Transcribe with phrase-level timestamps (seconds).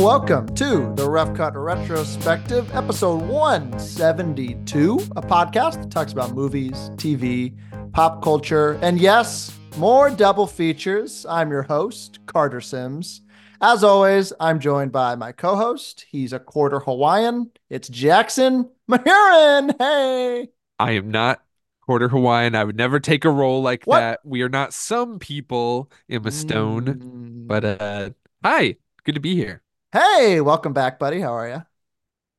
[0.00, 6.90] and welcome to the Rough Cut Retrospective, episode 172, a podcast that talks about movies,
[6.94, 7.54] TV,
[7.92, 11.26] pop culture, and yes, more double features.
[11.28, 13.20] I'm your host, Carter Sims.
[13.60, 16.06] As always, I'm joined by my co host.
[16.10, 17.50] He's a quarter Hawaiian.
[17.68, 19.74] It's Jackson Mahuron.
[19.78, 20.48] Hey.
[20.78, 21.42] I am not
[21.82, 22.54] quarter Hawaiian.
[22.54, 24.00] I would never take a role like What?
[24.00, 24.20] that.
[24.24, 26.86] We are not some people, Emma Stone.
[26.86, 27.46] Mm.
[27.46, 28.10] But uh
[28.42, 29.60] hi, good to be here.
[29.92, 31.20] Hey, welcome back, buddy.
[31.20, 31.62] How are you?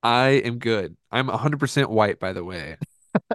[0.03, 0.97] I am good.
[1.11, 2.77] I'm 100% white, by the way,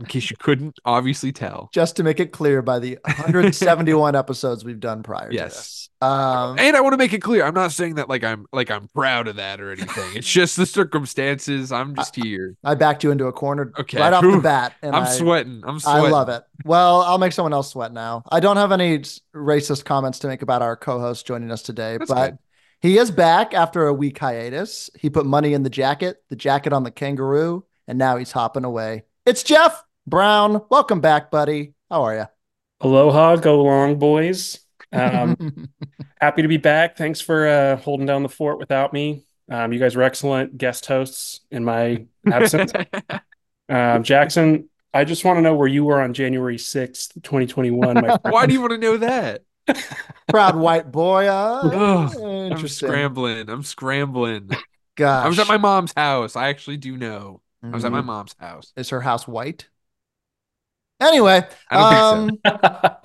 [0.00, 1.70] in case you couldn't obviously tell.
[1.74, 5.54] Just to make it clear, by the 171 episodes we've done prior to Yes.
[5.54, 5.90] this.
[6.00, 8.70] Um, And I want to make it clear, I'm not saying that like I'm like
[8.70, 10.16] I'm proud of that or anything.
[10.16, 11.70] It's just the circumstances.
[11.72, 12.54] I'm just here.
[12.64, 13.98] I backed you into a corner Okay.
[13.98, 14.74] right off the bat.
[14.82, 15.62] And I'm I, sweating.
[15.64, 16.06] I'm sweating.
[16.06, 16.42] I love it.
[16.64, 18.24] Well, I'll make someone else sweat now.
[18.30, 18.98] I don't have any
[19.34, 22.38] racist comments to make about our co-host joining us today, That's but good.
[22.80, 24.90] He is back after a week hiatus.
[24.98, 28.64] He put money in the jacket, the jacket on the kangaroo, and now he's hopping
[28.64, 29.04] away.
[29.24, 30.62] It's Jeff Brown.
[30.70, 31.74] Welcome back, buddy.
[31.90, 32.26] How are you?
[32.80, 34.60] Aloha, go long, boys.
[34.92, 35.68] Um,
[36.20, 36.96] happy to be back.
[36.96, 39.24] Thanks for uh, holding down the fort without me.
[39.50, 42.72] Um, you guys were excellent guest hosts in my absence.
[43.68, 47.94] um, Jackson, I just want to know where you were on January 6th, 2021.
[47.94, 48.18] My.
[48.30, 49.42] Why do you want to know that?
[50.28, 51.26] Proud white boy.
[51.26, 51.60] Uh,
[52.14, 53.48] Ugh, I'm scrambling.
[53.48, 54.50] I'm scrambling.
[54.96, 55.24] Gosh.
[55.24, 56.36] I was at my mom's house.
[56.36, 57.42] I actually do know.
[57.62, 58.06] I was at my Mhm.
[58.06, 58.72] mom's house.
[58.76, 59.68] Is her house white?
[61.00, 61.96] Anyway, I so.
[61.98, 62.30] um,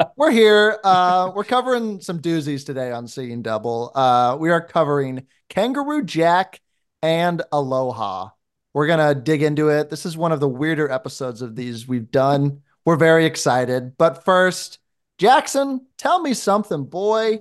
[0.18, 0.80] we're here.
[0.84, 3.92] Uh, we're covering some doozies today on Seeing Double.
[3.94, 6.62] Uh, we are covering Kangaroo Jack
[7.02, 8.30] and Aloha.
[8.74, 9.90] We're gonna dig into it.
[9.90, 12.62] This is one of the weirder episodes of these we've done.
[12.86, 13.98] We're very excited.
[13.98, 14.80] But first,
[15.22, 17.40] Jackson, tell me something, boy.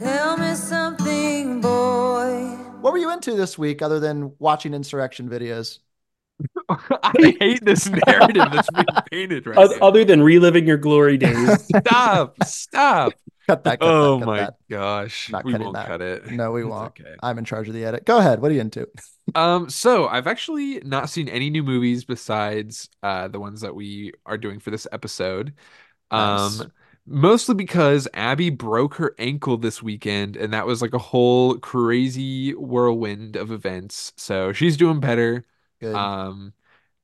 [0.00, 2.48] Tell me something, boy.
[2.80, 5.78] What were you into this week other than watching insurrection videos?
[6.68, 9.86] I hate this narrative that's being painted right Oth- now.
[9.86, 12.42] Other than reliving your glory days, Stop!
[12.42, 13.12] Stop!
[13.46, 13.78] Cut that.
[13.78, 14.54] Cut oh that, cut my that.
[14.68, 15.86] gosh, Not we cutting won't that.
[15.86, 16.28] cut it.
[16.32, 16.88] No, we won't.
[17.00, 17.14] Okay.
[17.22, 18.04] I'm in charge of the edit.
[18.04, 18.42] Go ahead.
[18.42, 18.88] What are you into?
[19.36, 24.12] Um, so I've actually not seen any new movies besides uh the ones that we
[24.26, 25.54] are doing for this episode.
[26.10, 26.62] Um, Nice.
[27.06, 32.54] Mostly because Abby broke her ankle this weekend, and that was like a whole crazy
[32.54, 34.12] whirlwind of events.
[34.16, 35.44] So she's doing better.
[35.80, 35.96] Good.
[35.96, 36.52] Um,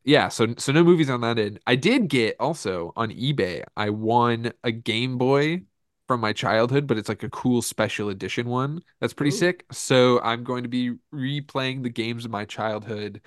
[0.04, 1.60] yeah, so so no movies on that end.
[1.66, 3.64] I did get also on eBay.
[3.76, 5.62] I won a Game Boy
[6.08, 8.82] from my childhood, but it's like a cool special edition one.
[9.00, 9.32] That's pretty Ooh.
[9.32, 9.66] sick.
[9.72, 13.20] So I'm going to be replaying the games of my childhood,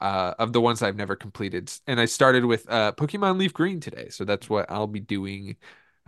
[0.00, 1.72] uh, of the ones I've never completed.
[1.86, 5.56] And I started with uh Pokemon Leaf Green today, so that's what I'll be doing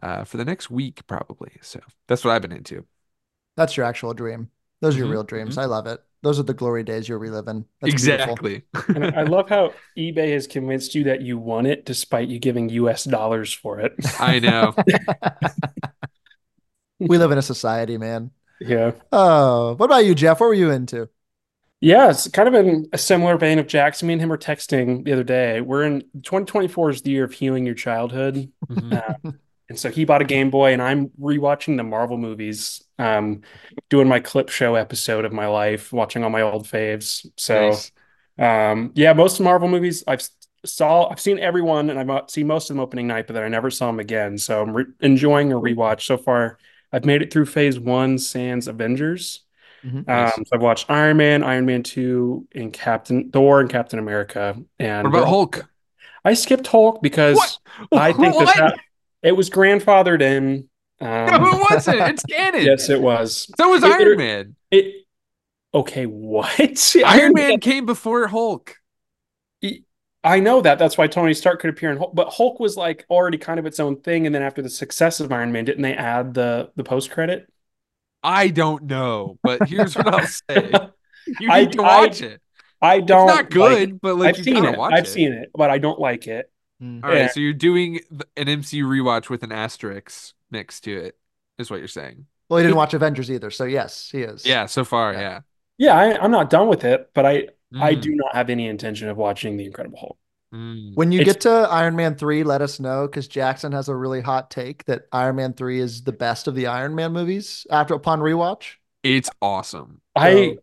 [0.02, 1.52] uh for the next week probably.
[1.62, 2.84] So that's what I've been into.
[3.56, 4.50] That's your actual dream.
[4.80, 5.58] Those are your Mhm, real dreams.
[5.58, 6.00] I love it.
[6.22, 7.64] Those are the glory days you're reliving.
[7.80, 8.62] That's exactly.
[8.94, 12.68] and I love how eBay has convinced you that you won it despite you giving
[12.70, 13.94] US dollars for it.
[14.18, 14.74] I know.
[16.98, 18.30] we live in a society, man.
[18.60, 18.92] Yeah.
[19.12, 20.40] Oh, what about you, Jeff?
[20.40, 21.08] What were you into?
[21.80, 24.08] Yeah, it's kind of in a similar vein of Jackson.
[24.08, 25.60] Me and him were texting the other day.
[25.60, 28.50] We're in 2024 is the year of healing your childhood.
[28.68, 28.92] Mhm.
[28.92, 29.14] Uh,
[29.68, 33.42] and so he bought a Game Boy, and I'm rewatching the Marvel movies, um,
[33.90, 37.26] doing my clip show episode of my life, watching all my old faves.
[37.36, 37.92] So, Nice.
[38.38, 40.26] um, yeah, most Marvel movies I've
[40.64, 43.42] saw, I've seen everyone, and I've uh, seen most of them opening night, but then
[43.44, 44.38] I never saw them again.
[44.38, 46.58] So I'm re enjoying a rewatch so far.
[46.92, 49.44] I've made it through Phase One, Sans Avengers.
[49.84, 50.04] Mhm.
[50.08, 50.32] Nice.
[50.36, 54.56] Um, so I've watched Iron Man, Iron Man 2, and Captain Thor and Captain America.
[54.78, 55.68] And What about Hulk?
[56.24, 57.58] I skipped Hulk because What?
[57.94, 58.56] I think What?
[58.56, 58.78] that
[59.22, 60.68] it was grandfathered in.
[61.00, 62.00] No, Um, it wasn't.
[62.00, 62.64] It's canon.
[62.64, 63.50] yes, it was.
[63.56, 64.56] So was It- Iron it- Man.
[64.70, 64.94] It
[65.74, 66.96] okay, what?
[67.04, 68.76] Iron Man came before Hulk.
[70.24, 70.78] I know that.
[70.80, 73.66] That's why Tony Stark could appear in Hulk, but Hulk was like already kind of
[73.66, 74.26] its own thing.
[74.26, 77.48] And then after the success of Iron Man, didn't they add the the post credit?
[78.22, 80.72] I don't know, but here's what I'll say.
[81.40, 82.40] You I- need to I watch it.
[82.80, 83.28] I don't.
[83.28, 84.00] It's not good, it.
[84.00, 84.76] but like I've you seen it.
[84.78, 85.08] watch I've it.
[85.08, 86.50] seen it, but I don't like it.
[86.82, 87.02] Mm.
[87.02, 87.28] All right, Yeah.
[87.28, 88.00] so you're doing
[88.36, 91.18] an MCU rewatch with an asterisk next to it,
[91.58, 92.26] is what you're saying.
[92.48, 94.46] Well, he didn't watch Avengers either, so yes, he is.
[94.46, 95.20] Yeah, so far, Yeah.
[95.20, 95.40] yeah.
[95.80, 97.48] Yeah, I, I'm not done with it, but I
[97.78, 100.18] I Mm, do not have any intention of watching The Incredible Hulk.
[100.54, 100.94] mm.
[100.94, 103.94] When you It's- get to Iron Man 3, let us know because Jackson has a
[103.94, 107.66] really hot take that Iron Man 3 is the best of the Iron Man movies
[107.70, 108.76] after upon rewatch.
[109.02, 110.00] It's awesome.
[110.16, 110.56] I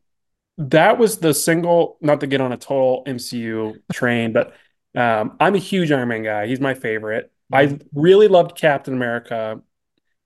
[0.58, 4.54] that was the single, not to get on a total MCU train, but
[4.96, 6.48] Um, I'm a huge Iron Man guy.
[6.48, 7.32] He's my favorite.
[7.54, 9.62] I really loved Captain America,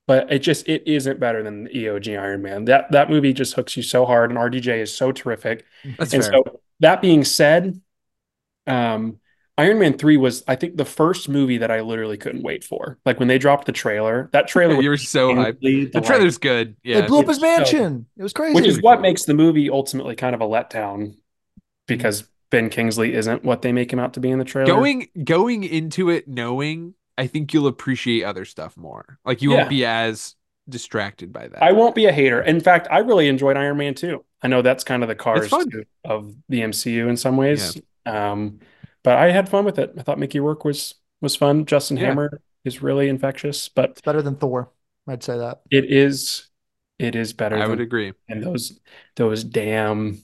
[0.06, 2.64] but it just it isn't better than the EOG Iron Man.
[2.66, 5.64] That that movie just hooks you so hard, and RDJ is so terrific.
[5.98, 6.32] That's and fair.
[6.32, 7.80] so that being said,
[8.66, 9.18] um,
[9.58, 12.98] Iron Man 3 was, I think, the first movie that I literally couldn't wait for.
[13.04, 15.56] Like when they dropped the trailer, that trailer was you were so hyped.
[15.56, 16.76] insanely The delightful, trailer's good.
[16.82, 17.06] They Yeah.
[17.06, 18.06] blew up his So- mansion.
[18.16, 18.54] It was crazy.
[18.54, 21.16] which is what makes the movie ultimately kind of a letdown
[21.86, 24.66] because Ben Kingsley isn't what they make him out to be in the trailer.
[24.66, 29.18] Going going into it knowing, I think you'll appreciate other stuff more.
[29.24, 29.58] Like you Yeah.
[29.58, 30.34] won't be as
[30.68, 31.62] distracted by that.
[31.62, 32.40] I won't be a hater.
[32.42, 34.24] In fact, I really enjoyed Iron Man 2.
[34.42, 35.52] I know that's kind of the cars
[36.04, 37.80] of the MCU in some ways.
[38.06, 38.60] Um,
[39.02, 39.92] but I had fun with it.
[39.98, 41.66] I thought Mickey Rourke was was fun.
[41.66, 42.06] Justin Yeah.
[42.06, 44.70] Hammer is really infectious, but it's better than Thor.
[45.06, 45.60] I'd say that.
[45.70, 46.46] it is
[46.98, 48.12] it is better I than would agree.
[48.28, 48.78] and those
[49.16, 50.22] those damn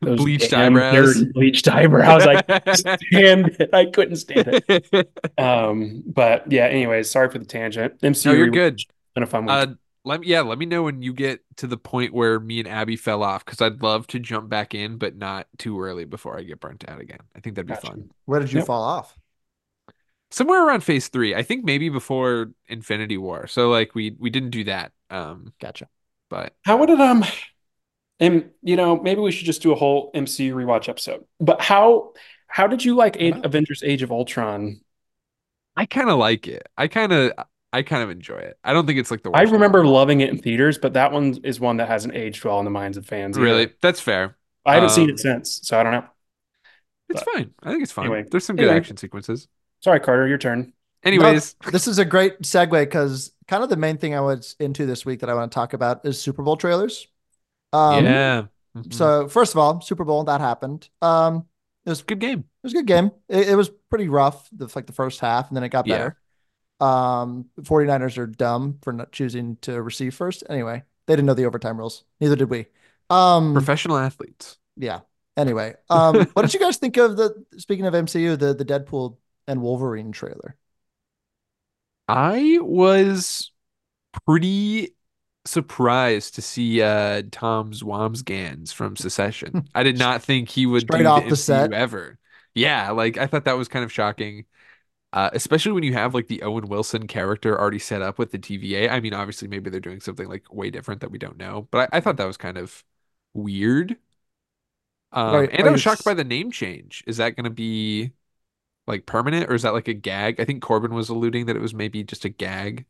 [0.00, 1.24] those Bleached eyebrows.
[1.24, 2.26] bleached eyebrows.
[2.26, 2.74] I couldn't
[3.10, 3.70] stand it.
[3.74, 5.10] I couldn't stand it.
[5.38, 8.00] Um, but yeah, anyways, sorry for the tangent.
[8.02, 8.72] MCU no, you're good.
[8.74, 9.52] has been a fun week.
[9.52, 9.66] Uh,
[10.04, 12.68] let me yeah, let me know when you get to the point where me and
[12.68, 16.38] Abby fell off because I'd love to jump back in, but not too early before
[16.38, 17.20] I get burnt out again.
[17.36, 17.86] I think that'd be Gotcha.
[17.88, 18.10] fun.
[18.24, 18.66] Where did you Yep.
[18.66, 19.16] fall off?
[20.30, 21.34] Somewhere around phase three.
[21.34, 23.46] I think maybe before Infinity War.
[23.46, 24.92] So like we we didn't do that.
[25.10, 25.88] Um, Gotcha.
[26.28, 27.24] but How would it um
[28.20, 31.24] and you know, maybe we should just do a whole MCU rewatch episode.
[31.40, 32.12] But how
[32.46, 34.80] how did you like A- Avengers Age of Ultron?
[35.76, 36.66] I kind of like it.
[36.76, 37.32] I kind of
[37.72, 38.58] I kind of enjoy it.
[38.64, 39.52] I don't think it's like the I worst.
[39.52, 42.64] remember loving it in theaters, but that one is one that hasn't aged well in
[42.64, 43.36] the minds of fans.
[43.36, 43.44] either.
[43.44, 44.36] Really, that's fair.
[44.64, 46.04] I haven't seen Um, it since, so I don't know.
[47.10, 47.54] It's But- fine.
[47.62, 48.06] I think it's fine.
[48.06, 48.24] Anyway.
[48.30, 48.76] There's some good Anyway.
[48.78, 49.48] action sequences.
[49.80, 50.72] Sorry, Carter, your turn.
[51.04, 54.84] Anyways, This is a great segue because kind of the main thing I was into
[54.84, 57.06] this week that I want to talk about is Super Bowl trailers.
[57.72, 58.46] Um, yeah.
[58.76, 58.92] Mhm.
[58.92, 60.88] So first of all, Super Bowl that happened.
[61.02, 61.46] Um,
[61.84, 62.40] it was a good game.
[62.40, 63.10] it was a good game.
[63.28, 65.96] It, it was pretty rough, the like the first half, and then it got Yeah.
[65.98, 66.18] better.
[66.80, 70.44] Um, 49ers are dumb for not choosing to receive first.
[70.48, 72.04] Anyway, they didn't know the overtime rules.
[72.20, 72.66] Neither did we.
[73.10, 74.58] Um, Professional athletes.
[74.76, 75.00] yeah.
[75.36, 79.16] Anyway, um, what did you guys think of the speaking of MCU, the the Deadpool
[79.46, 80.56] and Wolverine trailer?
[82.08, 83.52] I was
[84.26, 84.94] pretty
[85.48, 89.68] surprised to see uh Tom Wambsgans from Succession.
[89.74, 91.72] I did not think he would Straight do off the the set.
[91.72, 92.18] ever.
[92.54, 94.46] Yeah, like I thought that was kind of shocking.
[95.12, 98.38] Uh, especially when you have like the Owen Wilson character already set up with the
[98.38, 98.90] TVA.
[98.90, 101.90] I mean, obviously, maybe they're doing something like way different that we don't know, but
[101.94, 102.84] I, I thought that was kind of
[103.34, 103.98] weird.
[105.12, 107.02] Um, Are- and I was shocked by the name change.
[107.06, 108.12] Is that going to be
[108.86, 110.40] like permanent or is that like a gag?
[110.40, 112.86] I think Corbin was alluding that it was maybe just a gag.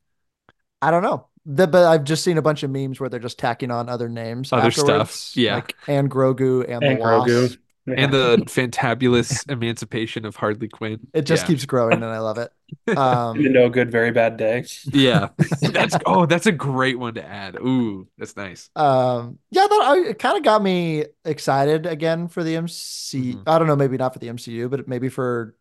[0.82, 1.28] I don't know.
[1.50, 4.08] The, but I've just seen a bunch of memes where they're just tacking on other
[4.08, 5.54] names, Other stuff, yeah.
[5.56, 7.42] like and Grogu and, And the Grogu.
[7.42, 7.58] Wasp.
[7.86, 11.00] And the fantabulous emancipation of Harley Quinn.
[11.14, 11.46] It just Yeah.
[11.46, 12.52] keeps growing, and I love it.
[12.86, 14.66] Even Um, though good, very bad day.
[14.92, 15.30] Yeah.
[15.62, 17.56] That's oh, that's a great one to add.
[17.56, 18.68] Ooh, that's nice.
[18.76, 23.32] um, yeah, that I, it kind of got me excited again for the MC.
[23.36, 23.42] Mhm.
[23.46, 25.54] I don't know, maybe not for the MCU, but maybe for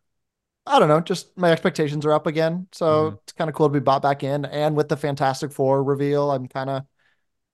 [0.68, 1.00] I don't know.
[1.02, 3.20] Just my expectations are up again, so Mhm.
[3.24, 4.46] it's kind of cool to be bought back in.
[4.46, 6.84] And with the Fantastic Four reveal, I'm kind of,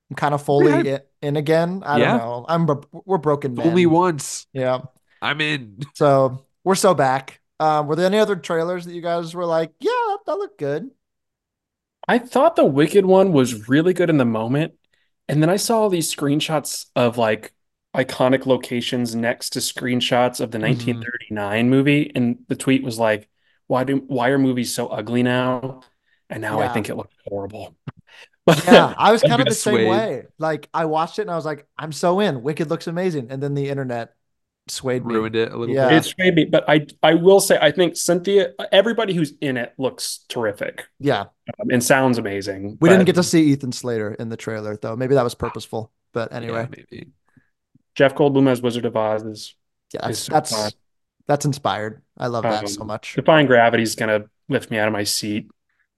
[0.09, 0.85] I'm kind of fully hyped.
[0.87, 1.83] in, in again.
[1.85, 2.17] I Yeah.
[2.17, 2.45] don't know.
[2.49, 2.67] I'm
[3.05, 3.67] we're broken men.
[3.67, 4.47] Only once.
[4.53, 4.81] Yeah.
[5.21, 5.79] I'm in.
[5.95, 7.39] So we're so back.
[7.59, 10.59] Um, were there any other trailers that you guys were like, yeah, that, that looked
[10.59, 10.89] good?
[12.07, 14.73] I thought the Wicked one was really good in the moment.
[15.29, 17.53] And then I saw all these screenshots of like
[17.95, 20.61] iconic locations next to screenshots of the Mhm.
[20.61, 22.11] 1939 movie.
[22.15, 23.29] And the tweet was like,
[23.67, 25.81] why do why are movies so ugly now?
[26.29, 27.75] And now I think it looks horrible.
[28.47, 29.85] Yeah, I was kind of the Best same way.
[29.89, 30.23] way.
[30.39, 32.41] Like I watched it and I was like, I'm so in.
[32.41, 33.27] Wicked looks amazing.
[33.29, 34.13] And then the internet
[34.67, 35.13] swayed me.
[35.13, 35.89] Ruined it a little Yeah.
[35.89, 35.97] bit.
[35.99, 40.25] It's maybe, but I I will say I think Cynthia, everybody who's in it looks
[40.29, 41.21] terrific Yeah.
[41.59, 42.77] um, and sounds amazing.
[42.81, 44.95] We didn't get to see Ethan Slater in the trailer though.
[44.95, 45.91] Maybe that was purposeful.
[46.13, 47.07] But anyway, Yeah, maybe.
[47.95, 49.55] Jeff Goldblum as Wizard of Oz is
[49.93, 50.63] yeah, It's that's so fun.
[50.65, 50.75] that's
[51.27, 52.01] that's inspired.
[52.17, 53.13] I love that Um, so much.
[53.15, 55.49] Defying Gravity is gonna lift me out of my seat.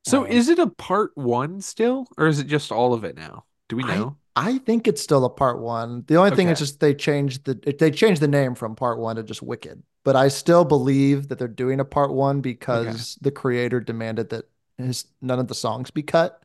[0.05, 3.15] So Um, is it a part one still, or is it just all of it
[3.15, 3.45] now?
[3.69, 4.17] Do we know?
[4.35, 6.03] I think it's still a part one.
[6.07, 9.15] The only thing is just they changed the they changed the name from part one
[9.15, 9.81] to just Wicked.
[10.03, 14.45] But I still believe that they're doing a part one because the creator demanded that
[14.77, 16.43] his none of the songs be cut.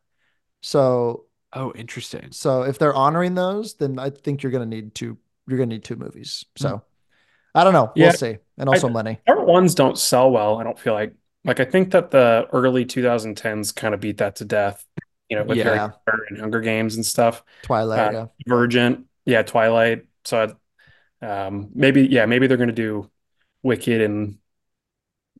[0.62, 2.30] So Oh, interesting.
[2.30, 5.18] so if they're honoring those, then I think you're gonna need two
[5.50, 6.44] you're gonna need two movies.
[6.56, 6.82] So
[7.54, 7.92] I don't know.
[7.96, 8.12] We'll Yeah.
[8.12, 8.38] see.
[8.58, 9.18] And also money.
[9.26, 10.58] Part ones don't sell well.
[10.58, 11.14] I don't feel like
[11.44, 14.86] like I think that the early 2010s kind of beat that to death.
[15.28, 15.88] You know, with Harry Yeah.
[15.88, 17.42] Potter and Hunger Games and stuff.
[17.62, 18.26] Twilight, Uh, yeah.
[18.46, 20.06] Divergent, yeah, Twilight.
[20.24, 20.54] So
[21.22, 23.10] um, maybe yeah, maybe they're gonna do
[23.62, 24.38] Wicked and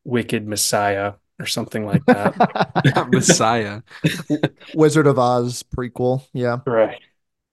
[0.05, 3.09] Wicked Messiah or something like that.
[3.12, 3.83] Messiah.
[4.75, 6.26] Wizard of Oz prequel.
[6.33, 6.59] Yeah.
[6.67, 7.00] right.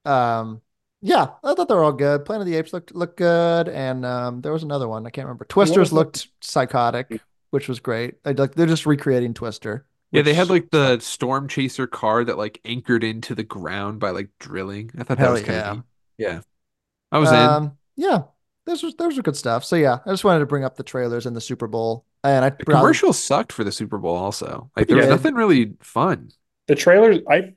[0.05, 0.61] Um,
[1.01, 2.25] yeah, I thought they were all good.
[2.25, 5.25] Planet of the Apes looked looked good, and um, there was another one I can't
[5.25, 5.45] remember.
[5.45, 8.15] Twisters was the- looked psychotic, which was great.
[8.25, 9.85] I like they're just recreating Twister.
[10.11, 14.11] Yeah, they had like the storm chaser car that like anchored into the ground by
[14.11, 14.91] like drilling.
[14.97, 15.69] I thought that Hell was kind yeah.
[15.69, 15.83] of neat.
[16.17, 16.41] Yeah.
[17.11, 17.35] I was in.
[17.35, 18.23] um, yeah,
[18.65, 19.63] those was those were good stuff.
[19.65, 22.43] So yeah, I just wanted to bring up the trailers in the Super Bowl, and
[22.45, 24.71] I The commercial sucked for the Super Bowl also.
[24.75, 26.29] Like there was nothing really fun.
[26.67, 27.53] The trailers, I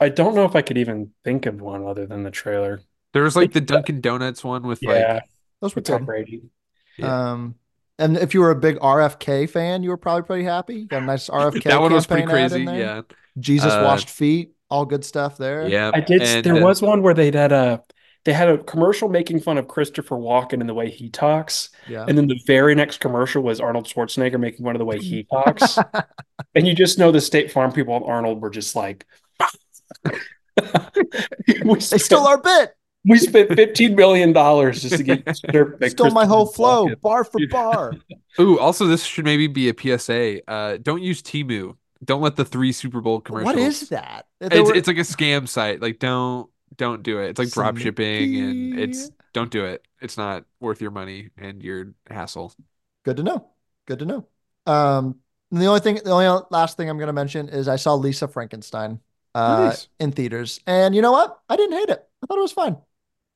[0.00, 2.80] I don't know if I could even think of one other than the trailer.
[3.12, 5.22] There was like the Dunkin' Donuts one with Yeah, like
[5.60, 6.04] those were with Tom.
[6.04, 6.42] Brady.
[6.96, 7.32] Yeah.
[7.32, 7.56] Um,
[7.98, 10.76] and if you were a big RFK fan, you were probably pretty happy.
[10.76, 12.62] You got a nice RFK that one was pretty crazy.
[12.62, 13.02] Yeah.
[13.38, 15.68] Jesus Uh, washed feet, all good stuff there.
[15.68, 15.90] Yeah.
[15.92, 16.22] I did.
[16.22, 17.82] And, there uh, was one where they had a
[18.24, 22.04] they had a commercial making fun of Christopher Walken and the way he talks, yeah.
[22.06, 25.22] and then the very next commercial was Arnold Schwarzenegger making fun of the way he
[25.32, 25.78] talks,
[26.54, 29.06] and you just know the State Farm people and Arnold were just like,
[30.06, 32.74] we They spent, stole our bit.
[33.04, 37.24] we spent fifteen million dollars just to get that Stole my whole flow, Walken- bar
[37.24, 37.92] for bar.
[38.40, 40.48] Ooh, also this should maybe be a PSA.
[40.50, 41.76] Uh, don't use Temu.
[42.04, 43.54] Don't let the three Super Bowl commercials.
[43.54, 44.26] What is that?
[44.40, 45.80] It's were- it's like a scam site.
[45.80, 47.30] Like don't don't do it.
[47.30, 49.86] It's like drop shipping and it's don't do it.
[50.00, 52.52] It's not worth your money and your hassle.
[53.04, 53.48] good to know.
[53.86, 54.26] Good to know.
[54.66, 55.16] Um,
[55.50, 57.94] and the only thing, the only last thing I'm going to mention is I saw
[57.94, 59.00] Lisa Frankenstein
[59.34, 59.88] uh, Nice.
[59.98, 61.40] in theaters, and you know what?
[61.48, 62.06] I didn't hate it.
[62.22, 62.76] I thought it was fine.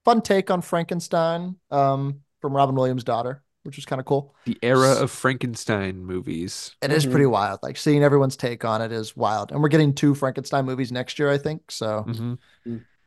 [0.05, 4.35] Fun take on Frankenstein um, from Robin Williams' daughter, which was kind of cool.
[4.45, 6.77] The era of Frankenstein movies.
[6.83, 7.11] It is Mhm.
[7.11, 7.61] pretty wild.
[7.63, 11.19] Like seeing everyone's take on it is wild, and we're getting two Frankenstein movies next
[11.19, 11.71] year, I think.
[11.71, 12.39] So Mhm.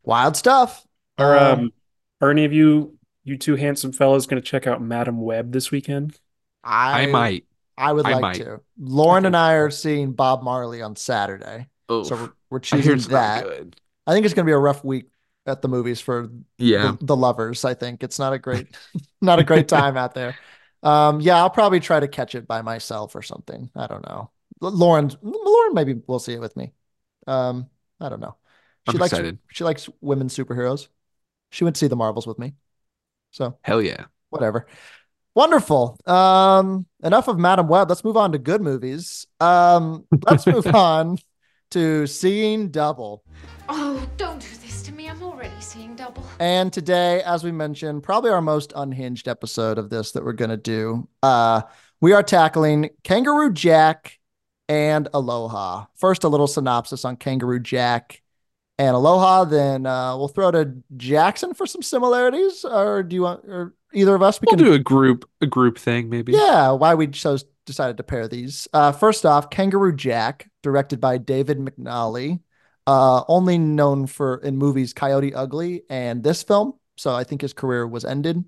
[0.03, 0.86] wild stuff.
[1.17, 1.74] Are Um, um
[2.22, 5.70] are any of you you two handsome fellas going to check out Madame Web this
[5.72, 6.20] weekend?
[6.63, 7.46] I I might.
[7.77, 8.38] I would I like might.
[8.38, 8.62] to.
[8.79, 12.82] Lauren I and I are seeing Bob Marley on Saturday, Oh, so we're, we're I
[12.82, 13.46] hear choosing that.
[14.06, 15.10] I think it's going to be a rough week
[15.46, 16.94] at the movies for Yeah.
[17.00, 17.66] the, the lovers.
[17.66, 18.68] I think it's not a great,
[19.22, 20.36] not a great time out there.
[20.84, 23.70] Um, yeah, I'll probably try to catch it by myself or something.
[23.75, 24.32] I don't know.
[24.62, 26.74] Lauren, Lauren, maybe will see it with me.
[27.27, 28.36] Um, I don't know.
[28.89, 29.39] She I'm likes excited.
[29.51, 30.88] she likes women superheroes.
[31.51, 32.54] She went to see the Marvels with me,
[33.32, 34.06] so Hell yeah.
[34.30, 34.68] whatever.
[35.36, 36.00] Wonderful.
[36.06, 37.89] Um, enough of Madame Web.
[37.89, 39.27] Let's move on to good movies.
[39.39, 41.18] Um, let's move on
[41.71, 43.24] to Seeing Double.
[43.69, 45.09] Oh, don't do this to me.
[45.09, 46.24] I'm already seeing double.
[46.39, 50.51] And today, as we mentioned, probably our most unhinged episode of this that we're going
[50.51, 51.63] to do, uh,
[52.00, 54.19] we are tackling Kangaroo Jack
[54.69, 55.86] and Aloha.
[55.95, 58.21] First, a little synopsis on Kangaroo Jack
[58.77, 59.43] and Aloha.
[59.45, 62.63] Then uh, we'll throw to Jackson for some similarities.
[62.63, 64.39] Or do you want, or either of us?
[64.39, 66.31] We We'll can do a group a group thing maybe.
[66.33, 68.67] yeah, why we chose decided to pair these.
[68.74, 72.39] Uh, first off, Kangaroo Jack, directed by David McNally,
[72.88, 76.74] uh, only known for in movies Coyote Ugly and this film.
[76.95, 78.43] So I think his career was ended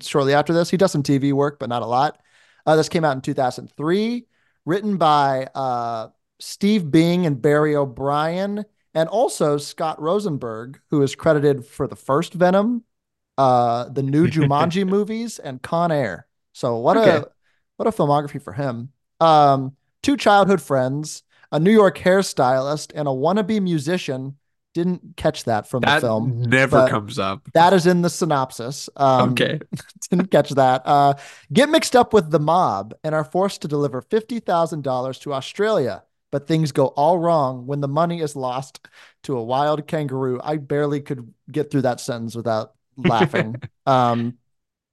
[0.00, 0.70] shortly after this.
[0.70, 2.20] He does some TV work, but not a lot.
[2.66, 4.24] Uh, this came out in 2003,
[4.64, 6.08] written by uh,
[6.40, 8.64] Steve Bing and Barry O'Brien,
[8.94, 12.84] and also Scott Rosenberg, who is credited for the first Venom,
[13.36, 16.26] uh, the new Jumanji movies, and Con Air.
[16.52, 17.28] So what a Okay.
[17.82, 18.90] What a filmography for him.
[19.20, 24.36] Um, two childhood friends, a New York hairstylist, and a wannabe musician.
[24.74, 26.42] Didn't catch that from That the film.
[26.42, 27.46] never comes up.
[27.52, 28.88] That is in the synopsis.
[28.96, 29.60] Um, okay.
[30.10, 30.82] didn't catch that.
[30.86, 31.14] Uh,
[31.52, 36.04] get mixed up with the mob and are forced to deliver $50,000 to Australia.
[36.30, 38.80] But things go all wrong when the money is lost
[39.24, 40.40] to a wild kangaroo.
[40.42, 43.56] I barely could get through that sentence without laughing.
[43.84, 44.38] um,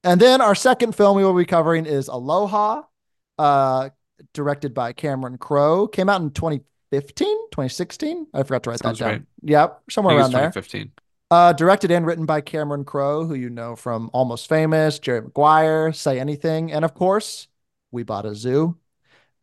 [0.03, 2.83] and then our second film we will be covering is Aloha,
[3.37, 3.89] uh,
[4.33, 5.87] directed by Cameron Crowe.
[5.87, 8.27] Came out in 2015, 2016.
[8.33, 9.11] I forgot to write Sounds that down.
[9.11, 9.21] right.
[9.43, 10.51] Yep, somewhere around there.
[10.51, 10.91] 2015.
[11.31, 15.93] Uh, directed and written by Cameron Crowe, who you know from Almost Famous, Jerry Maguire,
[15.93, 17.47] Say Anything, and of course,
[17.91, 18.77] We Bought a Zoo.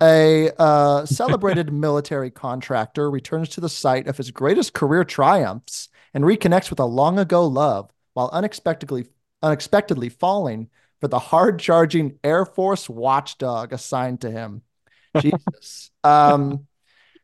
[0.02, 6.24] A uh, celebrated military contractor returns to the site of his greatest career triumphs and
[6.24, 9.06] reconnects with a long ago love while unexpectedly
[9.46, 10.68] unexpectedly falling
[11.00, 14.62] for the hard charging Air Force watchdog assigned to him.
[15.20, 15.90] Jesus.
[16.04, 16.66] Um,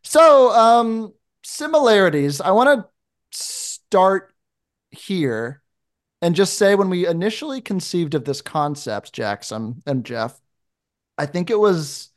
[0.03, 1.13] so um,
[1.43, 2.41] similarities.
[2.41, 2.89] I want to
[3.39, 4.33] start
[4.91, 5.63] here
[6.21, 10.41] and just say when we initially conceived of this concept, Jackson and Jeff,
[11.19, 12.11] I think it was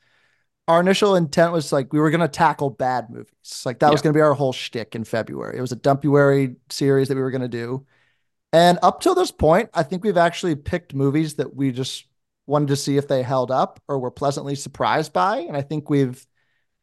[0.68, 3.64] our initial intent was like we were going to tackle bad movies.
[3.66, 5.58] Like that was going to be our whole shtick in February.
[5.58, 7.86] It was a Dumpuary series that we were going to do.
[8.56, 12.06] And up till this point, I think we've actually picked movies that we just
[12.48, 15.40] wanted to see if they held up or were pleasantly surprised by.
[15.40, 16.26] And I think we've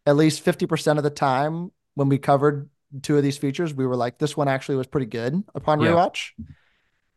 [0.05, 2.69] at least 50% of the time when we covered
[3.01, 5.93] two of these features, we were like, this one actually was pretty good upon Yeah.
[5.93, 6.33] rewatch.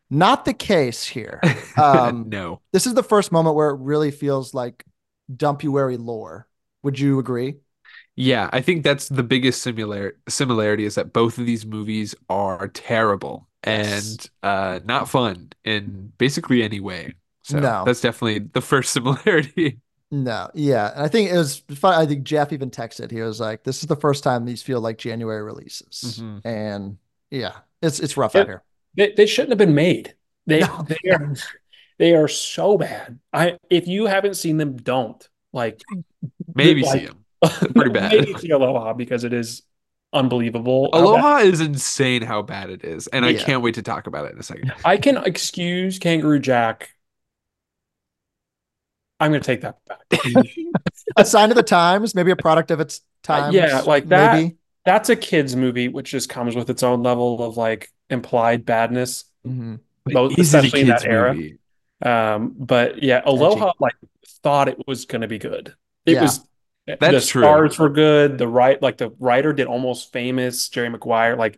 [0.10, 1.42] Not the case here.
[1.78, 2.62] Um, no.
[2.72, 4.86] This is the first moment where it really feels like
[5.36, 6.48] dumpuary lore.
[6.84, 7.56] Would you agree?
[8.18, 12.68] Yeah, I think that's the biggest similar similarity is that both of these movies are
[12.70, 17.14] terrible and uh not fun in basically any way.
[17.44, 17.84] So No.
[17.86, 19.80] that's definitely the first similarity.
[20.12, 21.96] No, yeah, and I think it was fun.
[22.00, 23.12] I think Jeff even texted.
[23.12, 26.42] He was like, "This is the first time these feel like January releases," Mhm.
[26.46, 26.98] and
[27.32, 28.42] yeah, it's it's rough Yep.
[28.42, 28.64] out here.
[28.96, 30.14] They, they shouldn't have been made.
[30.46, 30.86] They No.
[30.88, 31.34] they are
[31.98, 33.20] they are so bad.
[33.34, 35.82] I if you haven't seen them, don't like
[36.54, 37.25] Maybe like- see them.
[37.76, 38.12] pretty bad.
[38.12, 39.64] Maybe see Aloha because it is
[40.14, 40.90] unbelievable.
[40.94, 44.08] how bad- Aloha is insane how bad it is, and I can't wait to talk
[44.08, 44.74] about it in a second.
[44.86, 46.90] I can excuse Kangaroo Jack.
[49.20, 50.02] I'm going to take that back.
[51.18, 53.50] A sign of the times, maybe a product of its time.
[53.50, 54.34] Uh, yeah, like that.
[54.34, 54.58] Maybe.
[54.84, 59.24] That's a kids movie, which just comes with its own level of like implied badness.
[59.48, 59.80] Mhm.
[60.06, 61.34] Both- Is it a especially in that kids era.
[61.34, 61.60] movie?
[62.04, 63.96] Um, but yeah, Aloha like
[64.44, 65.74] thought it was going to be good.
[66.06, 66.24] It Yeah.
[66.24, 66.42] was.
[66.88, 67.42] The That's true.
[67.44, 68.38] stars were good.
[68.38, 71.36] The right, like the writer did almost famous Jerry Maguire.
[71.36, 71.58] Like,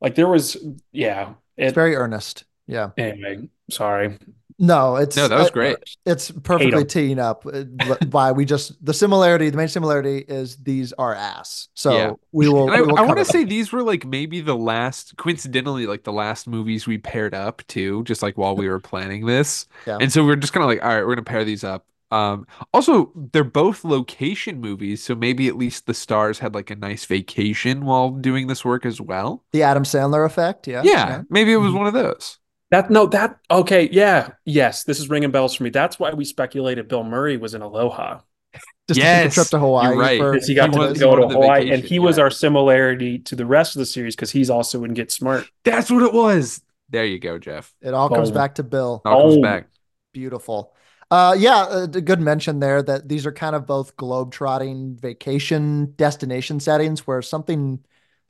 [0.00, 0.56] like there was,
[0.92, 1.34] yeah.
[1.56, 2.44] It's very earnest.
[2.66, 2.90] Yeah.
[2.96, 4.18] anyway, sorry.
[4.58, 5.76] No, it's No, that was great.
[6.06, 7.64] It's perfectly teeing up uh,
[8.10, 9.50] why we just the similarity.
[9.50, 11.68] The main similarity is these are ass.
[11.74, 12.12] So Yeah.
[12.30, 12.70] we will.
[12.70, 16.12] And I, I want to say these were like maybe the last, coincidentally, like the
[16.12, 19.66] last movies we paired up too, just like while we were planning this.
[19.86, 19.98] Yeah.
[20.00, 21.84] And so we are just kind of like, all right, we're gonna pair these up.
[22.12, 26.76] Um, also, they're both location movies, so maybe at least the stars had like a
[26.76, 29.44] nice vacation while doing this work as well.
[29.52, 30.68] the Adam Sandler effect.
[30.68, 30.82] Yeah.
[30.84, 31.78] Yeah, maybe it was Mhm.
[31.78, 32.38] one of those.
[32.70, 34.84] That no, that okay, yeah, yes.
[34.84, 35.70] This is ringing bells for me.
[35.70, 38.20] That's why we speculated Bill Murray was in Aloha
[38.88, 39.88] Just to take a trip to Hawaii.
[39.88, 40.18] you're right.
[40.18, 42.18] for- he got He to was go to of the Hawaii, and vacation, he was
[42.18, 45.46] our similarity to the rest of the series because he's also in Get Smart.
[45.64, 46.60] That's what it was.
[46.90, 47.72] There you go, Jeff.
[47.80, 49.00] It all comes back to Bill.
[49.06, 49.42] All comes Oh.
[49.42, 49.68] back.
[50.12, 50.74] Beautiful.
[51.12, 55.92] Uh, yeah, a a good mention there that these are kind of both globe-trotting vacation
[55.96, 57.78] destination settings where something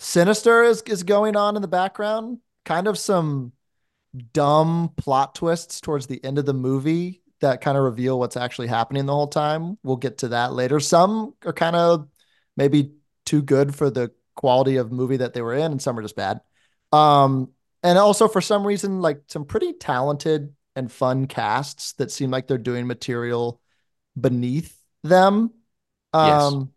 [0.00, 2.38] sinister is is going on in the background.
[2.64, 3.52] Kind of some
[4.32, 8.66] dumb plot twists towards the end of the movie that kind of reveal what's actually
[8.66, 9.78] happening the whole time.
[9.84, 10.80] We'll get to that later.
[10.80, 12.08] Some are kind of
[12.56, 16.02] maybe too good for the quality of movie that they were in, and some are
[16.02, 16.40] just bad.
[16.90, 17.52] Um,
[17.84, 22.46] and also for some reason, like some pretty talented and fun casts that seem like
[22.46, 23.60] they're doing material
[24.18, 25.52] beneath them.
[26.14, 26.42] Yes.
[26.42, 26.72] Um,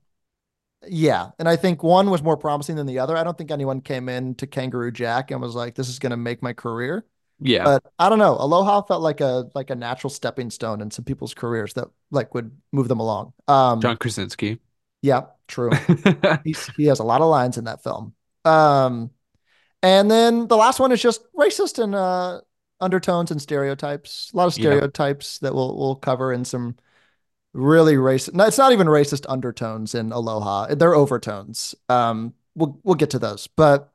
[0.88, 3.18] yeah, and I think one was more promising than the other.
[3.18, 6.12] I don't think anyone came in to Kangaroo Jack and was like, "This is going
[6.12, 7.06] to make my career."
[7.40, 7.64] Yeah.
[7.64, 8.38] But I don't know.
[8.40, 12.34] Aloha felt like a like a natural stepping stone in some people's careers that like
[12.34, 13.34] would move them along.
[13.48, 14.60] Um, John Krasinski.
[15.02, 15.72] yeah, true.
[16.44, 18.14] He's, he has a lot of lines in that film.
[18.46, 19.12] Um,
[19.82, 22.42] and then the last one is just racist and uh,
[22.86, 24.32] undertones and stereotypes.
[24.34, 24.70] A lot of Yeah.
[24.70, 26.76] stereotypes that we'll we'll cover in some
[27.54, 28.34] really racist.
[28.34, 30.76] No, it's not even racist undertones in Aloha.
[30.76, 31.76] They're overtones.
[31.90, 33.92] Um, we'll we'll get to those, but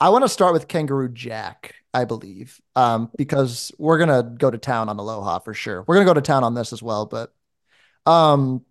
[0.00, 1.76] I want to start with Kangaroo Jack.
[1.94, 5.84] I believe, um, because we're gonna go to town on Aloha for sure.
[5.86, 7.34] We're gonna go to town on this as well, but
[8.06, 8.64] um,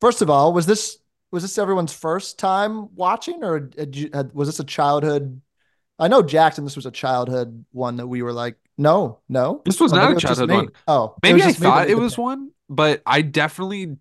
[0.00, 0.98] first of all, was this
[1.32, 5.40] was this everyone's first time watching, or had you, had, was this a childhood?
[5.98, 6.64] I know Jackson.
[6.64, 9.64] This was a childhood one that we were like, no, no.
[9.64, 10.66] This was Or not a it was just childhood me.
[10.66, 10.72] one.
[10.86, 12.18] Oh, it Maybe I just me thought it was thing.
[12.18, 13.96] one, but I definitely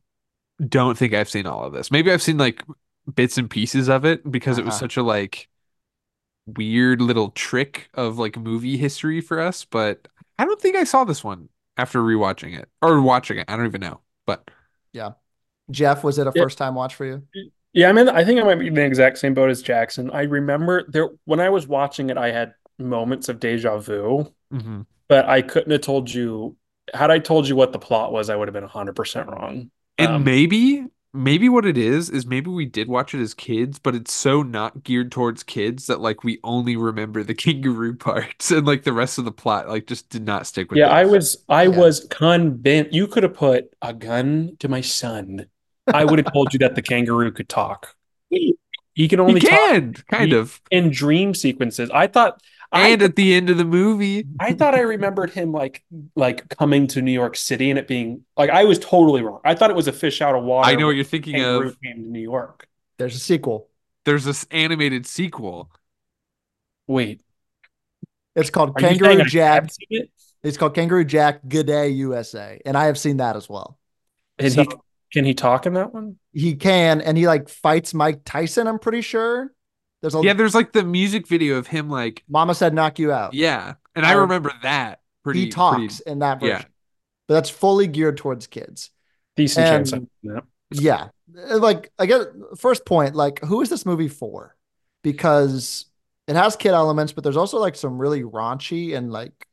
[0.67, 1.91] don't think I've seen all of this.
[1.91, 2.63] Maybe I've seen like
[3.15, 4.77] bits and pieces of it because it was Uh-huh.
[4.77, 5.49] such a like
[6.45, 10.07] weird little trick of like movie history for us, but
[10.39, 13.45] I don't think I saw this one after rewatching it or watching it.
[13.49, 14.01] I don't even know.
[14.25, 14.49] But
[14.93, 15.13] yeah,
[15.71, 16.43] Jeff, was it a Yeah.
[16.43, 17.27] first time watch for you?
[17.77, 20.09] Yeah, I mean, I think I might be in the exact same boat as Jackson.
[20.09, 24.81] I remember there when I was watching it, I had moments of deja vu, mhm.
[25.09, 26.57] but I couldn't have told you.
[26.93, 29.71] Had I told you what the plot was, I would have been 100% wrong.
[29.97, 33.79] and Um, maybe maybe what it is is maybe we did watch it as kids,
[33.79, 38.51] but it's so not geared towards kids that like we only remember the kangaroo parts
[38.51, 40.81] and like the rest of the plot like just did not stick with it.
[40.81, 41.77] Yeah, I was I Yeah.
[41.77, 45.47] was convinced you could have put a gun to my son.
[45.93, 47.95] I would have told you that the kangaroo could talk.
[48.30, 50.60] He can only He talk kind He- of.
[50.71, 51.89] in dream sequences.
[51.91, 55.52] I thought I And at the end of the movie, I thought I remembered him
[55.54, 55.84] like
[56.15, 59.39] like coming to New York City and it being like I was totally wrong.
[59.45, 60.67] I thought it was a fish out of water.
[60.69, 61.80] I know what you're thinking of.
[61.82, 62.67] came to New York.
[62.97, 63.69] There's a sequel.
[64.04, 65.69] There's this animated sequel.
[66.88, 67.21] Wait,
[68.36, 69.69] It's called are Kangaroo Jack.
[69.89, 70.10] it?
[70.43, 73.78] It's called Kangaroo Jack Good Day USA, and I have seen that as well.
[74.39, 74.69] And So- he
[75.13, 76.17] can he talk in that one?
[76.34, 78.67] He can, and he like fights Mike Tyson.
[78.67, 79.54] I'm pretty sure.
[80.02, 83.12] There's a Yeah, there's like the music video of him like Mama said knock you
[83.12, 83.34] out.
[83.34, 85.46] yeah, and I Or- remember that pretty.
[85.46, 86.56] he talks pretty- in that yeah.
[86.58, 86.70] version,
[87.28, 88.91] but that's fully geared towards kids.
[89.36, 89.91] Decent chance.
[89.93, 90.43] And- of that.
[90.70, 93.15] Yeah, like I get first point.
[93.15, 94.56] Like, who is this movie for?
[95.04, 95.86] Because
[96.28, 99.46] it has kid elements, but there's also like some really raunchy and like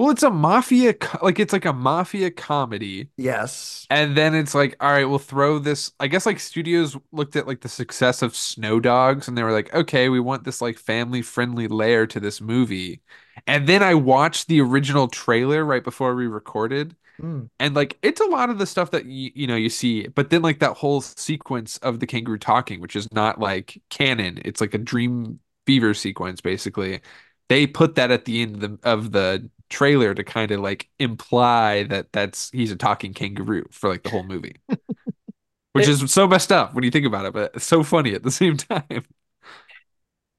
[0.00, 3.10] Well, it's a mafia, like it's like a mafia comedy.
[3.18, 5.92] yes, And then it's like, all right, we'll throw this.
[6.00, 9.52] I guess like studios looked at like the success of Snow Dogs and they were
[9.52, 13.02] like, okay, we want this like family friendly layer to this movie.
[13.46, 16.96] And then I watched the original trailer right before we recorded.
[17.20, 17.50] Mm.
[17.58, 20.30] And like it's a lot of the stuff that you you know you see, but
[20.30, 24.40] then like that whole sequence of the kangaroo talking, which is not like canon.
[24.46, 27.02] It's like a dream fever sequence basically.
[27.50, 30.88] They put that at the end of the, of the trailer to kind of like
[30.98, 34.56] imply that that's he's a talking kangaroo for like the whole movie.
[35.72, 38.14] Which It- is so messed up when you think about it, but it's so funny
[38.14, 39.04] at the same time.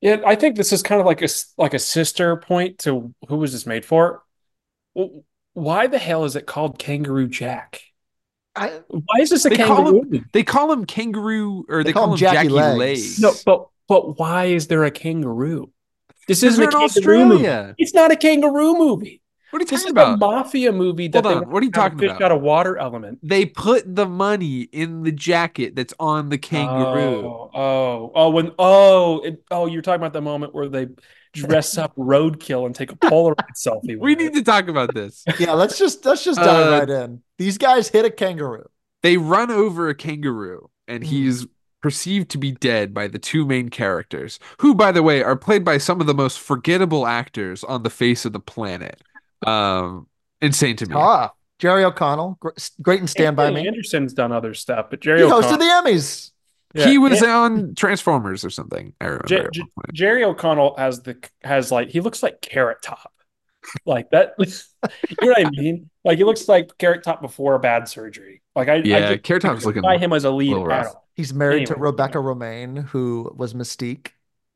[0.02, 3.14] Yeah, I think this is kind of like a s- like a sister point to
[3.28, 4.24] who was this made for?
[4.96, 7.82] Well, Why the hell is it called Kangaroo Jack?
[8.56, 10.02] I, Why is this a They call kangaroo?
[10.12, 12.78] him- They call him kangaroo or They they, call call, him him Jackie Jackie, Legs.
[12.80, 13.20] Legs.
[13.20, 15.72] No, but but why is there a kangaroo?
[16.28, 17.48] This isn't a they're in kangaroo movie.
[17.48, 17.76] Australia.
[17.78, 19.21] It's not a kangaroo movie.
[19.52, 20.20] What are you This talking is a about?
[20.20, 22.22] mafia movie that Hold on, what are you have a talking fish about?
[22.22, 23.20] out of water element.
[23.24, 27.28] They put the money in the jacket that's on the kangaroo.
[27.28, 30.88] Oh, oh, oh, when oh, it, oh, you're talking about the moment where they
[31.34, 34.00] dress up roadkill and take a Polaroid selfie.
[34.00, 34.34] We with need it.
[34.36, 35.24] to talk about this.
[35.40, 37.22] yeah, let's just let's just dive Uh, right in.
[37.38, 38.66] These guys hit a kangaroo.
[39.04, 41.46] They run over a kangaroo, and he's
[41.82, 45.66] perceived to be dead by the two main characters, who, by the way, are played
[45.66, 49.02] by some of the most forgettable actors on the face of the planet.
[49.46, 50.08] Um,
[50.42, 50.96] insane to me.
[50.96, 52.40] Ah, Jerry O'Connell,
[52.82, 53.68] great and Stand by Me.
[53.68, 56.32] Anderson's done other stuff, but He Jerry hosted O'Connell, the Emmys.
[56.74, 58.94] Yeah, he was yeah, on Transformers or something.
[59.02, 59.28] I remember.
[59.28, 63.14] J- at J- Jerry O'Connell has the has like he looks like Carrot Top,
[63.86, 64.34] like that.
[64.40, 64.48] you
[65.22, 65.90] know what I mean?
[66.04, 68.42] Like he looks like Carrot Top before a bad surgery.
[68.56, 70.88] Like I, I Yeah, just Carrot Top's looking by him as a lead little rough.
[70.88, 71.08] at all.
[71.16, 72.20] He's married to Rebecca yeah.
[72.20, 74.10] Romijn, who was Mystique.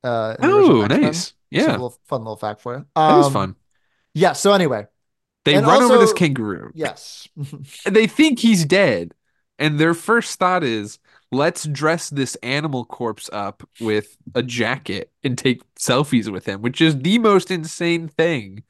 [0.04, 1.12] Uh, in the original Oh, X-Men.
[1.12, 1.34] nice.
[1.54, 3.02] Just a Yeah, little fun little fact for you.
[3.08, 3.56] that was Um, fun.
[4.16, 4.34] Yeah.
[4.34, 4.88] So anyway,
[5.44, 6.72] They and run over this kangaroo.
[6.74, 7.28] yes.
[7.86, 9.14] and they think he's dead.
[9.60, 10.98] And their first thought is,
[11.32, 16.82] let's dress this animal corpse up with a jacket and take selfies with him, which
[16.82, 18.64] is the most insane thing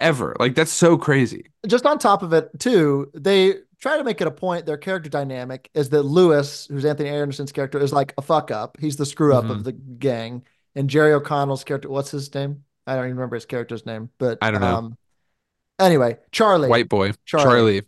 [0.00, 0.34] ever.
[0.38, 1.50] Like, that's so crazy.
[1.66, 4.64] Just on top of it, too, they try to make it a point.
[4.66, 8.78] Their character dynamic is that Lewis, who's Anthony Anderson's character, is like a fuck up.
[8.80, 9.50] He's the screw up Mhm.
[9.50, 10.42] of the gang,
[10.74, 12.64] and Jerry O'Connell's character, what's his name?
[12.86, 14.74] I don't even remember his character's name, but I don't know.
[14.76, 14.98] Um,
[15.78, 16.68] anyway, Charlie.
[16.68, 17.44] White boy, Charlie.
[17.44, 17.82] Charlie.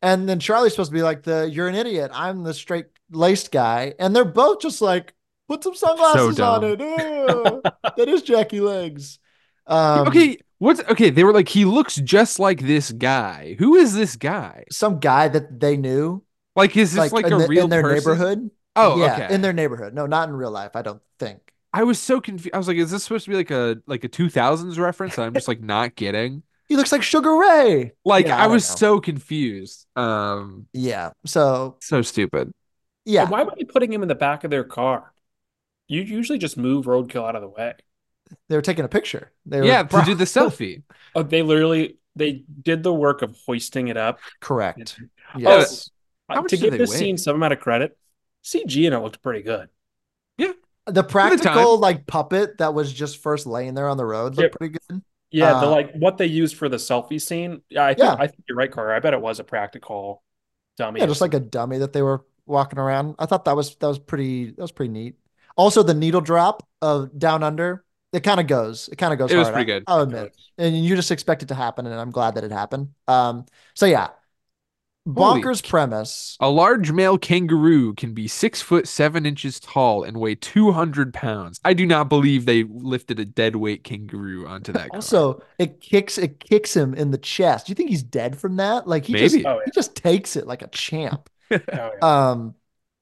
[0.00, 2.10] And then Charlie's supposed to be like the you're an idiot.
[2.14, 3.94] I'm the straight laced guy.
[3.98, 5.12] And they're both just like,
[5.48, 6.76] put some sunglasses on dumb.
[6.80, 7.62] it.
[7.96, 9.18] That is Jackie Legs.
[9.66, 11.10] Um, okay, what's okay?
[11.10, 13.56] They were like, he looks just like this guy.
[13.58, 14.64] Who is this guy?
[14.70, 16.22] Some guy that they knew,
[16.56, 17.94] Like, is this like, in, a the- real in their person?
[17.96, 18.50] neighborhood.
[18.76, 19.34] Oh, yeah, okay.
[19.34, 19.92] in their neighborhood.
[19.94, 20.76] No, not in real life.
[20.76, 21.47] I don't think.
[21.72, 22.54] I was so confused.
[22.54, 25.34] I was like, is this supposed to be like a like a 2000s reference I'm
[25.34, 26.42] just like not getting?
[26.66, 27.92] He looks like Sugar Ray.
[28.04, 28.74] Like, Yeah, I, don't was know.
[28.76, 29.86] so confused.
[29.96, 31.12] Um, Yeah.
[31.26, 32.52] So so stupid.
[33.04, 35.12] yeah, Why were they putting him in the back of their car?
[35.88, 37.74] You usually just move roadkill out of the way.
[38.48, 39.32] they were taking a picture.
[39.46, 40.82] They were Yeah, to do the selfie.
[41.14, 44.18] Oh, they literally they did the work of hoisting it up.
[44.40, 45.00] Correct.
[45.26, 45.90] Oh, Yes.
[46.28, 46.98] How much to give they this weigh?
[46.98, 47.96] scene some amount of credit,
[48.42, 49.68] CG and it looked pretty good.
[50.88, 51.80] The practical time.
[51.80, 54.58] like puppet that was just first laying there on the road looked Yep.
[54.58, 55.02] pretty good.
[55.30, 57.62] Yeah, the Uh, like what they used for the selfie scene.
[57.68, 58.16] Yeah, I think Yeah.
[58.18, 58.92] I think you're right, Carter.
[58.92, 60.22] I bet it was a practical
[60.78, 61.00] dummy.
[61.00, 63.14] Yeah, just like a dummy that they were walking around.
[63.18, 65.16] I thought that was that was pretty that was pretty neat.
[65.56, 68.88] Also, the needle drop of Down Under, it kind of goes.
[68.88, 69.30] It kind of goes.
[69.30, 69.84] It was hard, pretty good.
[69.86, 72.88] I'll admit, and you just expect it to happen, and I'm glad that it happened.
[73.06, 74.08] Um, so yeah,
[75.16, 76.36] Holy bonkers premise.
[76.40, 81.60] A large male kangaroo can be six foot seven inches tall and weigh 200 pounds.
[81.64, 84.92] I do not believe they lifted a dead weight kangaroo onto that.
[84.92, 84.98] car.
[84.98, 87.66] Also, it kicks it kicks him in the chest.
[87.66, 88.86] Do you think he's dead from that?
[88.86, 89.42] Like he Maybe.
[89.42, 89.60] just Oh, yeah.
[89.64, 91.28] he just takes it like a champ.
[91.72, 92.30] Oh, yeah.
[92.30, 92.54] um.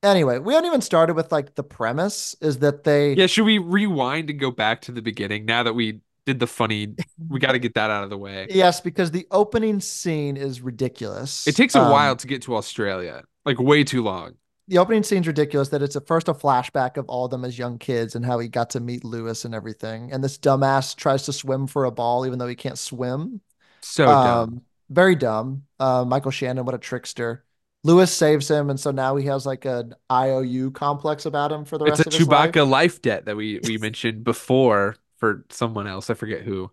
[0.02, 3.58] Anyway, we haven't even started with like the premise is that they yeah, should we
[3.58, 6.94] rewind and go back to the beginning now that we did the funny?
[7.28, 8.46] We got to get that out of the way.
[8.50, 11.46] Yes, because the opening scene is ridiculous.
[11.46, 14.34] It takes a Um, while to get to Australia, like way too long.
[14.68, 15.68] The opening scene's ridiculous.
[15.68, 18.38] That it's at first a flashback of all of them as young kids and how
[18.40, 20.10] he got to meet Lewis and everything.
[20.12, 23.40] And this dumbass tries to swim for a ball even though he can't swim.
[23.80, 24.50] So dumb.
[24.50, 25.66] Um, very dumb.
[25.80, 27.44] Uh, Michael Shannon, what a trickster.
[27.84, 31.78] Lewis saves him, and so now he has like an IOU complex about him for
[31.78, 32.56] the It's rest of his life.
[32.56, 36.10] It's a Chewbacca life debt that we we mentioned before for someone else.
[36.10, 36.70] I forget who.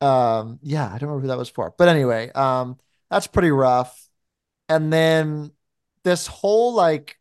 [0.00, 1.74] Um, yeah, I don't remember who that was for.
[1.76, 2.78] But anyway, um,
[3.10, 4.08] that's pretty rough.
[4.68, 5.52] And then
[6.04, 7.18] this whole like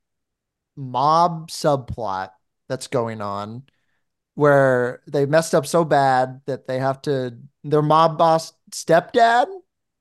[0.75, 2.29] mob subplot
[2.67, 3.63] that's going on
[4.35, 9.47] where they messed up so bad that they have to their mob boss stepdad,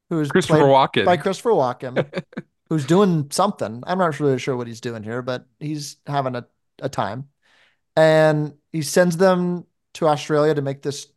[0.08, 1.04] who's Christopher Walken.
[1.04, 2.22] by Christopher Walken,
[2.68, 3.82] who's doing something.
[3.86, 6.46] I'm not really sure what he's doing here, but he's having a,
[6.80, 7.28] a time.
[7.94, 11.08] And he sends them to Australia to make this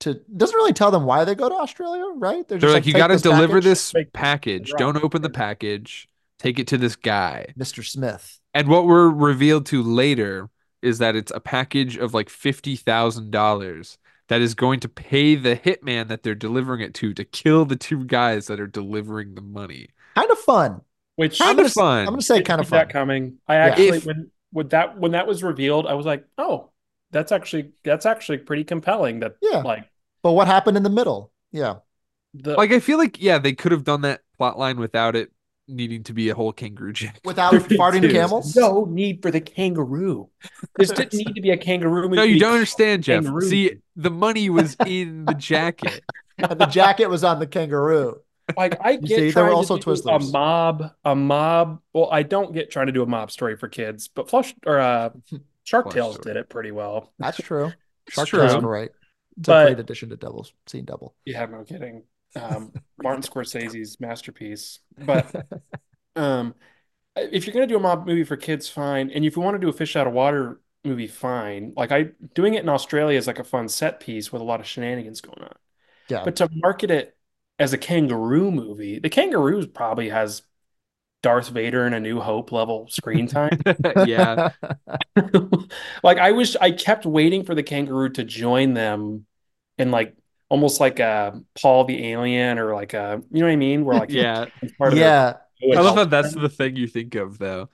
[0.00, 2.46] to doesn't really tell them why they go to Australia, right?
[2.46, 4.68] They're just like, you got to deliver package." this package.
[4.70, 6.08] drop Don't open the package.
[6.38, 7.54] Take it to this guy.
[7.58, 7.84] Mr.
[7.86, 8.40] Smith.
[8.52, 10.50] And what we're revealed to later
[10.82, 15.34] is that it's a package of like fifty thousand dollars that is going to pay
[15.34, 19.34] the hitman that they're delivering it to to kill the two guys that are delivering
[19.34, 19.88] the money.
[20.14, 20.80] Kind of fun.
[21.16, 22.00] Which Kind of fun.
[22.00, 22.78] I'm gonna say kind of fun.
[22.78, 23.38] that coming.
[23.46, 26.70] I actually If- when when that when that was revealed, I was like, oh,
[27.14, 29.20] that's actually that's actually pretty compelling.
[29.20, 29.58] That Yeah.
[29.58, 29.88] like
[30.22, 31.32] But what happened in the middle?
[31.52, 31.76] Yeah.
[32.34, 35.30] the Like I feel like yeah, they could have done that plot line without it
[35.66, 37.20] needing to be a whole kangaroo jack.
[37.24, 38.54] Without There farting camels?
[38.56, 40.28] No need for the kangaroo.
[40.76, 42.16] This didn't need to be a kangaroo movie.
[42.16, 43.24] No, you don't understand, Jeff.
[43.24, 43.48] kangaroo.
[43.48, 46.02] See, the money was in the jacket.
[46.38, 48.20] and the jacket was on the kangaroo.
[48.56, 51.80] Like I get see, there were to also do a mob, a mob.
[51.94, 54.78] Well, I don't get trying to do a mob story for kids, but Flush or
[54.80, 55.10] uh,
[55.64, 56.34] Shark Flush Tales Story.
[56.34, 57.12] did it pretty well.
[57.18, 57.72] That's true.
[58.08, 58.40] Shark true.
[58.40, 58.90] Tales is great.
[59.38, 61.14] It's a great addition to Double Scene Double.
[61.24, 62.04] Yeah, no kidding.
[62.36, 62.72] Um,
[63.02, 64.78] Martin Scorsese's masterpiece.
[65.04, 65.34] But
[66.14, 66.54] um,
[67.16, 69.10] if you're gonna do a mob movie for kids, fine.
[69.10, 71.72] And if you want to do a fish out of water movie, fine.
[71.76, 74.60] Like I doing it in Australia is like a fun set piece with a lot
[74.60, 75.56] of shenanigans going on.
[76.08, 76.22] Yeah.
[76.24, 77.16] But to market it
[77.58, 80.42] as a kangaroo movie, the kangaroos probably has
[81.24, 83.58] Darth Vader and A New Hope level screen time.
[84.06, 84.50] yeah.
[86.02, 89.26] Like I wish I kept waiting for the kangaroo to join them
[89.78, 90.14] in like
[90.50, 93.84] almost like a Paul the Alien or like a you know what I mean?
[93.84, 94.46] Where like Yeah.
[94.62, 95.08] it's part of their
[95.60, 95.78] yeah.
[95.78, 97.70] I love that that's the thing you think of though.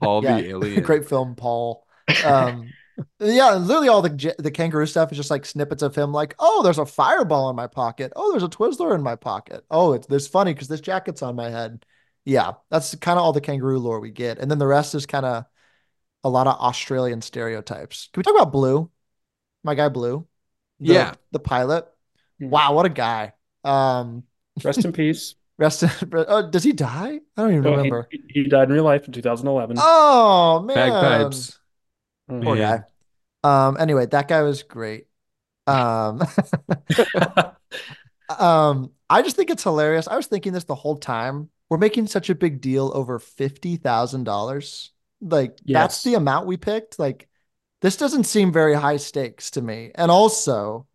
[0.00, 0.40] Paul Yeah.
[0.40, 0.82] the alien.
[0.82, 1.84] Great film, Paul.
[2.24, 2.74] Um,
[3.20, 6.62] yeah, literally all the the kangaroo stuff is just like snippets of him, like, oh,
[6.62, 8.12] there's a fireball in my pocket.
[8.16, 9.64] Oh, there's a Twizzler in my pocket.
[9.70, 11.84] Oh, it's this funny because this jacket's on my head.
[12.24, 15.06] Yeah, that's kind of all the kangaroo lore we get, and then the rest is
[15.06, 15.44] kind of
[16.22, 18.08] a lot of Australian stereotypes.
[18.12, 18.90] Can we talk about Blue?
[19.64, 20.26] My guy Blue.
[20.80, 21.14] The- Yeah.
[21.32, 21.86] the pilot.
[22.40, 22.50] Mhm.
[22.50, 23.34] Wow, what a guy.
[23.64, 24.24] Um,
[24.62, 25.34] Rest in peace.
[25.58, 25.84] rest.
[26.12, 27.20] oh, does he die?
[27.36, 28.08] I don't even Oh, remember.
[28.10, 29.76] He, he died in real life in 2011.
[29.80, 31.58] Oh man, Bagpipes.
[32.30, 32.44] Mhm.
[32.44, 32.84] Poor Man.
[33.42, 33.66] guy.
[33.68, 35.06] Um, anyway, that guy was great.
[35.66, 36.22] Um,
[38.38, 40.08] um, I just think it's hilarious.
[40.08, 41.50] I was thinking this the whole time.
[41.70, 44.90] We're making such a big deal over fifty thousand dollars.
[45.20, 46.98] Like that's the amount we picked.
[46.98, 47.28] Like
[47.80, 49.92] this doesn't seem very high stakes to me.
[49.94, 50.86] And also,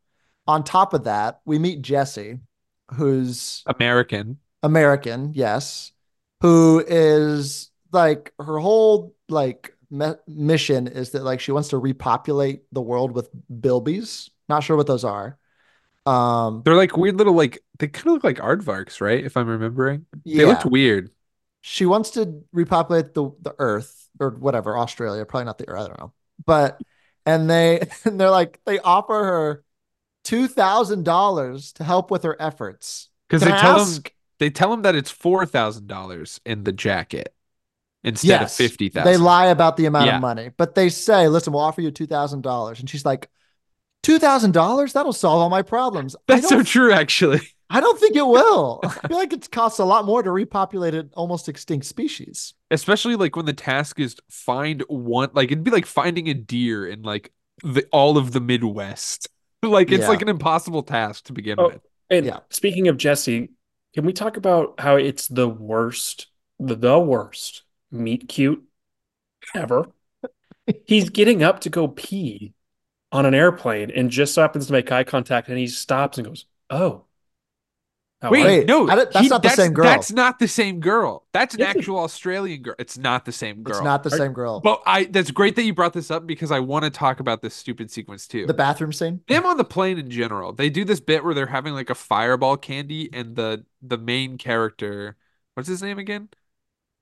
[0.46, 2.40] on top of that, we meet Jesse,
[2.94, 4.38] who's American.
[4.62, 5.94] American, yes,
[6.42, 12.64] who is like her whole like me- mission is that like she wants to repopulate
[12.72, 14.30] the world with bilbies.
[14.50, 15.38] Not sure what those are.
[16.06, 19.24] Um, They're like weird little like they kind of look like aardvarks, right?
[19.24, 20.06] If I'm remembering.
[20.26, 21.12] They looked weird.
[21.62, 25.82] she wants to repopulate the the Earth or whatever Australia, probably not the Earth.
[25.86, 26.14] I don't know,
[26.46, 26.82] but
[27.26, 29.64] and they and they're like they offer her
[30.24, 33.10] two thousand dollars to help with her efforts.
[33.28, 34.04] Because they I tell them
[34.40, 37.34] they tell them that it's four thousand dollars in the jacket
[38.04, 39.12] instead of Yes, fifty thousand.
[39.12, 40.16] They lie about the amount Yeah.
[40.18, 43.30] of money, but they say, "Listen, we'll offer you two thousand dollars," and she's like,
[44.06, 44.94] two thousand dollars?
[44.94, 47.42] That'll solve all my problems." That's so true, actually.
[47.70, 48.80] I don't think it will.
[48.84, 52.54] I feel like it costs a lot more to repopulate an almost extinct species.
[52.70, 56.88] Especially like when the task is find one like it'd be like finding a deer
[56.88, 57.32] in like
[57.64, 59.28] the all of the Midwest.
[59.64, 60.10] Like it's Yeah.
[60.10, 61.70] like an impossible task to begin Oh.
[61.70, 61.82] with.
[62.12, 62.42] And Yeah.
[62.52, 63.50] speaking of Jesse,
[63.96, 66.28] can we talk about how it's the worst,
[66.60, 68.64] the, the worst meet cute
[69.56, 69.88] ever?
[70.86, 72.54] He's getting up to go pee
[73.12, 76.28] on an airplane and just so happens to make eye contact and he stops and
[76.28, 77.04] goes, Oh.
[78.24, 78.44] Wait.
[78.44, 79.84] Wait, no, I don't- that's not the same girl.
[79.86, 81.28] That's not the same girl.
[81.32, 82.74] That's an Yes, actual Australian girl.
[82.80, 83.76] It's not the same girl.
[83.76, 84.62] It's not the Are- same girl.
[84.62, 87.44] But I that's great that you brought this up because I want to talk about
[87.44, 88.48] this stupid sequence too.
[88.48, 89.22] the bathroom scene.
[89.28, 90.54] them on the plane in general.
[90.54, 94.40] They do this bit where they're having like a fireball candy and the the main
[94.40, 95.18] character,
[95.54, 96.30] what's his name again?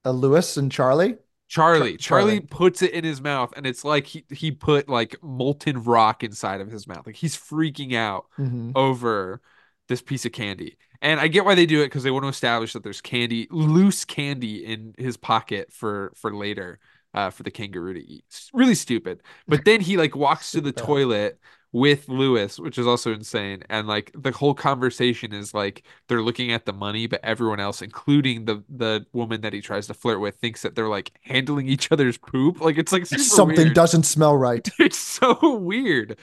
[0.03, 1.15] Uh, Lewis and Charlie.
[1.53, 1.97] Charlie.
[1.97, 2.47] Char- Charlie Charlie.
[2.47, 6.61] puts it in his mouth and it's like he he put like molten rock inside
[6.61, 7.05] of his mouth.
[7.05, 8.71] Like he's freaking out Mhm.
[8.75, 9.41] over
[9.87, 10.77] this piece of candy.
[11.01, 13.47] And I get why they do it because they want to establish that there's candy,
[13.51, 16.79] loose candy in his pocket for for later,
[17.13, 18.23] uh, for the kangaroo to eat.
[18.29, 19.21] It's really stupid.
[19.47, 21.39] But then he like walks to the toilet
[21.73, 23.63] with Lewis, which is also insane.
[23.69, 27.81] And like the whole conversation is like they're looking at the money, but everyone else,
[27.83, 31.67] including the the woman that he tries to flirt with, thinks that they're like handling
[31.69, 32.61] each other's poop.
[32.61, 33.73] Like it's like super Something weird.
[33.73, 34.67] doesn't smell right.
[34.79, 36.19] It's so weird.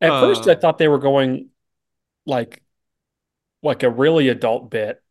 [0.00, 1.50] At first, Uh, I thought they were going
[2.26, 2.62] like
[3.62, 5.02] like a really adult bit.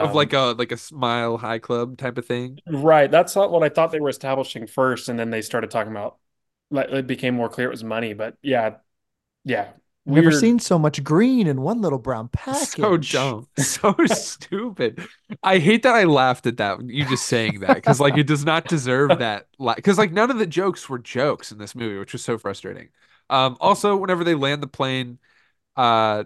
[0.00, 2.60] Of Um, like a like a smile high club type of thing.
[2.68, 3.10] right.
[3.10, 6.18] That's not what I thought they were establishing first, and then they started talking about
[6.70, 8.14] like it became more clear it was money.
[8.14, 8.76] But yeah,
[9.44, 9.72] yeah,
[10.06, 12.80] Never seen so much green in one little brown package.
[12.80, 13.48] So dumb.
[13.58, 15.06] So stupid.
[15.42, 16.82] I hate that I laughed at that.
[16.88, 19.48] You just saying that because like it does not deserve that.
[19.58, 22.38] Like Because like none of the jokes were jokes in this movie, which was so
[22.38, 22.88] frustrating.
[23.28, 23.56] Um.
[23.60, 25.18] Also, whenever they land the plane,
[25.76, 26.24] uh,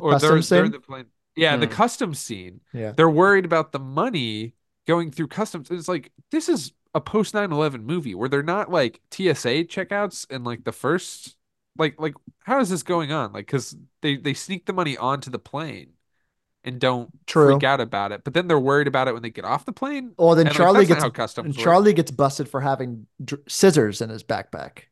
[0.00, 1.06] or they're they're in the plane.
[1.36, 1.72] Yeah, the Hmm.
[1.72, 2.62] customs scene.
[2.74, 2.92] Yeah.
[2.96, 4.54] They're worried about the money
[4.86, 5.70] going through customs.
[5.70, 10.44] It's like this is a post 9/11 movie where they're not like TSA checkouts in
[10.44, 11.37] like the first
[11.78, 13.32] like like how is this going on?
[13.32, 15.92] Like cuz they they sneak the money onto the plane
[16.64, 17.52] and don't True.
[17.52, 18.24] freak out about it.
[18.24, 20.12] But then they're worried about it when they get off the plane.
[20.18, 21.56] Well, then And, Charlie not gets and work.
[21.56, 24.84] Charlie gets busted for having dr- scissors in his backpack.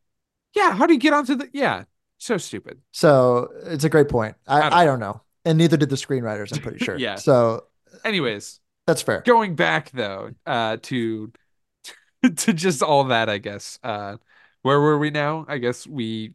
[0.55, 1.85] Yeah, how do you get onto the Yeah,
[2.19, 2.81] so stupid.
[2.93, 4.37] So it's a great point.
[4.47, 6.53] I, I don't I don't know, and neither did the screenwriters.
[6.53, 6.99] I'm pretty sure.
[6.99, 7.17] Yeah.
[7.17, 7.65] So
[8.05, 9.23] Anyways, that's fair.
[9.23, 11.33] going back though uh to
[12.37, 14.17] to just all that i guess uh
[14.63, 16.33] where were we now i guess we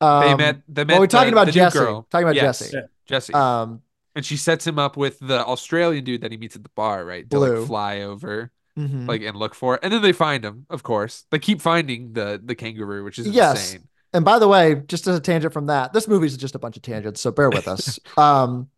[0.00, 1.78] they Um, met they met well, we're talking the- about the Jesse.
[1.78, 2.06] girl.
[2.10, 2.76] Talking about Yes, Jesse.
[2.76, 2.82] Yeah.
[3.06, 3.80] jesse Um,
[4.14, 7.04] and she sets him up with the australian dude that he meets at the bar
[7.04, 7.58] right to Blue.
[7.58, 9.06] like fly over mhm.
[9.08, 12.12] like and look for it and then they find him of course they keep finding
[12.12, 13.72] the the kangaroo which is Yes.
[13.74, 16.58] insane And by the way, just as a tangent from that, this movie's just a
[16.60, 17.98] bunch of tangents, so bear with us.
[18.16, 18.68] um,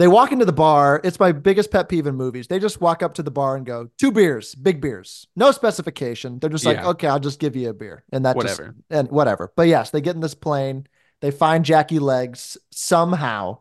[0.00, 0.98] they walk into the bar.
[1.04, 2.46] It's my biggest pet peeve in movies.
[2.46, 6.38] They just walk up to the bar and go, two beers, big beers, no specification.
[6.38, 6.88] They're just like, Yeah.
[6.88, 8.74] okay, I'll just give you a beer, and that just- Whatever.
[8.88, 9.52] and whatever.
[9.54, 10.86] But yes, they get in this plane.
[11.20, 13.58] They find Jackie Legs somehow,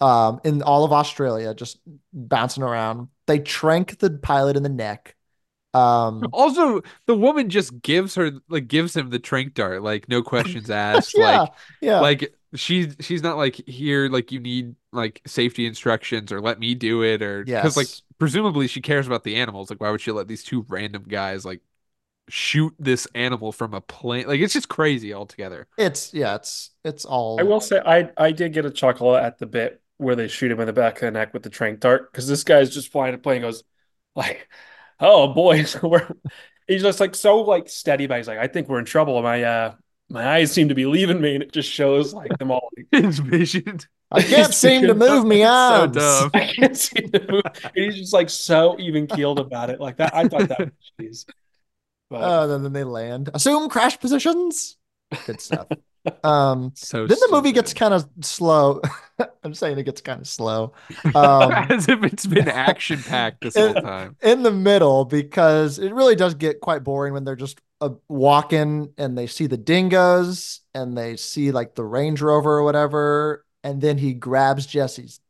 [0.00, 1.78] um, in all of Australia, just
[2.14, 3.08] bouncing around.
[3.26, 5.16] They trank the pilot in the neck.
[5.74, 10.22] Um, also the woman just gives her like gives him the trank dart like no
[10.22, 11.52] questions asked yeah, like
[11.82, 12.00] yeah.
[12.00, 16.74] like she's she's not like here like you need like safety instructions or let me
[16.74, 19.70] do it or because like presumably she cares about the animals.
[19.70, 21.60] Like why would she let these two random guys like
[22.28, 24.26] shoot this animal from a plane?
[24.26, 25.66] Like it's just crazy altogether.
[25.76, 29.38] It's yeah, it's it's all I will say I I did get a chuckle at
[29.38, 31.80] the bit where they shoot him in the back of the neck with the trank
[31.80, 33.64] dart because this guy's just flying a plane and goes
[34.16, 34.48] like,
[35.00, 36.08] oh boy, we're
[36.66, 39.20] he's just like so like steady, but he's like, I think we're in trouble.
[39.22, 39.74] My uh
[40.10, 42.70] my eyes seem to be leaving me, and it just shows like them all.
[42.76, 45.92] Like, his vision I can't seem to move me so arms.
[45.94, 47.42] dumb I can't see the move.
[47.74, 49.80] And he's just like so even keeled about it.
[49.80, 51.26] Like that, I thought that was jeez.
[52.08, 53.28] But Uh, then, then they land.
[53.34, 54.76] Assume crash positions.
[55.26, 55.68] Good stuff.
[56.24, 58.80] um, so then the movie gets kind of slow.
[59.42, 60.72] I'm saying it gets kind of slow.
[61.14, 65.92] Um, as if it's been action packed this whole time in the middle because it
[65.92, 70.60] really does get quite boring when they're just uh, walking and they see the dingoes
[70.74, 75.20] and they see like the Range Rover or whatever, and then he grabs Jesse's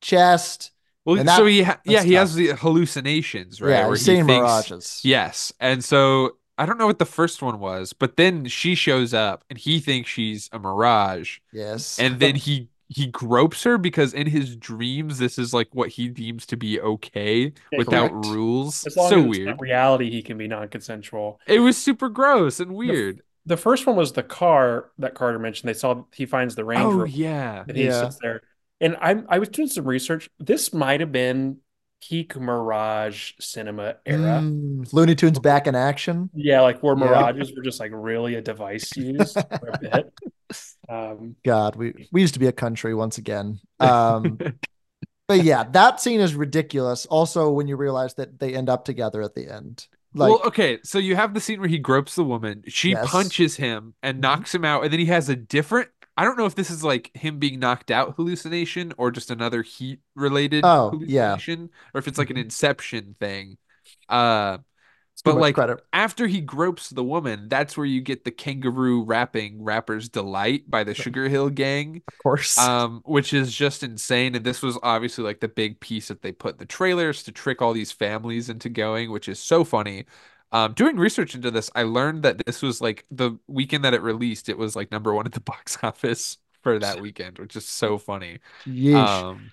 [0.00, 0.72] chest.
[1.04, 2.20] well and so he ha- yeah he tough.
[2.20, 5.00] has the hallucinations right yeah, where he's he seeing thinks mirages.
[5.02, 5.52] Yes.
[5.60, 9.44] And so I don't know what the first one was, but then she shows up
[9.50, 11.38] and he thinks she's a mirage.
[11.52, 11.98] Yes.
[11.98, 16.08] And then he he gropes her because in his dreams this is like what he
[16.08, 18.26] deems to be okay without Correct.
[18.26, 18.76] rules.
[18.92, 19.60] So weird.
[19.60, 21.40] reality, he can be non-consensual.
[21.46, 23.22] It was super gross and weird.
[23.44, 25.68] The first one was the car that Carter mentioned.
[25.68, 27.64] They saw he finds the Range Oh yeah.
[27.66, 28.02] and he Yeah.
[28.02, 28.42] sits there.
[28.80, 30.28] And I I was doing some research.
[30.38, 31.58] This might have been
[32.00, 34.40] peak Mirage cinema era.
[34.42, 36.30] Mm, Looney Tunes back in action.
[36.34, 37.04] Yeah, like where Yeah.
[37.04, 40.12] Mirages were just like really a device used for a bit.
[40.88, 43.60] Um, God, we we used to be a country once again.
[43.80, 44.38] Um,
[45.28, 47.06] but yeah, that scene is ridiculous.
[47.06, 50.78] Also, when you realize that they end up together at the end, like well, okay,
[50.84, 53.10] so you have the scene where he gropes the woman, she Yes.
[53.10, 56.46] punches him and knocks him out, and then he has a different I don't know
[56.46, 61.02] if this is like him being knocked out hallucination or just another heat related Oh,
[61.06, 61.36] yeah.
[61.94, 62.44] or if it's like an Mhm.
[62.44, 63.58] inception thing.
[64.08, 64.58] Uh
[65.14, 65.80] it's but like credit.
[65.92, 70.84] after he gropes the woman, that's where you get the kangaroo rapping Rapper's Delight by
[70.84, 72.58] the Sugar Hill Gang Of course.
[72.58, 74.34] um, which is just insane.
[74.34, 77.32] And this was obviously like the big piece that they put in the trailers to
[77.32, 80.06] trick all these families into going, which is so funny.
[80.52, 84.02] Um, doing research into this, I learned that this was like the weekend that it
[84.02, 87.66] released, it was like number one at the box office for that weekend, which is
[87.66, 88.38] so funny.
[88.66, 88.94] Yeesh.
[88.94, 89.52] Um,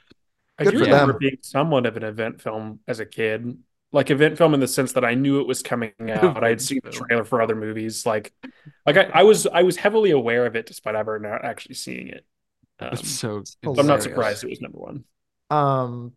[0.57, 1.19] I do remember them.
[1.19, 3.57] being somewhat of an event film as a kid.
[3.91, 6.43] Like event film in the sense that I knew it was coming out.
[6.43, 8.05] I had seen the trailer for other movies.
[8.05, 8.33] Like,
[8.85, 12.07] like I, I was I was heavily aware of it despite ever not actually seeing
[12.07, 12.25] it.
[12.79, 13.43] Um, so.
[13.43, 15.03] so I'm not surprised it was number one.
[15.49, 16.13] Um,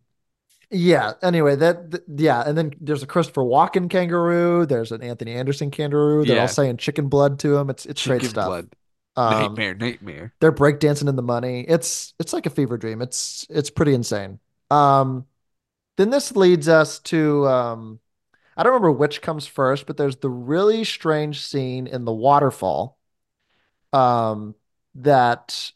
[0.69, 1.13] yeah.
[1.21, 4.65] Anyway, that th- yeah, and then there's a Christopher Walken kangaroo.
[4.65, 6.25] There's an Anthony Anderson kangaroo.
[6.25, 6.41] They're Yeah.
[6.43, 7.69] all saying chicken blood to him.
[7.69, 8.47] It's it's great Chicken stuff.
[8.47, 8.69] blood.
[9.15, 10.33] Um, nightmare, nightmare.
[10.39, 11.61] they're breakdancing in the money.
[11.67, 13.01] It's it's like a fever dream.
[13.01, 14.39] It's it's pretty insane.
[14.69, 15.25] Um,
[15.97, 17.99] then this leads us to um,
[18.57, 22.97] I don't remember which comes first, but there's the really strange scene in the waterfall.
[23.93, 24.55] Um,
[24.95, 25.71] that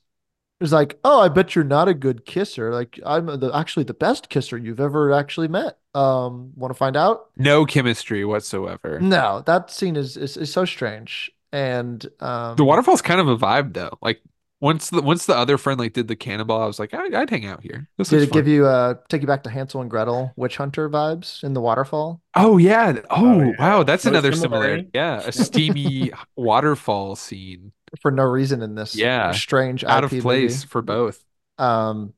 [0.61, 2.71] is like, oh, I bet you're not a good kisser.
[2.73, 5.77] Like I'm the actually the best kisser you've ever actually met.
[5.95, 7.29] Um, want to find out?
[7.37, 8.99] No chemistry whatsoever.
[8.99, 11.31] No, that scene is is, is so strange.
[11.51, 13.97] And um, The waterfall's kind of a vibe though.
[14.01, 14.21] Like
[14.59, 17.29] once the once the other friend like did the cannonball, I was like, I'd, I'd
[17.29, 17.89] hang out here.
[17.97, 20.57] This Did is it give you uh take you back to Hansel and Gretel witch
[20.57, 22.21] hunter vibes in the waterfall?
[22.35, 22.99] Oh yeah.
[23.09, 23.51] Oh, yeah.
[23.59, 23.83] wow.
[23.83, 24.85] That's No another similarity?
[24.85, 24.91] similarity.
[24.93, 27.73] Yeah, a steamy waterfall scene.
[27.99, 29.31] For no reason in this Yeah.
[29.31, 30.67] strange Out of place movie.
[30.67, 31.23] for both.
[31.57, 32.13] Um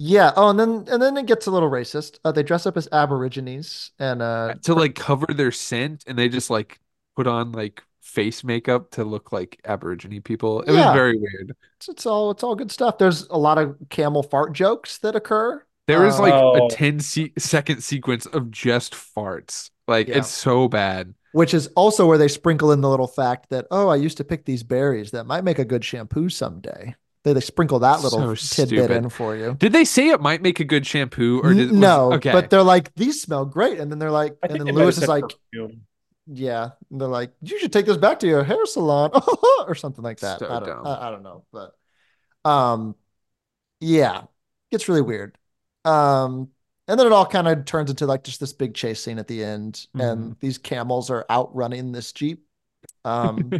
[0.00, 2.18] yeah, oh and then and then it gets a little racist.
[2.24, 6.28] Uh, they dress up as aborigines and uh to like cover their scent and they
[6.28, 6.78] just like
[7.16, 10.62] put on like face makeup to look like Aborigine people.
[10.62, 10.86] It Yeah.
[10.86, 11.54] was very weird.
[11.76, 12.98] it's, it's all it's all good stuff.
[12.98, 15.64] There's a lot of camel fart jokes that occur.
[15.86, 16.66] there is like Oh.
[16.66, 19.70] a 10 se second sequence of just farts.
[19.88, 20.18] Like Yeah.
[20.18, 21.14] it's so bad.
[21.32, 24.24] Which is also where they sprinkle in the little fact that oh, I used to
[24.24, 26.94] pick these berries that might make a good shampoo someday.
[27.24, 28.90] They they sprinkle that little So tidbit stupid.
[28.92, 29.54] in for you.
[29.58, 32.32] Did they say it might make a good shampoo or did N- was- no, okay.
[32.32, 34.80] but they're like these smell great, and then they're like, I and then they might
[34.80, 35.82] have Lewis is like, perfume.
[36.26, 39.10] yeah, and they're like, you should take this back to your hair salon
[39.66, 40.38] or something like that.
[40.38, 40.86] So I don't.
[40.86, 41.74] I, I don't know, but
[42.48, 42.94] um,
[43.80, 44.22] yeah,
[44.70, 45.36] it's really weird.
[45.84, 46.50] Um,
[46.88, 49.28] and then it all kind of turns into like just this big chase scene at
[49.28, 52.44] the end, and these camels are outrunning this jeep,
[53.04, 53.52] um,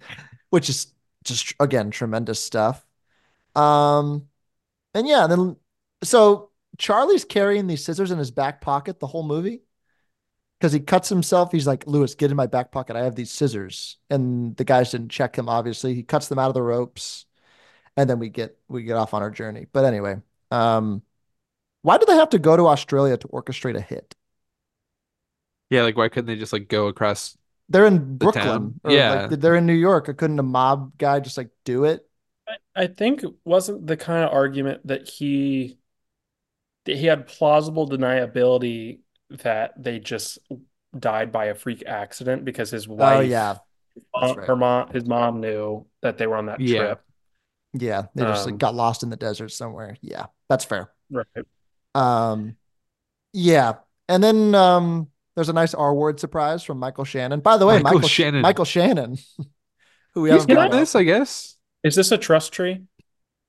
[0.50, 0.92] which is
[1.24, 2.86] just again tremendous stuff.
[3.54, 4.28] Um,
[4.94, 5.56] and yeah, then
[6.02, 9.62] so Charlie's carrying these scissors in his back pocket the whole movie
[10.58, 11.52] because he cuts himself.
[11.52, 12.96] He's like, Lewis, get in my back pocket.
[12.96, 13.96] I have these scissors.
[14.10, 15.94] And the guys didn't check him, obviously.
[15.94, 17.26] He cuts them out of the ropes.
[17.96, 19.66] And then we get we get off on our journey.
[19.72, 20.18] But anyway,
[20.52, 21.02] um,
[21.82, 24.14] why do they have to go to Australia to orchestrate a hit?
[25.70, 27.36] yeah, like why couldn't they just like go across
[27.68, 28.80] They're in The Brooklyn.
[28.84, 29.28] or, Yeah.
[29.30, 30.08] like, they're in New York.
[30.08, 32.08] Or couldn't a mob guy just like do it?
[32.46, 35.78] I, I think wasn't the kind of argument that he
[36.84, 39.00] that he had plausible deniability
[39.30, 40.38] that they just
[40.98, 43.58] died by a freak accident because his wife, Oh yeah.
[44.14, 44.46] uh, right.
[44.46, 46.78] her mom, his mom knew that they were on that Yeah.
[46.78, 47.02] trip.
[47.74, 48.06] Yeah.
[48.14, 49.96] They just like Um, got lost in the desert somewhere.
[50.00, 50.92] Yeah, that's fair.
[51.10, 51.46] Right.
[51.94, 52.56] Um,
[53.32, 53.74] yeah,
[54.08, 57.40] and then um, there's a nice R word surprise from Michael Shannon.
[57.40, 58.42] By the way, Michael Michael Shannon.
[58.42, 59.18] Michael Shannon,
[60.14, 61.56] who we He's haven't good got at this, I guess.
[61.84, 62.82] Is this a trust tree?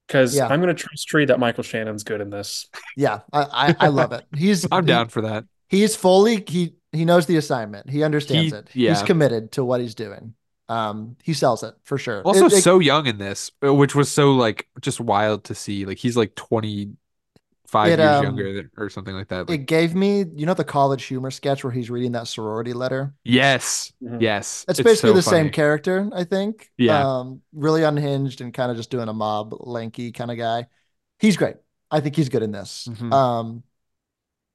[0.08, 0.48] Because Yeah.
[0.48, 2.68] I'm going to trust tree that Michael Shannon's good in this.
[2.98, 4.26] Yeah, I, I I love it.
[4.36, 5.46] He's I'm he- down for that.
[5.68, 7.90] he's fully he he knows the assignment.
[7.90, 8.90] He understands He- it.
[8.90, 10.34] He's committed to what he's doing.
[10.68, 12.22] Um, he sells it for sure.
[12.24, 15.56] Also It- it- so young in this, uh, which was so like just wild to
[15.56, 15.86] see.
[15.86, 16.34] Like he's like
[17.72, 19.48] 25 It, years um, younger than, or something like that.
[19.50, 22.74] Like it gave me, you know, the college humor sketch where he's reading that sorority
[22.74, 23.14] letter.
[23.24, 24.22] yes, Mhm.
[24.22, 24.66] yes.
[24.68, 26.72] It's basically so the same character, I think.
[26.78, 27.20] Yeah.
[27.20, 30.68] Um, really unhinged and kind of just doing a mob, lanky kind of guy.
[31.20, 31.58] He's great.
[31.92, 32.88] I think he's good in this.
[32.88, 33.12] Mhm.
[33.14, 33.64] Um,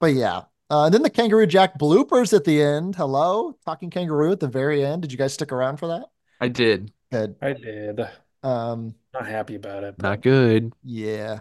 [0.00, 0.42] but yeah.
[0.70, 2.96] Uh, and then the Kangaroo Jack bloopers at the end.
[2.96, 5.02] Hello, talking kangaroo at the very end.
[5.02, 6.06] Did you guys stick around for that?
[6.40, 6.92] I did.
[7.10, 7.36] Good.
[7.40, 8.00] I did.
[8.42, 9.98] Um, Not happy about it.
[9.98, 10.72] Not good.
[10.82, 11.40] yeah.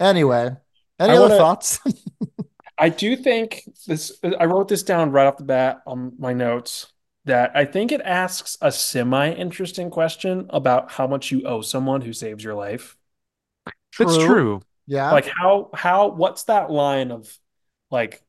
[0.00, 0.56] Anyway,
[1.02, 1.78] any I other wanna- thoughts?
[2.78, 6.92] I do think this, I wrote this down right off the bat on my notes
[7.26, 12.00] that I think it asks a semi interesting question about how much you owe someone
[12.00, 12.96] who saves your life.
[13.98, 14.62] That's true.
[14.86, 15.12] Yeah.
[15.12, 17.32] Like how how what's that line of
[17.90, 18.22] like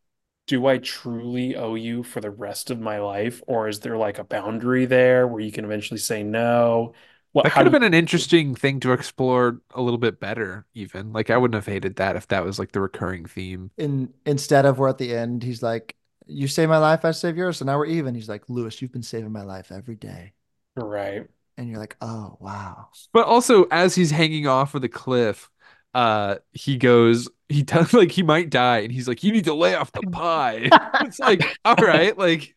[0.46, 4.20] do I truly owe you for the rest of my life or is there like
[4.20, 6.94] a boundary there where you can eventually say no?
[7.34, 11.12] What That could have been an interesting thing to explore a little bit better, even.
[11.14, 13.72] Like I wouldn't have hated that if that was like the recurring theme.
[13.78, 15.96] in instead of where at the end he's like,
[16.28, 18.92] "You save my life, I save yours, so now we're even." He's like, "Lewis, you've
[18.92, 20.34] been saving my life every day,"
[20.76, 21.28] right.
[21.58, 25.50] and you're like, "Oh wow." But also, as he's hanging off of the cliff,
[25.94, 29.54] uh, he goes, he tells like he might die, and he's like, "You need to
[29.54, 32.56] lay off the pie." it's like, all right, like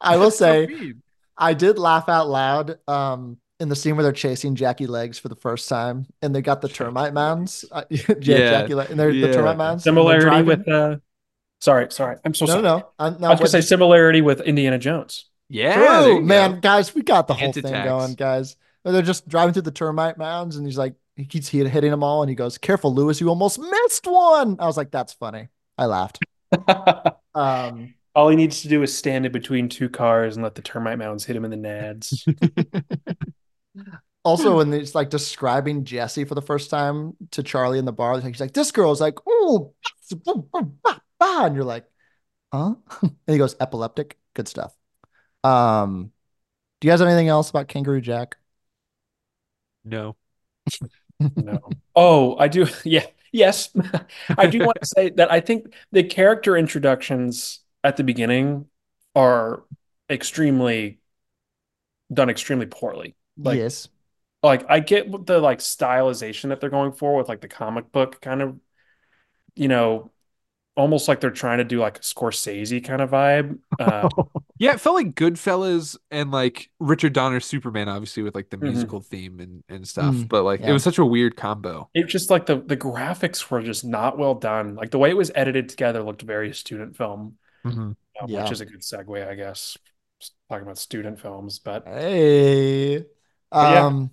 [0.00, 0.94] I will that's so say.
[1.36, 2.78] I did laugh out loud.
[2.88, 6.42] Um, in the scene where they're chasing Jackie Legs for the first time, and they
[6.42, 7.64] got the termite mounds.
[7.72, 8.50] Uh, yeah, Yeah.
[8.50, 9.84] Jackie, Le- and they're the termite mounds.
[9.84, 10.96] Similarity with uh
[11.60, 12.16] sorry, sorry.
[12.24, 12.62] I'm so no, sorry.
[12.62, 12.88] no, no.
[12.98, 15.30] I'm, I was gonna what- say similarity with Indiana Jones.
[15.48, 16.60] Yeah, True, you man, go.
[16.60, 18.56] guys, we got the whole Ant thing going, guys.
[18.84, 22.22] They're just driving through the termite mounds, and he's like, he keeps hitting them all,
[22.22, 25.48] and he goes, "Careful, Lewis, you almost missed one." I was like, "That's funny."
[25.78, 26.18] I laughed.
[27.34, 30.60] Um, All he needs to do is stand in between two cars and let the
[30.60, 32.26] termite mounds hit him in the nads.
[34.24, 38.20] Also, when he's like describing Jesse for the first time to Charlie in the bar,
[38.20, 39.74] he's like, "This girl's like, oh,
[41.20, 41.86] and you're like,
[42.52, 44.74] "Huh?" And he goes, "Epileptic." Good stuff.
[45.44, 46.12] Um,
[46.80, 48.36] do you guys have anything else about Kangaroo Jack?
[49.84, 50.16] No.
[51.36, 51.60] No.
[51.94, 52.66] Oh, I do.
[52.84, 53.06] Yeah.
[53.32, 53.70] Yes.
[54.36, 58.66] I do want to say that I think the character introductions at the beginning
[59.14, 59.64] are
[60.10, 61.00] extremely
[62.12, 63.14] done extremely poorly.
[63.36, 63.88] Like, yes.
[64.42, 68.20] like I get the like stylization that they're going for with like the comic book
[68.20, 68.58] kind of,
[69.54, 70.12] you know,
[70.76, 73.58] almost like they're trying to do like a Scorsese kind of vibe.
[73.78, 74.08] Uh,
[74.58, 78.62] Yeah, it felt like Goodfellas and like Richard Donner's Superman, obviously with like the Mhm.
[78.62, 80.14] musical theme and, and stuff.
[80.14, 80.70] Mm, but like yeah.
[80.70, 81.90] it was such a weird combo.
[81.94, 84.74] it just like the the graphics were just not well done.
[84.76, 87.38] Like the way it was edited together looked very student film.
[88.20, 88.42] um, Yeah.
[88.42, 89.76] which is a good segue, I guess.
[90.20, 93.06] Just talking about student films, but Hey.
[93.52, 93.86] But yeah.
[93.86, 94.10] Um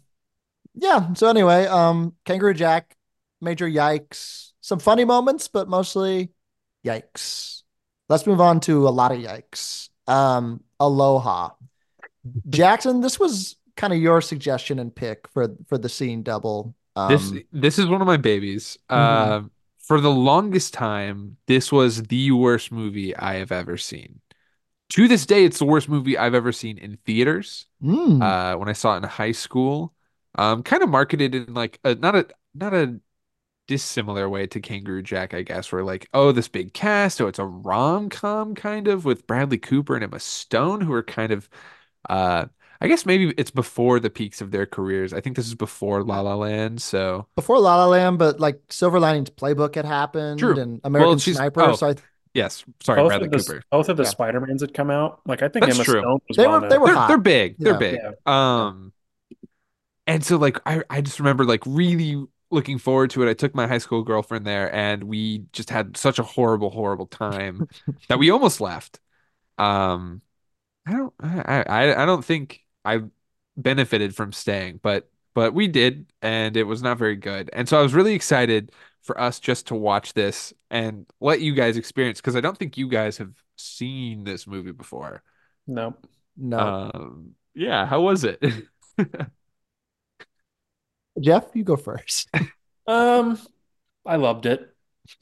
[0.76, 2.96] yeah, so anyway, um Kangaroo Jack,
[3.42, 4.52] major yikes.
[4.62, 6.30] Some funny moments, but mostly
[6.86, 7.64] yikes.
[8.08, 9.90] Let's move on to a lot of yikes.
[10.08, 11.52] Um Aloha.
[12.50, 16.76] Jackson, this was kind of your suggestion and pick for for the Seeing Double.
[16.96, 18.78] Um This this is one of my babies.
[18.90, 19.44] Uh,
[19.78, 24.20] for the longest time, this was the worst movie I have ever seen.
[24.90, 27.68] To this day, it's the worst movie I've ever seen in theaters.
[27.84, 29.94] mm, Uh, when I saw it in high school,
[30.36, 33.00] um, kind of marketed in like a not a not a
[33.68, 37.38] dissimilar way to Kangaroo Jack, I guess, where like, oh, this big cast, oh, it's
[37.38, 41.48] a rom-com kind of with Bradley Cooper and Emma Stone, who are kind of
[42.10, 42.46] uh
[42.82, 45.14] I guess maybe it's before the peaks of their careers.
[45.14, 48.62] I think this is before La La Land, so before La La Land, but like
[48.70, 50.58] Silver Linings Playbook had happened True.
[50.60, 51.62] and American she's- Sniper.
[51.62, 51.96] oh, so I,
[52.34, 53.64] yes, sorry, both Bradley of the Cooper.
[53.72, 54.10] both of the Yeah.
[54.10, 55.22] Spider-Mans had come out.
[55.26, 56.02] Like I think That's Emma true.
[56.02, 57.08] Stone was They were- they were They're hot.
[57.08, 57.56] they're big.
[57.60, 57.78] They're Yeah.
[57.80, 58.00] big.
[58.04, 58.12] Yeah.
[58.26, 58.94] Um
[60.08, 63.30] and so like I I just remember like really looking forward to it.
[63.30, 67.06] I took my high school girlfriend there and we just had such a horrible, horrible
[67.06, 67.68] time
[68.10, 69.00] that we almost left.
[69.58, 70.22] Um
[70.88, 73.02] I don't I I, I don't think I
[73.58, 77.50] benefited from staying, but but we did and it was not very good.
[77.54, 78.72] And so I was really excited
[79.10, 82.78] for us just to watch this and let you guys experience because I don't think
[82.78, 85.24] you guys have seen this movie before.
[85.66, 85.96] No.
[86.38, 86.60] no.
[86.60, 88.40] Um, yeah, how was it?
[91.20, 92.30] Jeff, you go first.
[92.88, 93.38] Um,
[94.04, 94.76] I loved it.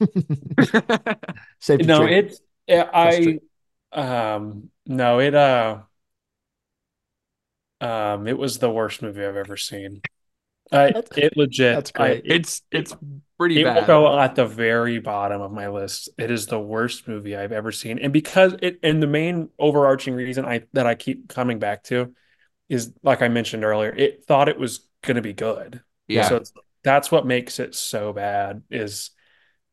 [1.60, 2.14] Safety No, tree.
[2.16, 3.40] it's yeah, I
[3.92, 5.80] um no, it uh
[7.82, 10.00] um it was the worst movie I've ever seen.
[10.72, 12.24] I it legit that's I- great.
[12.24, 12.96] it- It's it's
[13.38, 16.10] pretty It will go at the very bottom of my list.
[16.18, 17.98] It is the worst movie I've ever seen.
[17.98, 22.14] And because it and the main overarching reason I that I keep coming back to
[22.68, 25.82] is like I mentioned earlier, it thought it was gonna be good.
[26.08, 26.22] Yeah.
[26.22, 26.52] So it's,
[26.84, 29.10] that's what makes it so bad is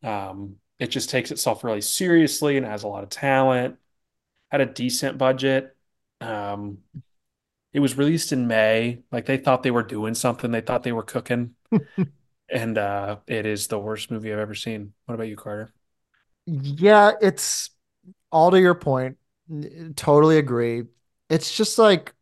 [0.04, 3.78] um it just takes itself really seriously and has a lot of talent,
[4.52, 5.76] had a decent budget.
[6.22, 6.80] Um
[7.74, 9.04] it was released in May.
[9.12, 10.52] Like they thought they were doing something.
[10.52, 11.56] They thought they were cooking.
[12.50, 14.94] And uh it is the worst movie I've ever seen.
[15.06, 15.74] What about you, Carter?
[16.46, 17.70] Yeah, it's
[18.32, 19.18] all to your point.
[19.96, 20.84] Totally agree.
[21.30, 22.14] It's just like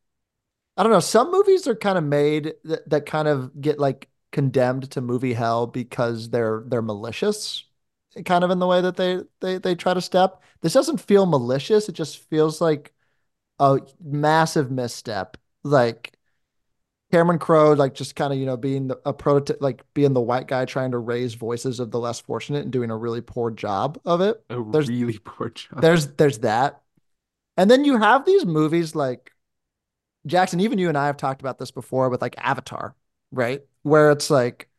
[0.77, 1.01] I don't know.
[1.01, 5.33] Some movies are kind of made that, that kind of get like condemned to movie
[5.33, 7.65] hell because they're they're malicious,
[8.25, 10.41] kind of in the way that they they they try to step.
[10.61, 11.89] This doesn't feel malicious.
[11.89, 12.93] It just feels like
[13.59, 15.37] a massive misstep.
[15.63, 16.13] Like
[17.13, 20.21] Cameron Crowe, like just kind of you know being the, a prototype, like being the
[20.21, 23.51] white guy trying to raise voices of the less fortunate and doing a really poor
[23.51, 24.43] job of it.
[24.49, 25.81] A there's- really poor job.
[25.81, 26.81] there's there's that.
[27.55, 29.31] And then you have these movies like
[30.25, 32.95] jackson even you and i have talked about this before with like avatar
[33.31, 33.61] right?
[33.81, 34.69] Where it's like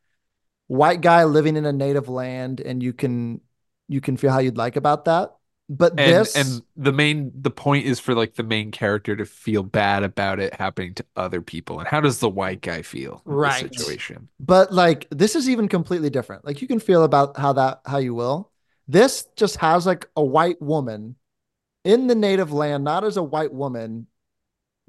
[0.68, 3.40] white guy living in a native land and you can
[3.86, 5.36] you can feel how you'd like about that
[5.68, 9.24] but and this and the main the point is for like the main character to
[9.24, 11.78] feel bad about it happening to other people.
[11.78, 13.74] And how does the white guy feel in this Right.
[13.74, 14.28] situation?
[14.38, 17.96] but like this is even completely different like you can feel about how that how
[17.98, 18.50] you will
[18.88, 21.16] this just has like a white woman
[21.84, 24.06] in the native land not as a white woman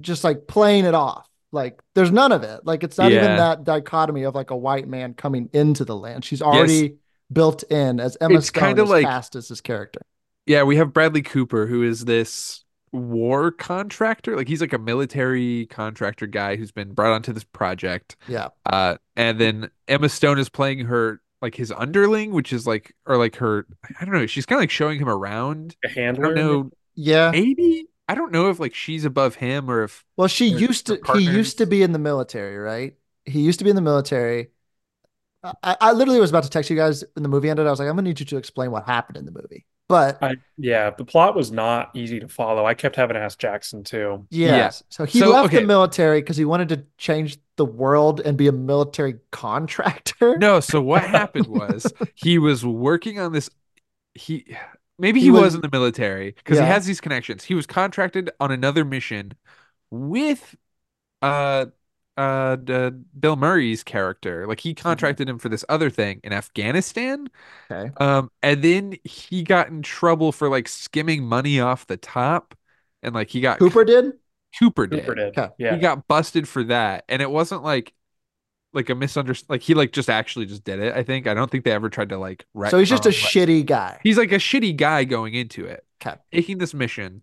[0.02, 2.66] just like playing it off Like there's none of it.
[2.66, 6.22] Like it's not even that dichotomy of like a white man coming into the land.
[6.24, 6.96] She's already
[7.32, 10.02] built in as Emma It's Stone kinda like- cast as his character.
[10.46, 14.36] Yeah, we have Bradley Cooper, who is this war contractor.
[14.36, 18.16] Like he's like a military contractor guy who's been brought onto this project.
[18.26, 18.48] Yeah.
[18.64, 23.16] Uh, and then Emma Stone is playing her like his underling, which is like or
[23.16, 23.66] like her.
[24.00, 24.26] I don't know.
[24.26, 25.76] She's kind of like showing him around.
[25.84, 26.34] A I handler.
[26.34, 26.70] don't know.
[26.94, 27.30] Yeah.
[27.32, 30.96] Maybe I don't know if like she's above him or if Well, she used they're
[30.98, 32.96] to he used to be in the military, right?
[33.24, 34.50] He used to be in the military.
[35.44, 37.66] I, I literally was about to text you guys when the movie ended.
[37.66, 39.66] I was like, I'm gonna need you to explain what happened in the movie.
[39.88, 42.64] But I yeah, the plot was not easy to follow.
[42.64, 44.26] I kept having to ask Jackson too.
[44.30, 44.82] yes.
[44.88, 45.60] So he So, left okay.
[45.60, 50.38] the military because he wanted to change the world and be a military contractor.
[50.38, 50.60] no.
[50.60, 53.50] So what happened was he was working on this.
[54.14, 54.56] He
[54.98, 56.64] maybe he, He was, was- in the military because Yeah.
[56.66, 57.44] he has these connections.
[57.44, 59.32] He was contracted on another mission
[59.90, 60.56] with
[61.22, 61.66] uh
[62.16, 64.46] uh d- Bill Murray's character.
[64.46, 67.28] Like he contracted him for this other thing in Afghanistan.
[67.70, 67.90] Okay.
[67.98, 72.54] Um, and then he got in trouble for like skimming money off the top,
[73.02, 74.12] and like he got Cooper did?
[74.58, 75.00] Cooper did.
[75.00, 75.38] Cooper did.
[75.38, 75.48] Okay.
[75.58, 75.74] Yeah.
[75.74, 77.92] He got busted for that, and it wasn't like
[78.72, 79.54] like a misunderstanding.
[79.54, 80.94] Like he like just actually just did it.
[80.94, 81.26] I think.
[81.26, 82.46] I don't think they ever tried to like.
[82.68, 84.00] So he's just a retcon shitty guy.
[84.02, 85.84] He's like a shitty guy going into it.
[86.02, 86.16] Okay.
[86.32, 87.22] Taking this mission.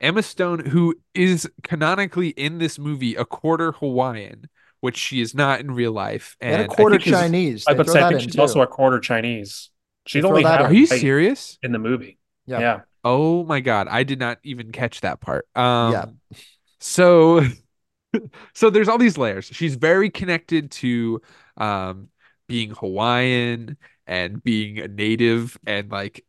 [0.00, 4.48] Emma Stone, who is canonically in this movie a quarter Hawaiian,
[4.80, 7.66] which she is not in real life, And, and a quarter I Chinese.
[7.66, 8.40] I They would throw say I think she's too.
[8.40, 9.70] also a quarter Chinese.
[10.06, 11.58] She's only that half Are you serious?
[11.62, 12.18] in the movie.
[12.46, 12.60] Yep.
[12.60, 12.80] Yeah.
[13.04, 15.46] Oh my God, I did not even catch that part.
[15.56, 16.06] Um, Yeah.
[16.80, 17.42] So,
[18.54, 19.46] so there's all these layers.
[19.46, 21.22] She's very connected to
[21.58, 22.10] um
[22.48, 26.25] being Hawaiian and being a native and like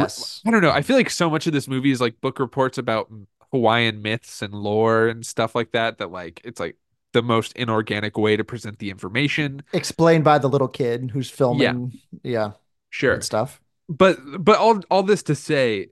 [0.00, 0.40] Yes.
[0.46, 0.70] I don't know.
[0.70, 3.10] I feel like so much of this movie is like book reports about
[3.52, 5.98] Hawaiian myths and lore and stuff like that.
[5.98, 6.76] That like it's like
[7.12, 9.62] the most inorganic way to present the information.
[9.72, 11.92] Explained by the little kid who's filming.
[12.22, 12.30] Yeah.
[12.30, 12.52] yeah,
[12.90, 13.14] Sure.
[13.14, 13.60] And stuff.
[13.88, 15.88] but but all all this to say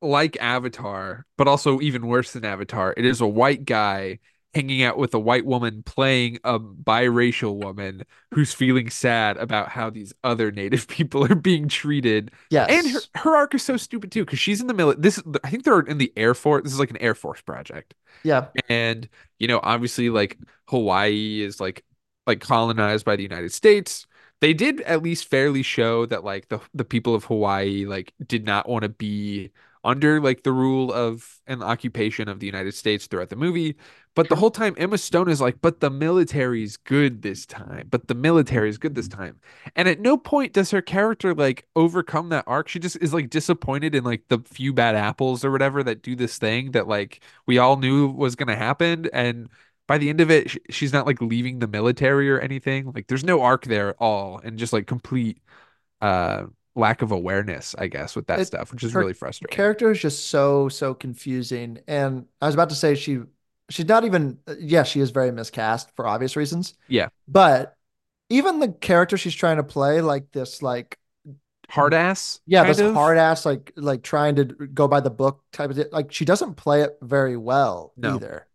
[0.00, 4.18] like avatar but also even worse than avatar it is a white guy
[4.54, 9.88] hanging out with a white woman playing a biracial woman who's feeling sad about how
[9.90, 12.68] these other native people are being treated Yes.
[12.70, 15.50] and her, her arc is so stupid too because she's in the middle this i
[15.50, 18.48] think they're in the air force this is like an air force project yeah.
[18.68, 20.38] and you know obviously like
[20.68, 21.84] hawaii is like
[22.26, 24.06] like colonized by the united states
[24.40, 28.44] they did at least fairly show that like the the people of hawaii like did
[28.44, 29.50] not want to be
[29.84, 33.76] under like the rule of an occupation of the united states throughout the movie
[34.14, 37.88] but the whole time emma stone is like but the military's good this time.
[37.90, 39.40] But the military is good this time.
[39.74, 42.68] And at no point does her character like overcome that arc.
[42.68, 46.14] She just is like disappointed in like the few bad apples or whatever that do
[46.14, 49.08] this thing that like we all knew was going to happen.
[49.12, 49.48] And
[49.88, 52.92] by the end of it she's not like leaving the military or anything.
[52.92, 54.40] Like there's no arc there at all.
[54.44, 55.38] And just like complete
[56.00, 59.90] uh lack of awareness i guess with that It- stuff which is really frustrating character
[59.90, 63.20] is just so so confusing and i was about to say she
[63.68, 67.08] she's not even yeah she is very miscast for obvious reasons Yeah.
[67.28, 67.76] but
[68.30, 70.98] even the character she's trying to play like this like
[71.68, 72.94] hard ass yeah this of?
[72.94, 75.86] hard ass like like trying to go by the book type of thing.
[75.92, 78.16] like she doesn't play it very well No.
[78.16, 78.46] either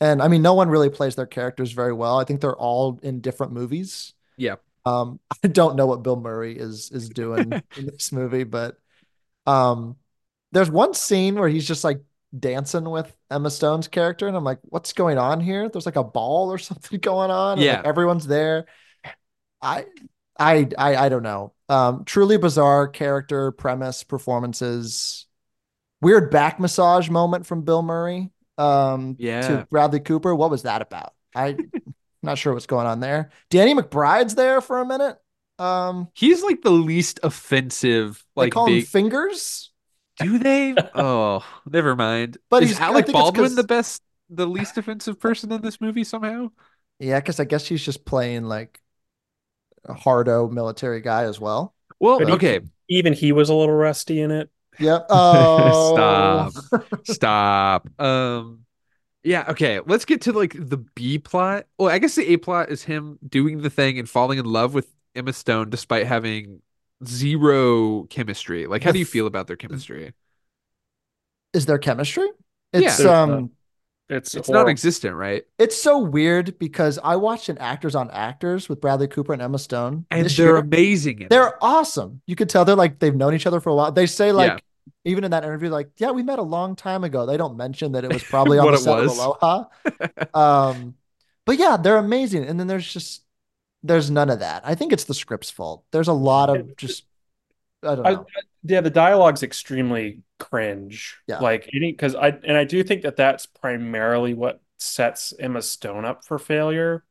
[0.00, 2.98] and i mean no one really plays their characters very well i think they're all
[3.02, 4.56] in different movies Yeah.
[4.84, 8.76] Um i don't know what bill murray is is doing in this movie but
[9.46, 9.96] um
[10.52, 12.02] there's one scene where he's just like
[12.38, 16.04] dancing with emma stone's character and i'm like what's going on here there's like a
[16.04, 17.82] ball or something going on and, like, Yeah.
[17.84, 18.66] everyone's there
[19.60, 19.84] i
[20.38, 21.52] I, I I don't know.
[21.68, 25.26] Um, truly bizarre character, premise, performances.
[26.00, 28.30] Weird back massage moment from Bill Murray.
[28.58, 29.42] Um, Yeah.
[29.42, 30.34] to Bradley Cooper.
[30.34, 31.12] What was that about?
[31.34, 31.58] I
[32.22, 33.30] not sure what's going on there.
[33.50, 35.16] Danny McBride's there for a minute.
[35.58, 39.70] Um, he's like the least offensive Like they like call him fingers.
[40.18, 43.64] do they oh never mind But is he's- I alec think it's baldwin 'cause- the
[43.64, 46.50] best the least offensive person in this movie somehow
[46.98, 48.80] Yeah, because I guess he's just playing like
[49.84, 51.74] a hardo military guy as well.
[52.00, 54.50] well But he- okay Even he was a little rusty in it.
[54.78, 55.06] Yep.
[55.10, 56.94] Oh, Stop.
[57.06, 58.00] Stop.
[58.00, 58.64] Um
[59.24, 59.80] yeah, okay.
[59.86, 61.66] Let's get to like the B plot.
[61.78, 64.74] Well, I guess the A plot is him doing the thing and falling in love
[64.74, 66.60] with Emma Stone despite having
[67.06, 68.66] zero chemistry.
[68.66, 70.12] Like how do you feel about their chemistry?
[71.52, 72.28] Is there chemistry?
[72.72, 73.50] It's There's um.
[74.08, 74.64] It's It's horrible.
[74.66, 75.44] not existent, right?
[75.58, 79.58] It's so weird because I watched an Actors on Actors with Bradley Cooper and Emma
[79.58, 80.56] Stone And they're year.
[80.56, 81.26] amazing.
[81.30, 82.20] They're awesome.
[82.26, 83.92] You could tell they're like they've known each other for a while.
[83.92, 84.58] They say like Yeah.
[85.04, 87.26] Even in that interview, like, yeah, we met a long time ago.
[87.26, 89.06] They don't mention that it was probably on the it set of.
[89.08, 89.64] Aloha.
[90.34, 90.94] Um,
[91.44, 92.44] but yeah, they're amazing.
[92.44, 93.24] And then there's just
[93.82, 94.62] there's none of that.
[94.64, 95.84] I think it's the script's fault.
[95.90, 97.04] There's a lot of just
[97.82, 98.26] I don't I, know.
[98.62, 101.18] yeah, the dialogue's extremely cringe.
[101.26, 101.38] Yeah.
[101.38, 106.04] Like any because I and I do think that that's primarily what sets Emma Stone
[106.04, 107.04] up for failure,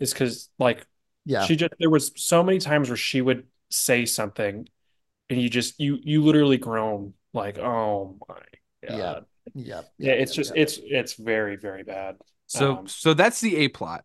[0.00, 0.86] is because like
[1.24, 1.44] yeah.
[1.44, 4.68] she just there was so many times where she would say something,
[5.30, 8.42] and you just you you literally groan like, oh my
[8.82, 8.98] Yeah.
[8.98, 9.26] god.
[9.54, 9.82] yeah.
[9.98, 10.62] Yeah, it's yeah, just yeah.
[10.62, 12.16] it's it's very very bad.
[12.46, 14.04] So Um, so that's the A plot.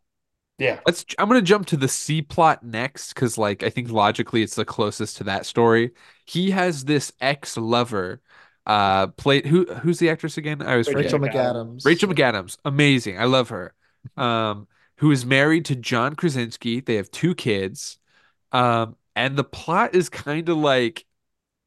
[0.57, 0.79] Yeah.
[0.85, 4.55] Let's I'm gonna jump to the C plot next because like I think logically it's
[4.55, 5.91] the closest to that story.
[6.25, 8.21] He has this ex-lover
[8.65, 10.61] uh played who who's the actress again?
[10.61, 10.93] I was.
[10.93, 11.19] Rachel McAdams.
[11.19, 11.83] McAdams.
[11.83, 13.19] Rachel McAdams, amazing.
[13.19, 13.73] I love her.
[14.17, 14.67] Um,
[14.97, 16.79] who is married to John Krasinski.
[16.81, 17.97] They have two kids.
[18.51, 21.05] Um, and the plot is kind of like,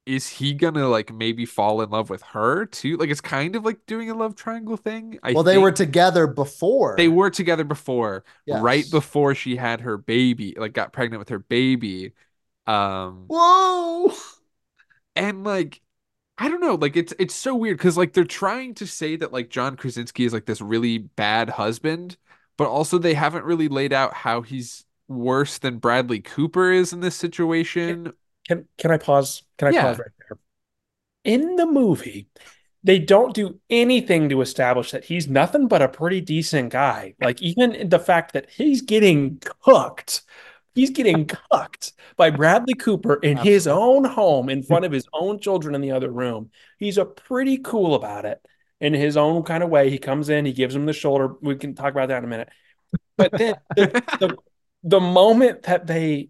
[0.06, 2.96] is he gonna like maybe fall in love with her too?
[2.96, 5.18] Like it's kind of like doing a love triangle thing.
[5.22, 6.94] I well, they were together before.
[6.96, 11.40] They were together before, right before she had her baby, like got pregnant with her
[11.40, 12.12] baby.
[12.68, 14.12] Um, Whoa.
[15.16, 15.82] and like
[16.38, 19.32] I don't know, like it's it's so weird because like they're trying to say that
[19.32, 22.16] like John Krasinski is like this really bad husband,
[22.56, 27.00] but also they haven't really laid out how he's worse than Bradley Cooper is in
[27.00, 28.12] this situation.
[28.48, 29.42] Can can I pause?
[29.58, 29.88] Can I Yeah.
[29.88, 30.38] pause right there?
[31.24, 32.28] In the movie,
[32.84, 37.14] they don't do anything to establish that he's nothing but a pretty decent guy.
[37.20, 40.22] Like even the fact that he's getting cooked,
[40.74, 45.40] he's getting cooked by Bradley Cooper in his own home in front of his own
[45.40, 46.50] children in the other room.
[46.78, 48.40] He's a pretty cool about it
[48.80, 49.90] in his own kind of way.
[49.90, 51.34] He comes in, he gives him the shoulder.
[51.40, 52.50] We can talk about that in a minute.
[53.16, 54.36] But then the, the
[54.84, 56.28] the moment that they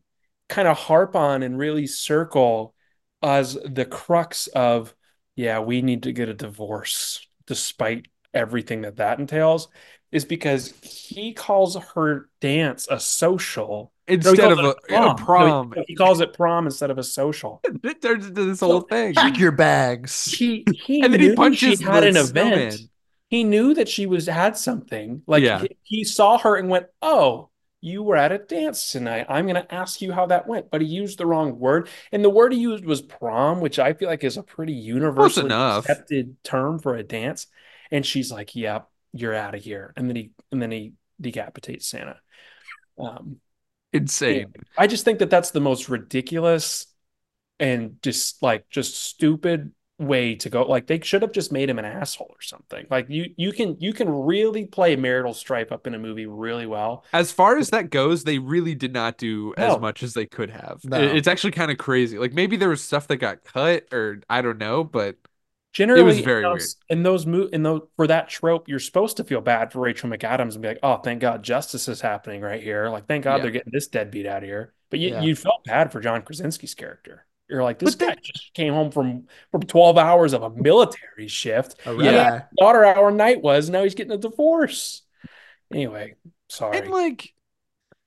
[0.48, 2.74] kind of harp on and really circle
[3.22, 4.94] as the crux of
[5.34, 9.68] yeah we need to get a divorce despite everything that that entails
[10.12, 14.76] is because he calls her dance a social Instead calls of it a,
[15.06, 18.44] a prom, No, he, he calls it prom instead of a social it turns into
[18.44, 19.14] this whole thing.
[19.14, 20.38] Pack your bags.
[20.38, 22.90] he he And then he knew punches she had the an event snowman.
[23.28, 25.58] he knew that she was had something like Yeah.
[25.58, 27.50] he, he saw her and went oh
[27.86, 29.26] you were at a dance tonight.
[29.28, 31.88] I'm going to ask you how that went but he used the wrong word.
[32.12, 35.52] And the word he used was prom which i feel like is a pretty universally
[35.52, 37.46] accepted term for a dance.
[37.90, 39.92] And she's like yep you're out of here.
[39.96, 42.20] And then he and then he decapitates santa.
[42.98, 43.40] Um
[43.92, 44.52] Insane.
[44.76, 46.86] I just think that that's the most ridiculous
[47.58, 50.62] and just like just stupid way to go.
[50.62, 52.86] Like they should have just made him an asshole or something.
[52.90, 56.66] Like you you can you can really play marital strife up in a movie really
[56.66, 57.04] well.
[57.12, 59.74] As far as that goes, they really did not do No.
[59.76, 60.80] as much as they could have.
[60.84, 61.00] No.
[61.00, 62.18] It- It's actually kind of crazy.
[62.18, 65.16] Like maybe there was stuff that got cut or I don't know, but
[65.72, 66.98] Generally, it was very in those, weird.
[66.98, 70.08] in those mo- in those for that trope, you're supposed to feel bad for Rachel
[70.08, 73.36] McAdams and be like, "Oh, thank God justice is happening right here." Like, thank God
[73.36, 73.42] Yeah.
[73.42, 74.72] they're getting this deadbeat out of here.
[74.88, 75.20] But you, Yeah.
[75.20, 77.26] you felt bad for John Krasinski's character.
[77.48, 81.28] You're like, this But guy just came home from from 12 hours of a military
[81.28, 81.76] shift.
[81.86, 82.36] A He red had eye.
[82.38, 83.70] a daughter hour night was.
[83.70, 85.02] Now he's getting a divorce.
[85.72, 86.14] Anyway,
[86.48, 86.78] sorry.
[86.78, 87.34] and like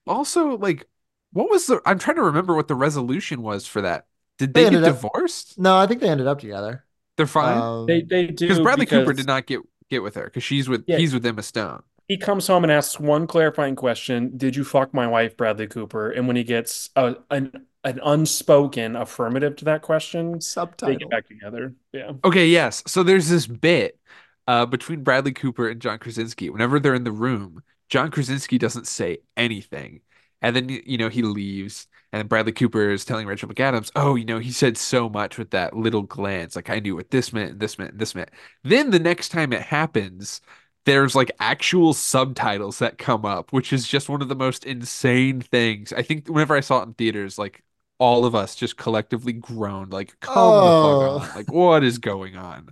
[0.06, 0.86] also like
[1.32, 4.06] what was the I'm trying to remember what the resolution was for that.
[4.38, 5.58] Did They they, get ended up- divorced?
[5.58, 6.84] No, I think they ended up together.
[7.16, 7.58] They're fine.
[7.58, 9.60] Um, they they do Because Bradley Cooper did not get
[9.90, 10.96] get with her because she's with Yeah.
[10.98, 11.82] he's with Emma Stone.
[12.08, 16.10] He comes home and asks one clarifying question: Did you fuck my wife, Bradley Cooper?
[16.10, 20.38] And when he gets a, an an unspoken affirmative to that question,
[20.78, 21.74] they get back together.
[21.92, 22.12] Yeah.
[22.24, 22.82] Okay, yes.
[22.86, 23.98] So there's this bit
[24.46, 26.50] uh, between Bradley Cooper and John Krasinski.
[26.50, 30.00] Whenever they're in the room, John Krasinski doesn't say anything.
[30.42, 31.86] And then, you know, he leaves.
[32.12, 35.50] And Bradley Cooper is telling Rachel McAdams, oh, you know, he said so much with
[35.50, 36.56] that little glance.
[36.56, 38.30] Like, I knew what this meant, and this meant, and this meant.
[38.64, 40.40] Then the next time it happens,
[40.86, 45.40] there's like actual subtitles that come up, which is just one of the most insane
[45.40, 45.92] things.
[45.92, 47.62] I think whenever I saw it in theaters, like,
[48.00, 51.14] all of us just collectively groaned, like, come Oh.
[51.14, 51.36] the fuck on.
[51.36, 52.70] Like, what is going on?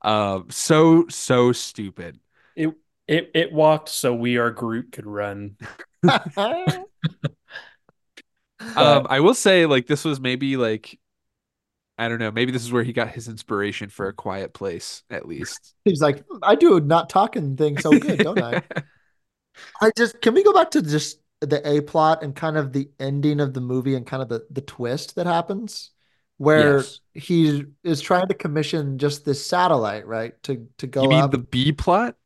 [0.00, 2.18] Um, so, so stupid.
[2.56, 2.74] It
[3.06, 5.56] it it walked so we our group could run.
[8.76, 10.98] Um, I will say, like, this was maybe like,
[11.98, 15.02] I don't know, maybe this is where he got his inspiration for a quiet place,
[15.10, 15.74] at least.
[15.84, 18.62] He's like, I do not talking thing so good, don't I?
[19.82, 22.90] I just can we go back to just the A plot and kind of the
[23.00, 25.90] ending of the movie and kind of the the twist that happens
[26.36, 27.00] where Yes.
[27.14, 30.40] he is trying to commission just this satellite, right?
[30.44, 31.30] To to go You mean up.
[31.30, 32.16] the B plot?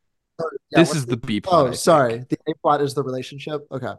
[0.71, 1.67] Yeah, this is the B oh, plot.
[1.67, 2.19] I Oh, sorry.
[2.29, 3.67] The A plot is the relationship.
[3.71, 3.93] Okay.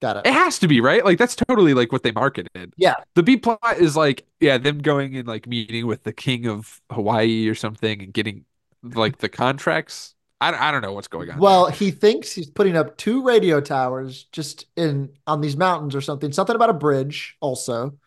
[0.00, 0.32] Got It it.
[0.32, 1.04] has to be, right?
[1.04, 2.74] Like that's totally like what they marketed.
[2.76, 2.96] Yeah.
[3.14, 6.80] The B plot is like, yeah, them going and like meeting with the king of
[6.90, 8.44] Hawaii or something and getting
[8.82, 10.14] like the contracts.
[10.40, 11.38] I, I don't know what's going on.
[11.38, 11.72] Well, there.
[11.72, 16.32] he thinks he's putting up two radio towers just in on these mountains or something.
[16.32, 17.98] Something about a bridge also.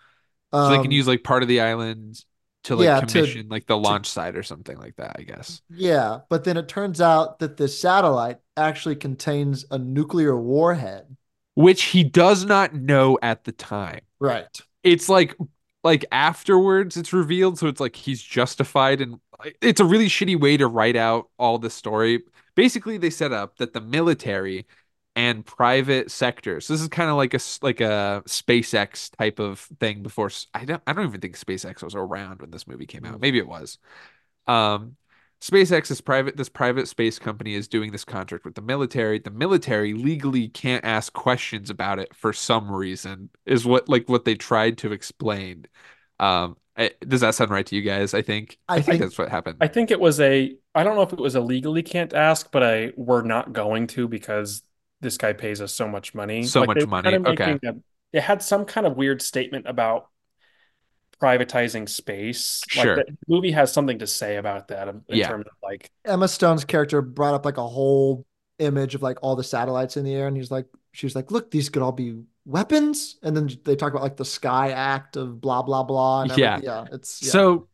[0.62, 2.24] so they can Um, use like part of the island
[2.66, 5.62] to like yeah, to- commission like the launch site or something like that, I guess.
[5.70, 11.16] Yeah, but then it turns out that this satellite actually contains a nuclear warhead.
[11.56, 14.02] Which he does not know at the time.
[14.20, 14.48] Right.
[14.84, 15.36] It's like
[15.84, 19.20] like afterwards it's revealed, so it's like he's justified and
[19.62, 22.24] it's a really shitty way to write out all the story.
[22.56, 24.66] Basically, they set up that the military
[25.16, 26.68] and private sectors.
[26.68, 30.82] This is kind of like a like a SpaceX type of thing before I don't
[30.88, 33.20] I don't even think SpaceX was around when this movie came out.
[33.22, 33.78] Maybe it was.
[34.48, 34.98] Um
[35.42, 39.20] SpaceX is private this private space company is doing this contract with the military.
[39.20, 44.26] The military legally can't ask questions about it for some reason is what like what
[44.26, 45.66] they tried to explain.
[46.20, 48.14] Um eh, does that sound right to you guys?
[48.14, 49.60] I think I I, think think- that's what happened.
[49.62, 52.50] I think it was a, I don't know if it was a legally can't ask,
[52.52, 54.64] but I we're not going to because
[55.02, 56.44] this guy pays us so much money.
[56.44, 57.60] So Like, much money, kind of okay.
[57.66, 57.76] a-
[58.14, 60.10] it had some kind of weird statement about
[61.22, 62.62] privatizing space.
[62.76, 62.96] Like Sure.
[62.98, 65.28] the movie has something to say about that in Yeah.
[65.30, 68.26] terms of like, Emma Stone's character brought up like a whole
[68.60, 71.52] image of like all the satellites in the air, and he's like, she's like, "Look,
[71.52, 75.40] these could all be weapons." And then they talk about like the Sky Act of
[75.42, 76.24] blah blah blah.
[76.24, 76.56] And Yeah.
[76.56, 76.66] everything.
[76.70, 77.32] yeah, it's yeah.
[77.32, 77.68] So,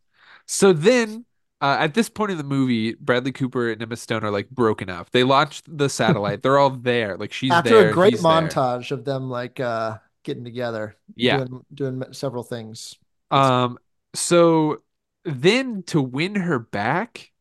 [0.45, 1.25] so then
[1.61, 4.89] uh, at this point in the movie, Bradley Cooper and Emma Stone are like broken
[4.89, 5.09] up.
[5.11, 6.43] They launched the satellite.
[6.43, 7.17] They're all there.
[7.17, 7.89] Like she's after there.
[7.89, 8.31] a great he's there.
[8.31, 11.37] montage of them like uh getting together, Yeah.
[11.45, 12.95] doing, doing several things.
[13.35, 13.77] Um.
[14.13, 14.81] So
[15.25, 17.31] then to win her back,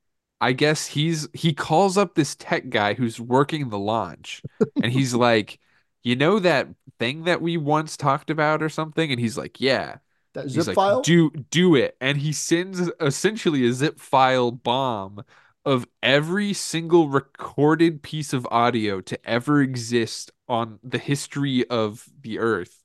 [0.41, 4.43] I guess he's he calls up this tech guy who's working the launch,
[4.83, 5.59] and he's like,
[6.03, 6.69] "You know that
[6.99, 9.99] thing that we once talked about or something?" And he's like, "Yeah."
[10.35, 11.01] That zip like, file.
[11.01, 15.25] do do it, and he sends essentially a zip file bomb
[15.65, 22.39] of every single recorded piece of audio to ever exist on the history of the
[22.39, 22.84] Earth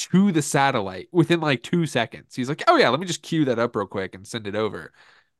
[0.00, 2.34] to the satellite within like two seconds.
[2.34, 4.54] He's like, "Oh yeah, let me just cue that up real quick and send it
[4.54, 4.92] over."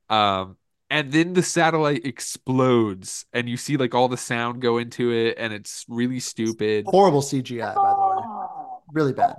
[0.09, 0.57] Um,
[0.91, 5.37] and then the satellite explodes, and you see like all the sound go into it,
[5.39, 6.87] and it's really stupid.
[6.89, 8.47] Horrible CGI, by the way.
[8.93, 9.37] Really bad.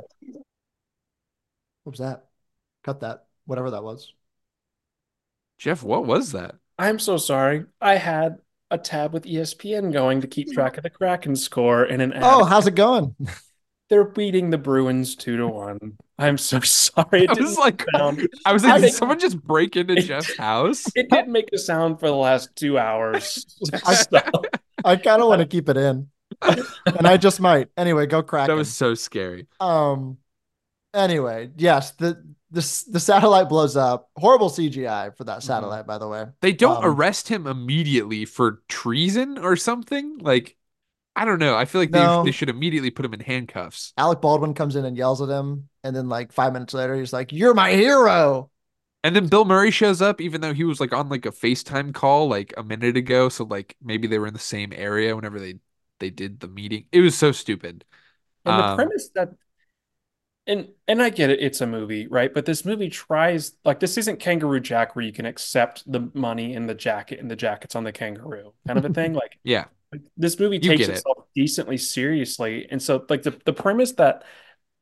[1.84, 2.28] What was that?
[2.84, 3.26] Cut that.
[3.46, 4.14] Whatever that was.
[5.58, 6.56] Jeff, what was that?
[6.80, 7.66] I'm so sorry.
[7.82, 8.40] I had
[8.72, 12.24] a tab with ESPN going to keep track of the Kraken score in an ad.
[12.24, 13.16] Oh, how's it going?
[13.92, 15.98] They're beating the Bruins two to one.
[16.18, 17.26] I'm so sorry.
[17.26, 18.28] It I was like, sound.
[18.46, 20.86] I was like, did didn't- someone just break into It- Jeff's house?
[20.96, 23.46] It didn't make a sound for the last two hours.
[23.84, 24.18] So,
[24.84, 26.10] I kind of want to keep it in,
[26.42, 27.68] and I just might.
[27.78, 28.48] Anyway, go crack.
[28.48, 29.46] That was so scary.
[29.60, 30.18] Um.
[30.94, 32.22] Anyway, yes the
[32.52, 34.10] the the satellite blows up.
[34.18, 36.26] Horrible CGI for that satellite, by the way.
[36.42, 40.18] They don't Um, arrest him immediately for treason or something.
[40.20, 40.58] Like,
[41.16, 41.56] I don't know.
[41.56, 41.94] I feel like No.
[41.94, 43.94] they they should immediately put him in handcuffs.
[43.98, 47.14] Alec Baldwin comes in and yells at him, and then like five minutes later, he's
[47.14, 48.50] like, "You're my hero."
[49.04, 51.94] And then Bill Murray shows up, even though he was like on like a FaceTime
[51.94, 53.30] call like a minute ago.
[53.30, 55.56] So like maybe they were in the same area whenever they
[56.00, 56.86] they did the meeting.
[56.92, 57.84] It was so stupid.
[58.46, 59.30] and the Um, premise that,
[60.48, 62.34] and and I get it, it's a movie, right?
[62.34, 66.54] But this movie tries like this isn't Kangaroo Jack where you can accept the money
[66.54, 69.14] in the jacket and the jackets on the kangaroo kind of a thing.
[69.14, 69.66] Like Yeah.
[70.18, 70.96] This movie You takes get it.
[70.98, 74.24] itself decently seriously, and so like the the premise that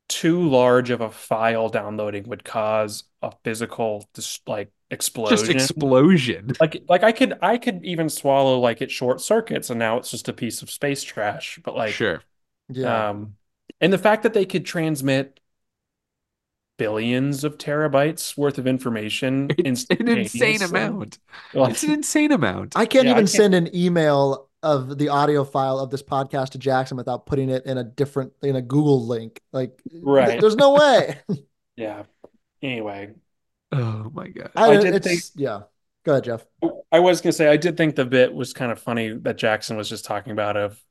[0.08, 5.38] too large of a file downloading would cause a physical just like explosion.
[5.38, 6.54] Just explosion.
[6.60, 10.10] like like I could I could even swallow like it short circuits and now it's
[10.10, 11.60] just a piece of space trash.
[11.64, 12.24] But like Sure.
[12.70, 13.10] Yeah.
[13.10, 13.36] um
[13.82, 15.40] and the fact that they could transmit
[16.78, 21.20] billions of terabytes worth of information It's an insane amount.
[21.54, 22.74] like- It's an insane amount.
[22.76, 26.04] I can't Yeah, I even can't- send an email of the audio file of this
[26.04, 29.42] podcast to Jackson without putting it in a different in a Google link.
[29.54, 30.40] Like, Right.
[30.40, 31.18] There's no way.
[31.76, 32.04] yeah.
[32.62, 33.14] Anyway,
[33.72, 34.52] Oh my god.
[34.56, 35.62] I, I did it's think- yeah.
[36.06, 36.46] Go ahead, Jeff.
[36.92, 39.78] I was gonna say I did think the bit was kind of funny that Jackson
[39.78, 40.82] was just talking about of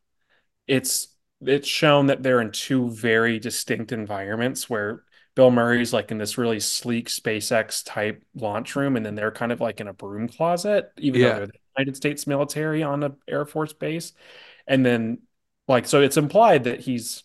[0.67, 1.09] it's
[1.41, 5.05] it's shown that they're in two very distinct environments where
[5.37, 9.53] Bill Murray's like in this really sleek SpaceX type launch room, and then they're kind
[9.53, 11.29] of like in a broom closet, even Yeah.
[11.29, 14.13] though they're the United States military on an Air Force base.
[14.67, 15.19] And then
[15.67, 17.25] like so it's implied that he's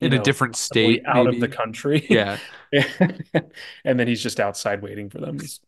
[0.00, 2.06] you In a different state, out of the country.
[2.10, 2.38] Yeah.
[3.84, 5.36] and then he's just outside waiting for them.
[5.36, 5.60] It's-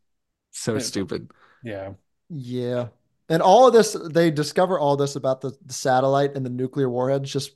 [0.51, 0.79] So Yeah.
[0.81, 1.31] stupid.
[1.63, 1.93] yeah.
[2.29, 2.89] Yeah.
[3.31, 6.89] And all of this, they discover all this about the, the satellite and the nuclear
[6.91, 7.53] warheads just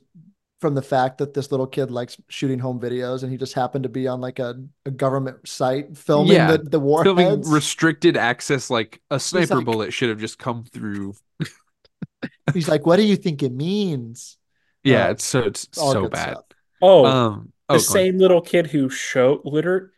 [0.63, 3.83] from the fact that this little kid likes shooting home videos and he just happened
[3.83, 4.55] to be on like a,
[4.85, 9.91] a government site filming Yeah, the, the Filming restricted access, like a sniper like- bullet
[9.91, 11.15] should have just come through.
[12.53, 14.37] He's like, what do you think it means?
[14.85, 16.31] Yeah, Uh, it's so it's All so bad.
[16.31, 16.45] stuff.
[16.81, 17.93] Oh, Um, oh, the go on.
[17.93, 19.91] same little kid who showed litter.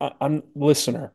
[0.00, 1.12] I- I'm listener.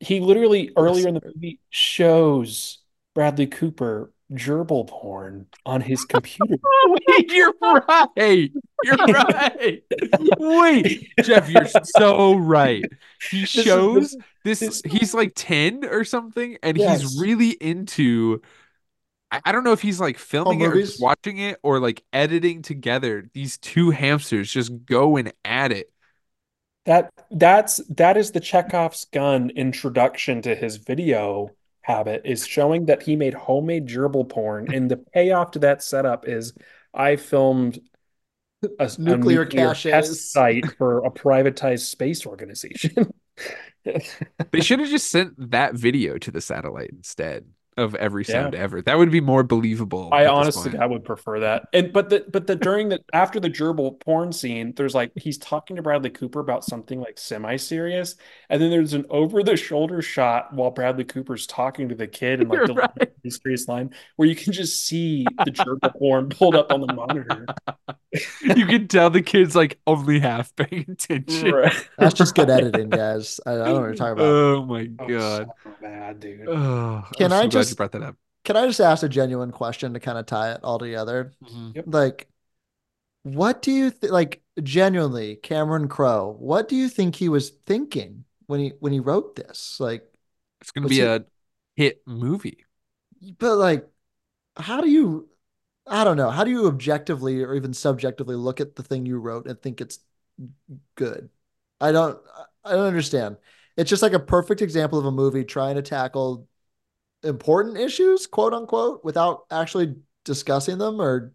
[0.00, 2.78] He literally earlier in the movie shows
[3.14, 6.56] Bradley Cooper gerbil porn on his computer.
[6.82, 8.50] Wait, you're right.
[8.82, 9.82] You're right.
[10.38, 12.90] Wait, Jeff, you're so right.
[13.30, 17.00] He shows this, this- he's like 10 or something, and Yes.
[17.02, 18.40] he's really into.
[19.30, 21.80] I, I don't know if he's like oh, filming it or just watching it or
[21.80, 25.90] like editing together these two hamsters just going at it.
[26.86, 33.02] That that's that is the Chekhov's gun introduction to his video habit is showing that
[33.02, 36.52] he made homemade gerbil porn, and the payoff to that setup is
[36.92, 37.80] I filmed
[38.62, 43.12] a, a Nuclear test site for a privatized space organization.
[44.52, 47.46] They should have just sent that video to the satellite instead
[47.76, 48.32] of every Yeah.
[48.42, 48.82] sound ever.
[48.82, 50.10] That would be more believable.
[50.12, 50.76] I honestly.
[50.76, 51.68] I would prefer that.
[51.72, 55.38] And but the but the during the after the gerbil porn scene, there's like he's
[55.38, 58.16] talking to Bradley Cooper about something like semi-serious,
[58.48, 62.58] and then there's an over-the-shoulder shot while Bradley Cooper's talking to the kid and like
[62.58, 63.12] You're the right.
[63.24, 67.46] mysterious line where you can just see the gerbil porn pulled up on the monitor.
[68.42, 71.52] you can tell the kid's like only half paying attention.
[71.52, 71.88] Right.
[71.98, 73.40] That's just good editing, guys.
[73.46, 74.24] I, I don't know what you're talking about.
[74.24, 75.48] Oh my Oh, god.
[75.62, 76.48] so bad, dude.
[76.48, 78.16] Oh, Can I'm so I glad just- you brought that up?
[78.42, 81.32] Can I just ask a genuine question to kind of tie it all together?
[81.44, 81.90] Mm-hmm.
[81.90, 82.26] Like,
[83.22, 84.12] what do you think?
[84.12, 89.00] Like, genuinely, Cameron Crowe, what do you think he was thinking when he when he
[89.00, 89.76] wrote this?
[89.78, 90.10] Like,
[90.62, 91.24] It's gonna be he- a
[91.76, 92.64] hit movie.
[93.38, 93.86] but like,
[94.56, 95.28] how do you?
[95.86, 96.30] I don't know.
[96.30, 99.82] How do you objectively or even subjectively look at the thing you wrote and think
[99.82, 99.98] it's
[100.94, 101.28] good?
[101.80, 102.18] I don't.
[102.64, 103.36] I don't understand.
[103.76, 106.46] It's just like a perfect example of a movie trying to tackle
[107.22, 109.94] important issues, quote unquote, without actually
[110.24, 111.32] discussing them or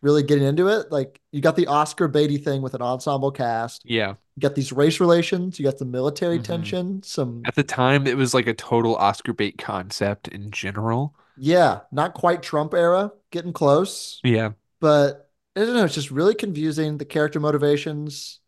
[0.00, 0.92] really getting into it.
[0.92, 3.82] Like you got the Oscar Beatty thing with an ensemble cast.
[3.84, 4.14] Yeah.
[4.36, 5.58] You got these race relations.
[5.58, 6.44] You got the military Mhm.
[6.44, 7.02] tension.
[7.02, 11.14] Some At the time, it was like a total Oscar bait concept in general.
[11.36, 14.20] yeah, not quite Trump era, getting close.
[14.24, 14.52] Yeah.
[14.80, 15.84] But I don't know.
[15.84, 16.98] It's just really confusing.
[16.98, 18.40] The character motivations.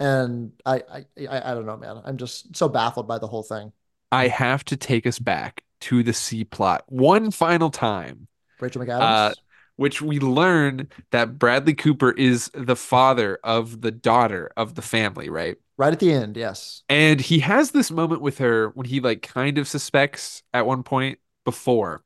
[0.00, 2.00] And I, I, I, I don't know, man.
[2.04, 3.72] I'm just so baffled by the whole thing.
[4.12, 8.28] I have to take us back to the C plot one final time.
[8.60, 9.04] Rachel McAdams.
[9.04, 9.34] Uh,
[9.76, 15.28] which we learn that Bradley Cooper is the father of the daughter of the family,
[15.28, 15.56] right?
[15.76, 16.82] right at the end, yes.
[16.88, 20.82] And he has this moment with her when he like kind of suspects at one
[20.82, 22.02] point before.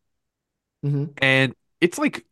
[0.82, 2.24] hmm And it's like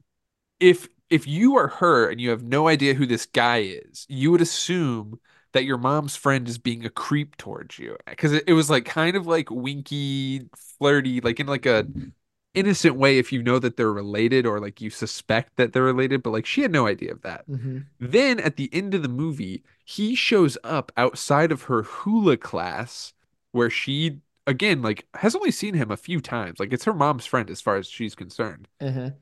[0.61, 4.31] if if you are her and you have no idea who this guy is, you
[4.33, 5.21] would assume
[5.57, 8.87] that your mom's friend is being a creep towards you because it, it was like
[8.87, 10.49] kind of like winky,
[10.79, 11.89] flirty, like in like a
[12.55, 16.23] innocent way if you know that they're related or like you suspect that they're related,
[16.23, 17.47] but like she had no idea of that.
[17.49, 22.37] hmm Then at the end of the movie, he shows up outside of her hula
[22.37, 23.15] class
[23.53, 26.61] where she again like has only seen him a few times.
[26.61, 28.69] Like it's her mom's friend as far as she's concerned.
[28.81, 29.19] hmm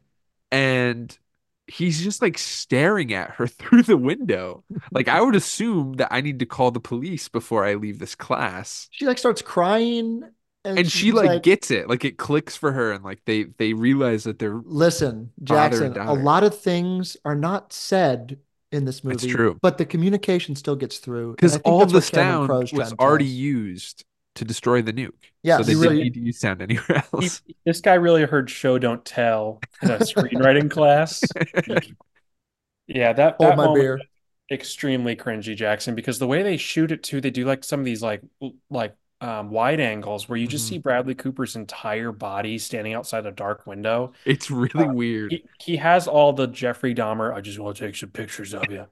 [0.50, 1.18] And
[1.66, 4.64] he's just like staring at her through the window.
[4.92, 8.14] Like I would assume that I need to call the police before I leave this
[8.14, 8.88] class.
[8.90, 10.22] She like starts crying
[10.64, 11.88] and, And she she's like gets it.
[11.88, 16.12] Like it clicks for her and like they they realize that they're listen, Jackson, a
[16.14, 18.38] lot of things are not said
[18.72, 19.14] in this movie.
[19.14, 19.58] It's true.
[19.60, 21.32] But the communication still gets through.
[21.32, 24.04] because all the sound was already used
[24.34, 25.12] to destroy the nuke.
[25.42, 27.42] Yeah, so they he didn't really- need to use sound anywhere He- else.
[27.64, 31.22] this guy really heard show don't tell in a screenwriting class.
[32.86, 34.00] Yeah, that that my moment beer.
[34.50, 37.86] extremely cringy, Jackson, because the way they shoot it too, they do like some of
[37.86, 38.20] these like
[38.68, 38.94] like
[39.24, 40.68] um, wide angles where you just Mhm.
[40.68, 44.12] see Bradley Cooper's entire body standing outside a dark window.
[44.24, 45.30] It's really Uh, weird.
[45.30, 47.34] He he has all the Jeffrey Dahmer.
[47.34, 48.86] I just want to take some pictures of you.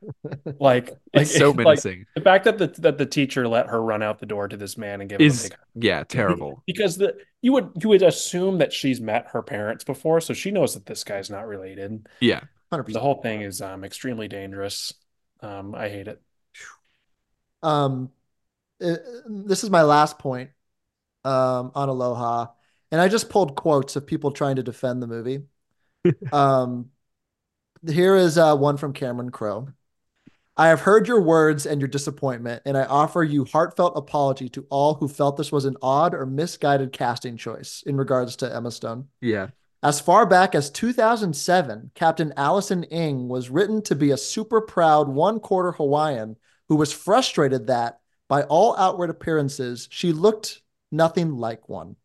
[0.59, 2.07] Like, like It's so like, menacing.
[2.17, 4.79] the fact that the that the teacher let her run out the door to this
[4.79, 6.63] man and give him a big yeah, terrible.
[6.67, 10.51] because the you would you would assume that she's met her parents before, so she
[10.51, 12.09] knows that this guy's not related.
[12.21, 12.41] Yeah.
[12.71, 12.95] 100%.
[12.95, 14.95] The whole thing is um extremely dangerous.
[15.41, 16.23] Um, I hate it.
[17.63, 18.11] Um,
[18.83, 20.51] uh, this is my last point
[21.25, 22.47] um, on Aloha,
[22.91, 25.43] and I just pulled quotes of people trying to defend the movie.
[26.33, 26.91] um,
[27.89, 29.69] here is uh, one from Cameron Crowe.
[30.57, 34.67] I have heard your words and your disappointment, and I offer you heartfelt apology to
[34.69, 38.71] all who felt this was an odd or misguided casting choice in regards to Emma
[38.71, 39.09] Stone.
[39.23, 39.49] Yeah.
[39.83, 45.09] As far back as 2007, Captain Allison Ng was written to be a super proud
[45.09, 46.37] one quarter Hawaiian
[46.69, 51.97] who was frustrated that, by all outward appearances, she looked nothing like one.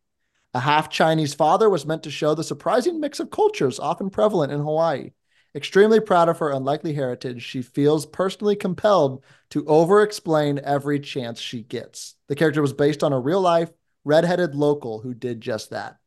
[0.54, 4.52] A half Chinese father was meant to show the surprising mix of cultures often prevalent
[4.52, 5.12] in Hawaii.
[5.56, 11.40] Extremely proud of her unlikely heritage, she feels personally compelled to over explain every chance
[11.40, 12.16] she gets.
[12.28, 13.70] The character was based on a real life,
[14.04, 15.98] redheaded local who did just that.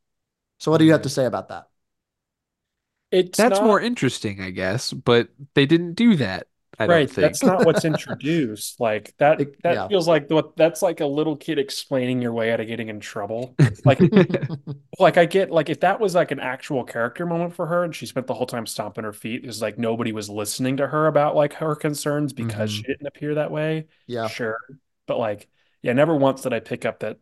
[0.58, 1.68] So, what do you have to say about that?
[3.10, 6.46] It's That's not- more interesting, I guess, but they didn't do that.
[6.78, 7.06] I right.
[7.06, 7.20] don't think.
[7.20, 8.80] That's not what's introduced.
[8.80, 9.40] Like that.
[9.40, 9.88] It- that yeah.
[9.88, 13.00] feels like what that's like a little kid explaining your way out of getting in
[13.00, 13.54] trouble.
[13.84, 14.00] Like,
[14.98, 17.94] like I get like if that was like an actual character moment for her, and
[17.94, 21.06] she spent the whole time stomping her feet, is like nobody was listening to her
[21.06, 22.74] about like her concerns because Mhm.
[22.76, 23.86] she didn't appear that way.
[24.06, 24.28] yeah.
[24.28, 24.58] Sure,
[25.06, 25.48] but like,
[25.82, 27.18] yeah, never once did I pick up that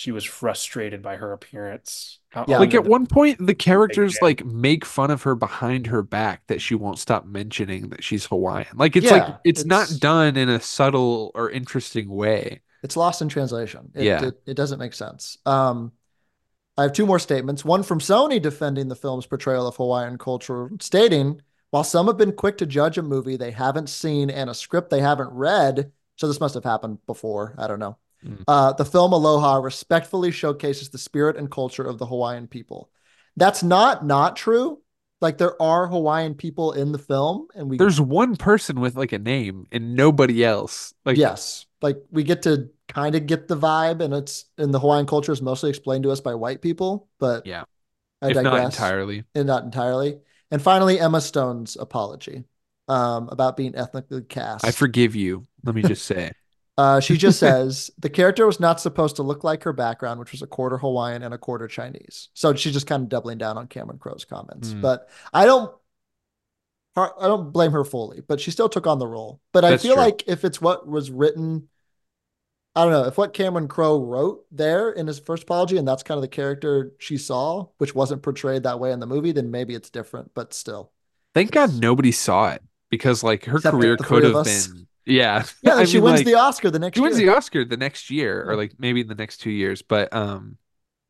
[0.00, 2.20] she was frustrated by her appearance.
[2.34, 2.54] Out Yeah.
[2.54, 4.24] on like the- at one point the characters Yeah.
[4.28, 8.24] like make fun of her behind her back that she won't stop mentioning that she's
[8.24, 8.78] Hawaiian.
[8.78, 12.62] Like it's Yeah, like it's, not done in a subtle or interesting way.
[12.82, 13.90] It's lost in translation.
[13.94, 14.24] It, Yeah.
[14.24, 15.36] it, it doesn't make sense.
[15.44, 15.92] Um,
[16.78, 17.62] I have two more statements.
[17.62, 21.42] One from Sony defending the film's portrayal of Hawaiian culture, stating,
[21.72, 24.88] while some have been quick to judge a movie they haven't seen and a script
[24.88, 27.98] they haven't read, so this must have happened before, I don't know.
[28.24, 28.44] Mm.
[28.46, 32.90] Uh, the film Aloha respectfully showcases the spirit and culture of the Hawaiian people.
[33.36, 34.80] That's not not true.
[35.20, 39.12] Like there are Hawaiian people in the film, and we There's one person with like
[39.12, 40.94] a name and nobody else.
[41.04, 44.80] Like yes, like we get to kind of get the vibe, and it's in the
[44.80, 47.64] Hawaiian culture is mostly explained to us by white people, but Yeah.
[48.22, 48.74] I if not digress.
[48.74, 49.24] entirely.
[49.34, 50.18] and not entirely.
[50.50, 52.44] And finally, Emma Stone's apology
[52.88, 54.66] um, about being ethnically cast.
[54.66, 55.46] I forgive you.
[55.64, 56.32] Let me just say.
[56.80, 60.32] Uh, she just says the character was not supposed to look like her background, which
[60.32, 62.30] was a quarter Hawaiian and a quarter Chinese.
[62.32, 64.72] So she's just kind of doubling down on Cameron Crowe's comments.
[64.72, 64.80] Hmm.
[64.80, 65.74] But I don't,
[66.96, 68.22] I don't blame her fully.
[68.26, 69.42] But she still took on the role.
[69.52, 70.02] But I feel true.
[70.02, 71.68] like if it's what was written,
[72.74, 76.02] I don't know if what Cameron Crowe wrote there in his first apology, and that's
[76.02, 79.50] kind of the character she saw, which wasn't portrayed that way in the movie, then
[79.50, 80.30] maybe it's different.
[80.34, 80.92] But still,
[81.34, 85.44] Thank God nobody saw it because like her Except career could have been yeah.
[85.62, 87.18] yeah, then she mean, wins like, the Oscar the next she wins year.
[87.18, 89.82] the Oscar the next year or like maybe in the next two years.
[89.82, 90.58] But um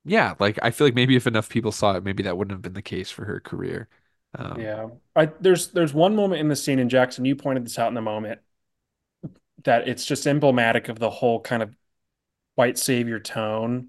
[0.05, 2.63] yeah, like I feel like maybe if enough people saw it, maybe that wouldn't have
[2.63, 3.89] been the case for her career.
[4.37, 4.89] Um, Yeah.
[5.15, 7.95] I there's there's one moment in the scene, and Jackson, you pointed this out in
[7.95, 8.41] the moment,
[9.65, 11.75] that it's just emblematic of the whole kind of
[12.57, 13.89] white savior tone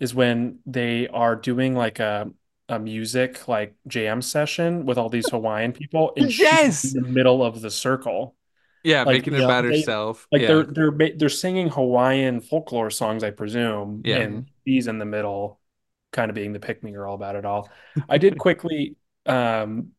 [0.00, 2.30] is when they are doing like a
[2.68, 6.84] a music like jam session with all these Hawaiian people and she's Yes!
[6.84, 8.36] in the middle of the circle.
[8.84, 10.26] Yeah, Like, making it yeah, about they- herself.
[10.32, 10.48] Like yeah.
[10.48, 14.18] they're they're they're singing Hawaiian folklore songs, I presume, Yeah.
[14.18, 15.60] and he's in the middle,
[16.12, 17.70] kind of being the pick me girl about it all.
[18.08, 19.92] I did quickly um,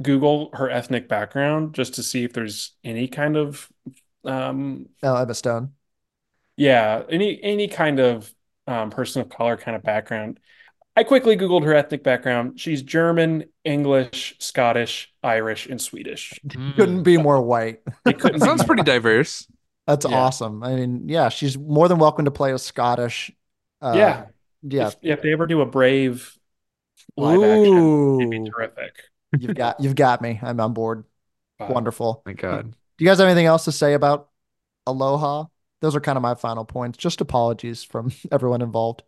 [0.00, 3.70] Google her ethnic background just to see if there's any kind of
[4.24, 5.74] um, Oh, Emma Stone.
[6.56, 8.32] yeah, any any kind of
[8.66, 10.38] um, person of color kind of background.
[10.96, 12.60] I quickly Googled her ethnic background.
[12.60, 16.38] She's German, English, Scottish, Irish, and Swedish.
[16.46, 16.76] Mm.
[16.76, 17.80] Couldn't be more white.
[18.06, 19.46] It couldn't sounds pretty diverse.
[19.86, 20.16] That's Yeah.
[20.16, 20.62] awesome.
[20.62, 23.30] I mean, yeah, she's more than welcome to play a Scottish.
[23.80, 24.24] Uh, yeah.
[24.62, 24.88] yeah.
[24.88, 26.36] If, if they ever do a Brave
[27.16, 28.94] live action, it'd be terrific.
[29.38, 30.38] you've got you've got me.
[30.42, 31.04] I'm on board.
[31.58, 32.22] But- Wonderful.
[32.24, 32.70] Thank God.
[32.70, 34.28] Do you guys have anything else to say about
[34.86, 35.46] Aloha?
[35.80, 36.96] Those are kind of my final points.
[36.98, 39.02] Just apologies from everyone involved.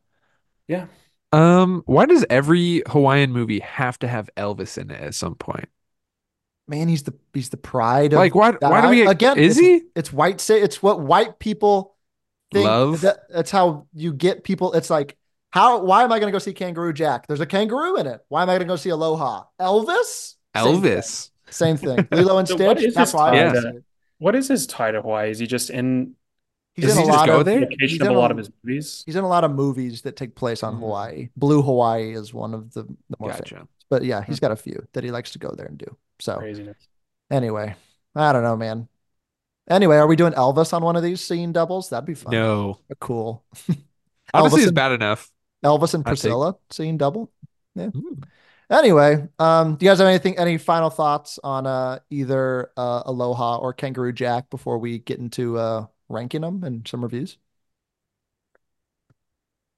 [0.67, 0.87] Yeah.
[1.33, 5.69] Um, why does every Hawaiian movie have to have Elvis in it at some point?
[6.69, 8.53] Man, he's the he's the pride of Like, why?
[8.53, 9.07] that Why do we?
[9.07, 9.37] again?
[9.39, 9.83] Is it's, he?
[9.95, 10.41] It's white.
[10.41, 11.95] Say it's what white people
[12.53, 12.65] think.
[12.67, 13.03] Love?
[13.03, 14.73] That, that's how you get people.
[14.73, 15.17] It's like
[15.51, 15.83] how?
[15.83, 17.27] Why am I going to go see Kangaroo Jack?
[17.27, 18.21] There's a kangaroo in it.
[18.29, 19.45] Why am I going to go see Aloha?
[19.61, 20.37] Elvis.
[20.57, 20.83] Same thing.
[20.83, 21.31] Elvis.
[21.51, 22.09] Same thing.
[22.13, 22.83] Lilo and So Stitch.
[22.83, 23.85] is That's why I tie wanna to- see it.
[24.19, 25.31] What is his tie to Hawaii?
[25.33, 26.15] Is he just in
[26.75, 27.69] He's Does in he a just lot go of there?
[27.79, 29.03] he's in of a lot of his movies?
[29.07, 30.81] He's in a lot of movies that take place on Mhm.
[30.81, 31.29] Hawaii.
[31.37, 33.69] Blue Hawaii is one of the, the more famous.
[33.91, 35.97] But yeah, he's got a few that he likes to go there and do.
[36.21, 36.77] So Craziness.
[37.31, 37.77] anyway,
[38.17, 38.89] I don't know, man.
[39.71, 41.91] Anyway, are we doing Elvis on one of these Seeing Doubles?
[41.91, 42.33] That'd be fun.
[42.33, 42.81] No.
[43.01, 43.45] Cool.
[43.59, 43.85] Honestly,
[44.35, 45.31] Elvis it's bad enough.
[45.65, 47.31] Elvis and Priscilla Seeing Double.
[47.75, 47.91] Yeah.
[47.97, 48.19] Ooh.
[48.71, 53.59] Anyway, um, do you guys have anything, any final thoughts on uh either uh Aloha
[53.59, 57.39] or Kangaroo Jack before we get into uh ranking them and some reviews?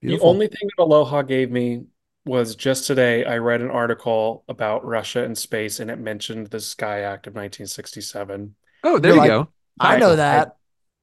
[0.03, 1.85] The only thing that Aloha gave me
[2.25, 6.61] was just today I read an article about Russia and space and it mentioned the
[6.61, 8.55] Sky Act of 1967.
[8.85, 9.49] Oh, there You're you like- go.
[9.81, 10.57] I I- know I- that.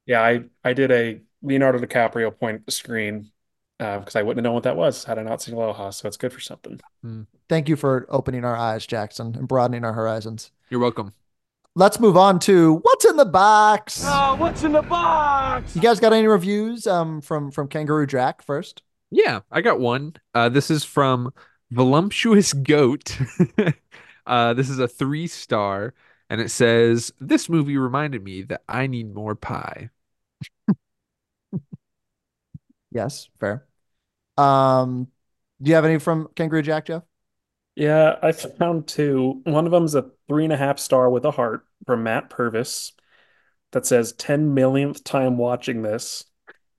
[0.05, 3.31] Yeah, I I did a Leonardo DiCaprio point at the screen
[3.79, 5.91] uh, because I wouldn't have known what that was had I not seen Aloha.
[5.91, 6.79] So it's good for something.
[7.01, 7.21] Hmm.
[7.49, 10.51] Thank you for opening our eyes, Jackson, and broadening our horizons.
[10.69, 11.13] You're welcome.
[11.75, 14.03] Let's move on to what's in the box.
[14.05, 15.75] Oh, what's in the box?
[15.75, 18.83] You guys got any reviews um from from Kangaroo Jack first?
[19.09, 20.15] Yeah, I got one.
[20.33, 21.33] Uh, this is from
[21.71, 23.17] Voluptuous Goat.
[24.27, 25.93] uh, this is a three star,
[26.29, 29.89] and it says, This movie reminded me that I need more pie.
[32.91, 33.65] Yes, fair.
[34.37, 35.07] Um,
[35.59, 37.01] do you have any from Kangaroo Jack, Jeff?
[37.75, 39.41] Yeah, I found two.
[39.45, 42.93] One of them's a three and a half star with a heart from Matt Purvis
[43.71, 46.25] that says 10 millionth time watching this.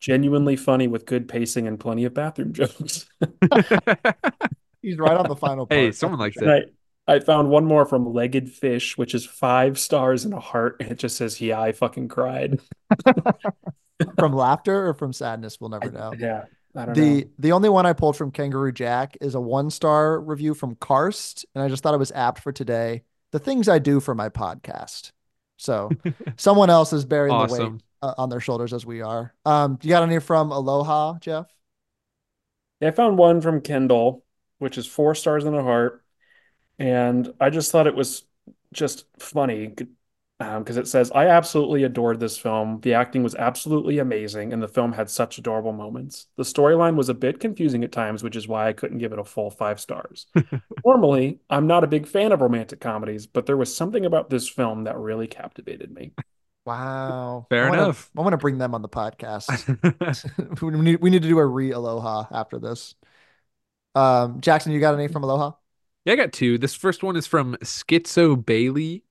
[0.01, 3.07] Genuinely funny with good pacing and plenty of bathroom jokes.
[4.83, 5.81] He's right on the final part.
[5.81, 6.75] Hey, someone likes And it.
[7.09, 10.77] I, I found one more from Legged Fish, which is five stars and a heart,
[10.81, 12.61] and it just says, Yeah, I fucking cried.
[14.19, 16.13] from laughter or from sadness, we'll never know.
[16.19, 16.45] Yeah,
[16.77, 17.31] I don't The know.
[17.39, 21.45] the only one I pulled from Kangaroo Jack is a one star review from Karst,
[21.55, 23.03] and I just thought it was apt for today.
[23.35, 25.11] The things I do for my podcast.
[25.57, 25.91] So
[26.37, 29.35] someone else is bearing the weight uh, on their shoulders as we are.
[29.45, 31.47] Um, you got any from Aloha, Jeff?
[32.81, 34.23] Yeah, I found one from Kendall,
[34.59, 36.05] which is four stars and a heart.
[36.79, 38.23] And I just thought it was
[38.73, 39.75] just funny
[40.59, 42.81] because it says, I absolutely adored this film.
[42.81, 46.27] The acting was absolutely amazing, and the film had such adorable moments.
[46.37, 49.19] The storyline was a bit confusing at times, which is why I couldn't give it
[49.19, 50.27] a full five stars.
[50.85, 54.49] Normally, I'm not a big fan of romantic comedies, but there was something about this
[54.49, 56.13] film that really captivated me.
[56.67, 57.47] Wow.
[57.51, 58.11] Fair I wanna- enough.
[58.17, 60.61] I want to bring them on the podcast.
[60.63, 62.95] we need we need to do a re Aloha after this.
[63.95, 65.53] Um, Jackson, you got any from Aloha?
[66.05, 66.59] Yeah, I got two.
[66.59, 69.05] This first one is from Schizo Bailey,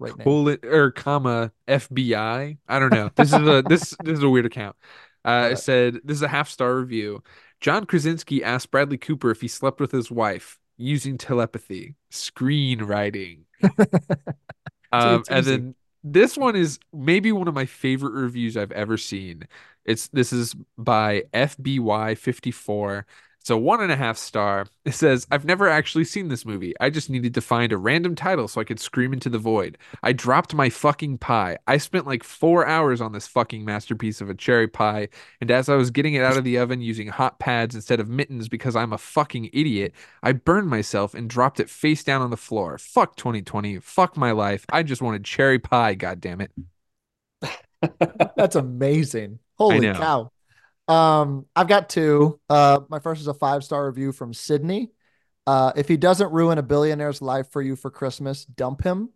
[0.00, 0.24] Name.
[0.24, 2.58] colon or comma FBI.
[2.68, 3.10] I don't know.
[3.14, 4.76] This is a this this is a weird account.
[5.24, 7.22] Uh, it said this is a half star review.
[7.60, 11.94] John Krasinski asked Bradley Cooper if he slept with his wife using telepathy.
[12.10, 13.44] Screenwriting.
[14.92, 19.48] Um, and then this one is maybe one of my favorite reviews I've ever seen.
[19.84, 23.04] It's this is by FBY54.
[23.50, 24.66] A one and a half star.
[24.84, 26.74] It says, I've never actually seen this movie.
[26.80, 29.78] I just needed to find a random title so I could scream into the void.
[30.02, 31.58] I dropped my fucking pie.
[31.66, 35.08] I spent like four hours on this fucking masterpiece of a cherry pie,
[35.40, 38.08] and as I was getting it out of the oven using hot pads instead of
[38.08, 39.92] mittens because I'm a fucking idiot,
[40.22, 42.78] I burned myself and dropped it face down on the floor.
[42.78, 43.78] Fuck 2020.
[43.80, 44.64] Fuck my life.
[44.70, 46.50] I just wanted cherry pie, God damn it.
[48.36, 49.38] That's amazing.
[49.56, 50.32] Holy cow.
[50.88, 52.40] Um, I've got two.
[52.48, 54.90] Uh, my first is a five star review from Sydney.
[55.46, 59.10] Uh, if he doesn't ruin a billionaire's life for you for Christmas, dump him.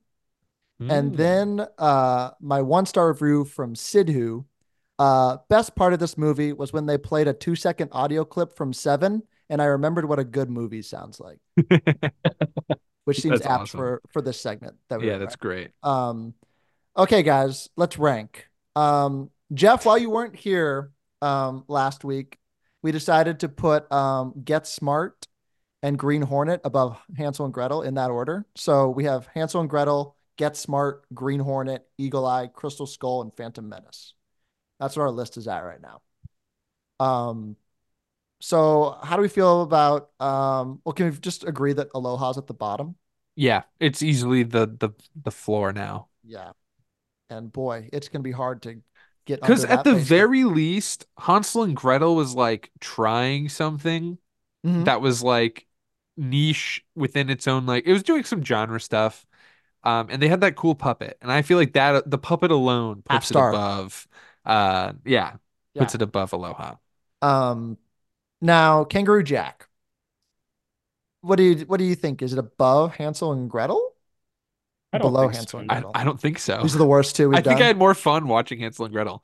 [0.81, 1.17] And Mm.
[1.17, 4.45] then uh, my one star review from Sidhu.
[4.99, 8.57] Uh, best part of this movie was when they played a two second audio clip
[8.57, 11.39] from Seven, and I remembered what a good movie sounds like,
[13.05, 13.79] which seems That's apt awesome.
[13.79, 14.77] for for this segment.
[14.89, 15.71] That we yeah, that's great.
[15.83, 16.35] um,
[16.97, 18.49] okay, guys, let's rank.
[18.77, 20.91] Um, Jeff, while you weren't here
[21.23, 22.39] um, last week,
[22.83, 25.27] we decided to put um, Get Smart
[25.83, 28.47] and Green Hornet above Hansel and Gretel in that order.
[28.57, 33.37] So we have Hansel and Gretel, Get Smart, Green Hornet, Eagle Eye, Crystal Skull, and
[33.37, 34.15] Phantom Menace.
[34.81, 36.01] That's what our list is at right now.
[37.05, 37.57] Um,
[38.41, 42.47] so how do we feel about um, well, can we just agree that Aloha's at
[42.47, 42.97] the bottom?
[43.35, 44.91] Yeah, it's easily the the
[45.23, 46.09] the floor now.
[46.25, 46.53] Yeah.
[47.31, 48.81] And boy, it's gonna be hard to
[49.29, 49.95] get Because at the basement.
[49.95, 54.19] very least, Hansel and Gretel was like trying something
[54.65, 54.85] Mhm.
[54.85, 55.67] that was like
[56.17, 59.27] niche within its own like it was doing some genre stuff.
[59.85, 63.03] Um, and they had that cool puppet, and I feel like that the puppet alone
[63.03, 63.39] puts it star.
[63.39, 64.09] above.
[64.45, 65.37] Uh, yeah,
[65.79, 66.77] puts it above Aloha.
[67.23, 67.79] Um,
[68.43, 69.69] now Kangaroo Jack.
[71.21, 72.23] What do you what do you think?
[72.23, 73.88] Is it above Hansel and Gretel?
[74.93, 75.59] I don't Below think Hansel so.
[75.61, 75.93] and I, Gretel.
[75.95, 76.63] I don't think so.
[76.63, 77.63] These are the worst two we've I think done.
[77.63, 79.23] I had more fun watching Hansel and Gretel.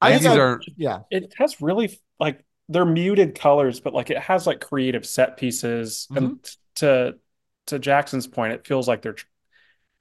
[0.00, 1.00] I These think I- are yeah.
[1.10, 6.06] It has really like they're muted colors, but like it has like creative set pieces.
[6.14, 6.38] And
[6.76, 7.16] to
[7.66, 9.16] to Jackson's point, it feels like they're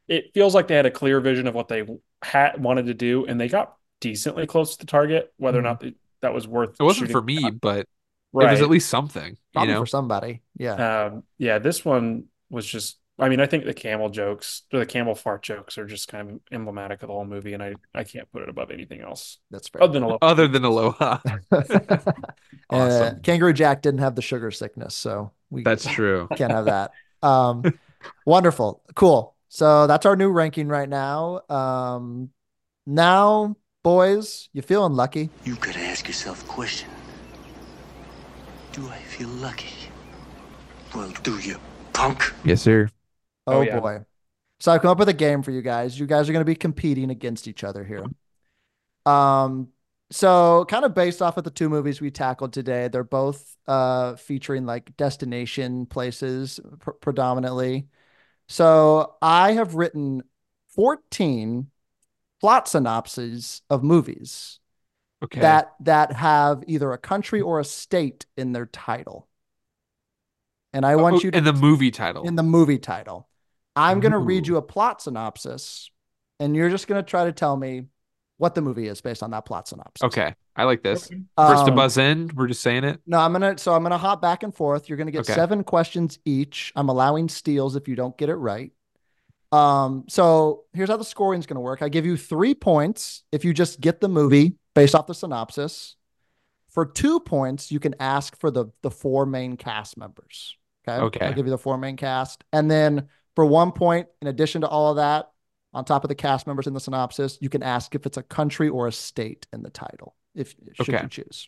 [0.08, 1.86] it feels like they had a clear vision of what they
[2.22, 5.34] had wanted to do, and they got decently close to the target.
[5.38, 7.88] Whether or not they, that was worth It wasn't for me, but it
[8.32, 9.38] was at least something.
[9.56, 10.42] You know, for somebody.
[10.58, 11.06] Yeah.
[11.06, 12.99] Um, yeah, this one was just.
[13.20, 16.30] I mean, I think the camel jokes or the camel fart jokes are just kind
[16.30, 19.40] of emblematic of the whole movie, and I I can't put it above anything else
[19.52, 19.84] That's fair.
[19.84, 21.20] other than a other than Aloha.
[22.72, 26.28] Uh, Kangaroo Jack didn't have the sugar sickness, so we That's true.
[26.36, 26.92] can't have that.
[27.24, 27.64] Um,
[28.26, 29.36] wonderful, cool.
[29.48, 31.42] So that's our new ranking right now.
[31.50, 32.30] Um,
[32.86, 35.32] now, boys, you feeling lucky?
[35.44, 36.90] You gotta ask yourself a question.
[38.72, 39.74] Do I feel lucky?
[40.94, 41.58] Well, do you,
[41.94, 42.32] punk?
[42.44, 42.90] Yes, sir.
[43.52, 43.80] Oh, Oh, yeah.
[43.80, 44.06] boy.
[44.60, 46.00] So I've come up with a game for you guys.
[46.00, 48.06] You guys are going to be competing against each other here.
[49.06, 49.70] Um,
[50.12, 54.16] so kind of based off of the two movies we tackled today, they're both uh
[54.16, 57.88] featuring like destination places pr- predominantly.
[58.48, 60.24] So I have written
[60.70, 61.70] 14
[62.42, 64.60] plot synopses of movies
[65.22, 65.42] Okay.
[65.42, 69.28] that that have either a country or a state in their title.
[70.74, 72.26] And I want Oh, you to in the movie title.
[72.26, 73.29] in the movie title.
[73.80, 75.90] I'm going to read you a plot synopsis,
[76.40, 77.86] and you're just going to try to tell me
[78.38, 80.04] what the movie is based on that plot synopsis.
[80.06, 80.34] okay.
[80.56, 81.08] I like this.
[81.38, 83.00] First to Um, buzz in, we're just saying it.
[83.06, 83.58] No, I'm gonna.
[83.58, 84.90] So I'm gonna hop back and forth.
[84.90, 85.34] You're gonna get Okay.
[85.34, 86.74] seven questions each.
[86.76, 88.74] I'm allowing steals if you don't get it right.
[89.54, 90.04] Um.
[90.10, 91.82] So here's how the scoring is gonna work.
[91.82, 95.96] I give you three points if you just get the movie based off the synopsis.
[96.72, 100.58] For two points, you can ask for the the four main cast members.
[100.88, 101.02] Okay.
[101.02, 101.26] Okay.
[101.26, 103.08] I'll give you the four main cast, and then
[103.40, 105.32] for one point, in addition to all of that,
[105.74, 108.22] on top of the cast members in the synopsis, you can ask if it's a
[108.24, 111.04] country or a state in the title, if should Okay.
[111.04, 111.48] you choose.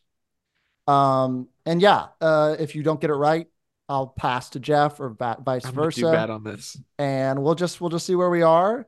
[0.88, 3.46] Um, and yeah, uh, if you don't get it right,
[3.90, 6.78] I'll pass to Jeff or va- vice I'm gonna do versa, bad on this.
[6.98, 8.88] and we'll just we'll just see where we are.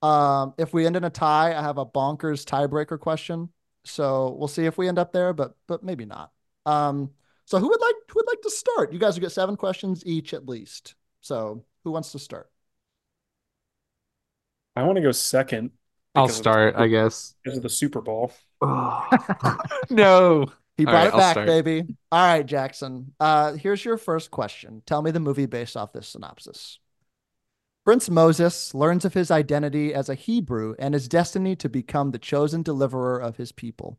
[0.00, 3.48] Um, if we end in a tie, I have a bonkers tiebreaker question,
[3.82, 6.30] so we'll see if we end up there, but but maybe not.
[6.66, 7.10] Um,
[7.46, 8.92] so who would like who would like to start?
[8.92, 10.94] You guys will get seven questions each at least.
[11.20, 12.50] So who wants to start?
[14.76, 15.70] I want to go second.
[16.14, 17.34] I'll because the start, I guess.
[17.42, 18.32] Because of the Super Bowl.
[19.90, 20.46] no.
[20.76, 21.46] He brought right, it I'll back, start.
[21.46, 21.84] baby.
[22.10, 23.14] All right, Jackson.
[23.20, 24.82] Uh, here's your first question.
[24.86, 26.80] Tell me the movie based off this synopsis.
[27.84, 32.18] Prince Moses learns of his identity as a Hebrew and his destiny to become the
[32.18, 33.98] chosen deliverer of his people.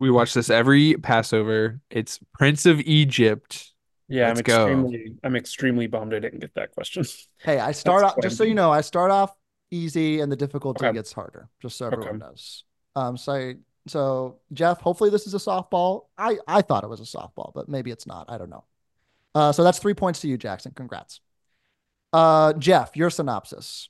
[0.00, 1.80] We watch this every Passover.
[1.88, 3.73] It's Prince of Egypt.
[4.14, 4.92] Yeah, Let's I'm go.
[4.92, 7.04] extremely I'm extremely bummed I didn't get that question.
[7.42, 9.34] Hey, I start That's off just so you know, I start off
[9.70, 10.92] easy and the difficulty Okay.
[10.92, 12.18] gets harder, just so everyone Okay.
[12.18, 12.64] knows.
[12.96, 13.54] Um, so
[13.86, 16.06] so Jeff, hopefully this is a softball.
[16.16, 18.30] I I thought it was a softball, but maybe it's not.
[18.30, 18.64] I don't know.
[19.34, 20.72] Uh, so that's three points to you, Jackson.
[20.74, 21.20] Congrats.
[22.12, 23.88] Uh, Jeff, your synopsis.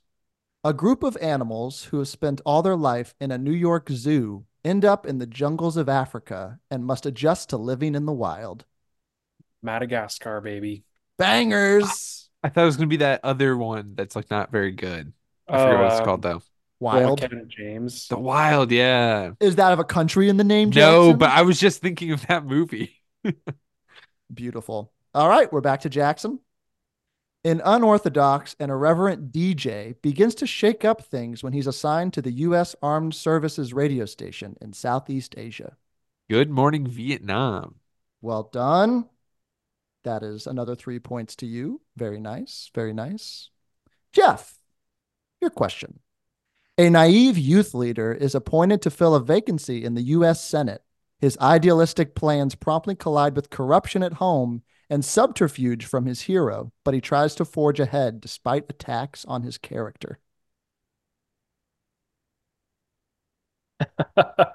[0.63, 4.45] A group of animals who have spent all their life in a New York zoo
[4.65, 8.65] end up in the jungles of Africa and must adjust to living in the wild.
[9.65, 10.83] Madagascar, baby.
[11.17, 12.29] Bangers.
[12.43, 15.11] I thought it was gonna be that other one that's like not very good.
[15.47, 16.41] I forget what it's uh, called though.
[16.79, 17.19] Wild.
[17.21, 18.07] Kevin James.
[18.07, 19.31] The Wild, yeah.
[19.39, 21.17] Is that of a country in the name, No, Jackson?
[21.17, 23.01] but I was just thinking of that movie.
[24.33, 24.91] Beautiful.
[25.13, 26.39] All right, we're back to Jackson.
[27.45, 32.31] An unorthodox and irreverent DJ begins to shake up things when he's assigned to the
[32.31, 32.75] U.S.
[32.81, 35.77] Armed Services radio station in Southeast Asia.
[36.29, 37.75] Good Morning Vietnam.
[38.21, 39.05] Well done.
[40.05, 41.81] That is another three points to you.
[41.97, 42.69] Very nice.
[42.75, 43.49] Very nice.
[44.13, 44.59] Jeff,
[45.41, 45.99] your question.
[46.77, 50.43] A naive youth leader is appointed to fill a vacancy in the U.S.
[50.43, 50.83] Senate.
[51.19, 54.61] His idealistic plans promptly collide with corruption at home
[54.91, 59.57] and subterfuge from his hero, but he tries to forge ahead despite attacks on his
[59.57, 60.19] character.
[64.17, 64.53] I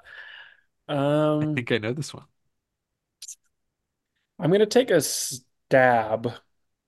[0.87, 2.25] um, think I know this one.
[4.41, 6.33] I'm gonna take a stab,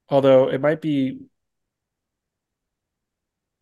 [0.10, 1.20] although it might be.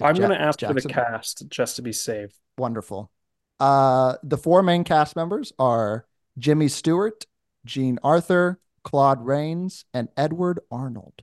[0.01, 2.31] I'm Ja- gonna ask for the cast just to be safe.
[2.57, 3.11] Wonderful.
[3.59, 6.07] Uh, the four main cast members are
[6.39, 7.25] Jimmy Stewart,
[7.65, 11.21] Jean Arthur, Claude Rains, and Edward Arnold.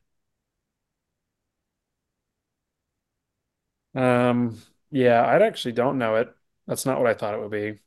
[3.94, 6.32] Um, yeah, I actually don't know it.
[6.66, 7.80] That's not what I thought it would be.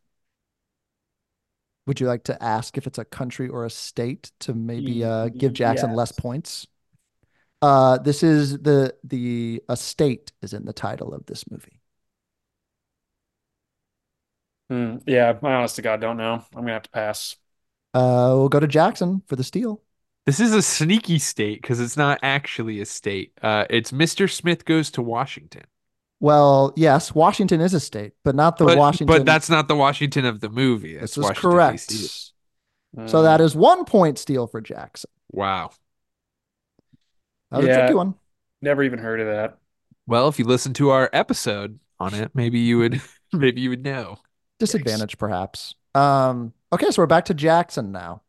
[1.87, 5.29] Would you like to ask if it's a country or a state to maybe uh,
[5.29, 6.67] give Jackson less points?
[7.61, 11.79] Uh, this is the the a state is in the title of this movie.
[14.69, 16.45] Hmm, yeah, I honest to God don't know.
[16.55, 17.35] I'm gonna have to pass.
[17.93, 19.81] Uh, we'll go to Jackson for the steal.
[20.25, 23.33] This is a sneaky state because it's not actually a state.
[23.41, 24.27] Uh, it's Mr.
[24.27, 25.63] Smith Goes to Washington.
[26.21, 29.07] Well, yes, Washington is a state, but not the But, Washington.
[29.07, 30.95] but that's not the Washington of the movie.
[30.95, 31.89] this is Washington, correct.
[31.89, 32.31] D.C.
[33.07, 35.09] So that is one point steal for Jackson.
[35.31, 35.71] Wow.
[37.49, 38.13] That was a tricky one.
[38.61, 39.57] Never even heard of that.
[40.05, 43.01] Well, if you listen to our episode on it, maybe you would
[43.33, 44.17] maybe you would know.
[44.59, 45.73] Disadvantage, perhaps.
[45.95, 48.21] Um, okay, so we're back to Jackson now.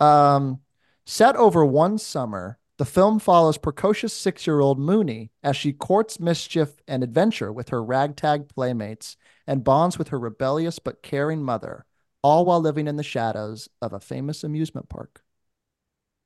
[0.00, 0.60] Um,
[1.06, 7.02] set over one summer, the film follows precocious six-year-old Mooney as she courts mischief and
[7.02, 11.84] adventure with her ragtag playmates and bonds with her rebellious but caring mother,
[12.22, 15.22] all while living in the shadows of a famous amusement park.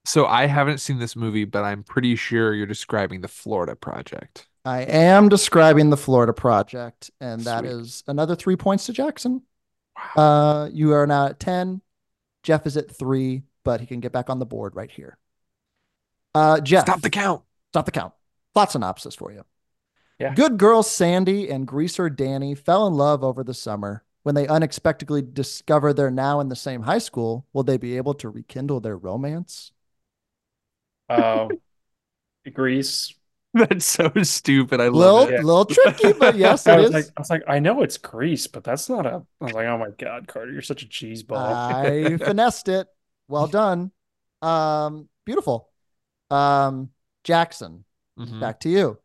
[0.07, 4.47] So I haven't seen this movie, but I'm pretty sure you're describing the Florida Project.
[4.65, 7.71] I am describing the Florida Project, and that Sweet.
[7.71, 9.43] is another three points to Jackson.
[10.17, 10.23] Wow.
[10.23, 11.83] Uh, you are now at 10.
[12.43, 15.19] Jeff is at three, but he can get back on the board right here.
[16.35, 17.43] Uh, Jeff, Stop the count.
[17.73, 18.13] Stop the count.
[18.55, 19.45] Plot synopsis for you.
[20.19, 20.35] Yeah.
[20.35, 24.05] Good girl Sandy and greaser Danny fell in love over the summer.
[24.25, 28.15] When they unexpectedly discover they're now in the same high school, will they be able
[28.15, 29.73] to rekindle their romance?
[31.09, 31.51] Oh,
[32.53, 33.15] Grease.
[33.55, 34.81] That's so stupid.
[34.81, 35.33] I love Little, it.
[35.33, 35.43] Yeah.
[35.43, 36.93] little tricky, but yes, I was is.
[36.93, 39.25] like, I was like, I know it's Grease, but that's not a.
[39.41, 41.39] I was like, oh my God, Carter, you're such a cheese ball.
[41.39, 42.87] I finessed it.
[43.27, 43.91] Well done.
[44.43, 45.68] Um, beautiful.
[46.31, 46.91] Um,
[47.25, 47.85] Jackson,
[48.19, 48.41] Mhm.
[48.41, 48.99] back to you.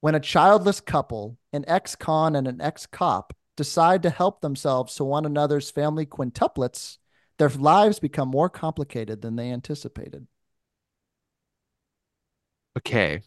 [0.00, 5.26] When a childless couple, an ex-con and an ex-cop, decide to help themselves to one
[5.26, 6.98] another's family quintuplets,
[7.38, 10.26] their lives become more complicated than they anticipated.
[12.76, 13.22] Okay.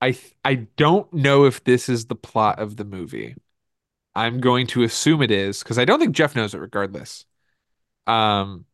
[0.00, 3.34] I th- I don't know if this is the plot of the movie.
[4.14, 7.26] I'm going to assume it is because I don't think Jeff knows it regardless.
[8.06, 8.66] Um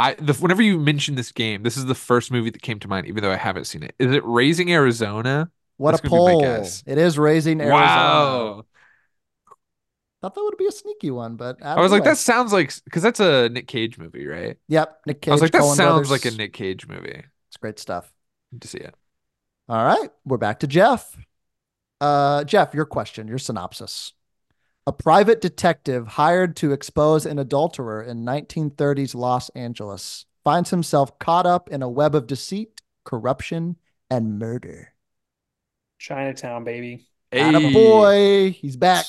[0.00, 2.88] I the whenever you mention this game, this is the first movie that came to
[2.88, 3.94] mind, even though I haven't seen it.
[3.98, 5.50] Is it Raising Arizona?
[5.76, 6.42] What That's a poll.
[6.42, 7.82] It is raising Arizona.
[7.82, 8.64] Wow.
[10.20, 12.12] Thought that would be a sneaky one, but I was like, anyway.
[12.12, 14.58] that sounds like because that's a Nick Cage movie, right?
[14.68, 15.30] Yep, Nick Cage.
[15.30, 16.10] I was like, that Coen sounds brothers.
[16.10, 17.22] like a Nick Cage movie.
[17.48, 18.12] It's great stuff.
[18.52, 18.94] Need to see it.
[19.68, 21.16] All right, we're back to Jeff.
[22.00, 24.12] Uh, Jeff, your question, your synopsis.
[24.86, 31.44] A private detective hired to expose an adulterer in 1930s Los Angeles finds himself caught
[31.44, 33.76] up in a web of deceit, corruption,
[34.10, 34.94] and murder.
[35.98, 37.06] Chinatown, baby.
[37.30, 39.04] Hey, boy, he's back.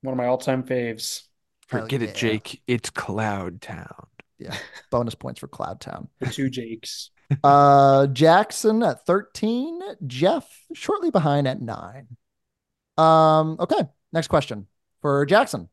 [0.00, 1.24] One of my all-time faves.
[1.66, 2.16] forget Hell it.
[2.16, 2.62] Jake.
[2.66, 4.06] It's Cloud Town.
[4.38, 4.56] Yeah,
[4.90, 6.08] bonus points for Cloud Town.
[6.20, 7.10] The two Jakes.
[7.42, 12.06] Uh, Jackson at 13, Jeff shortly behind at nine.
[12.98, 14.66] Um, okay, next question
[15.02, 15.68] for Jackson.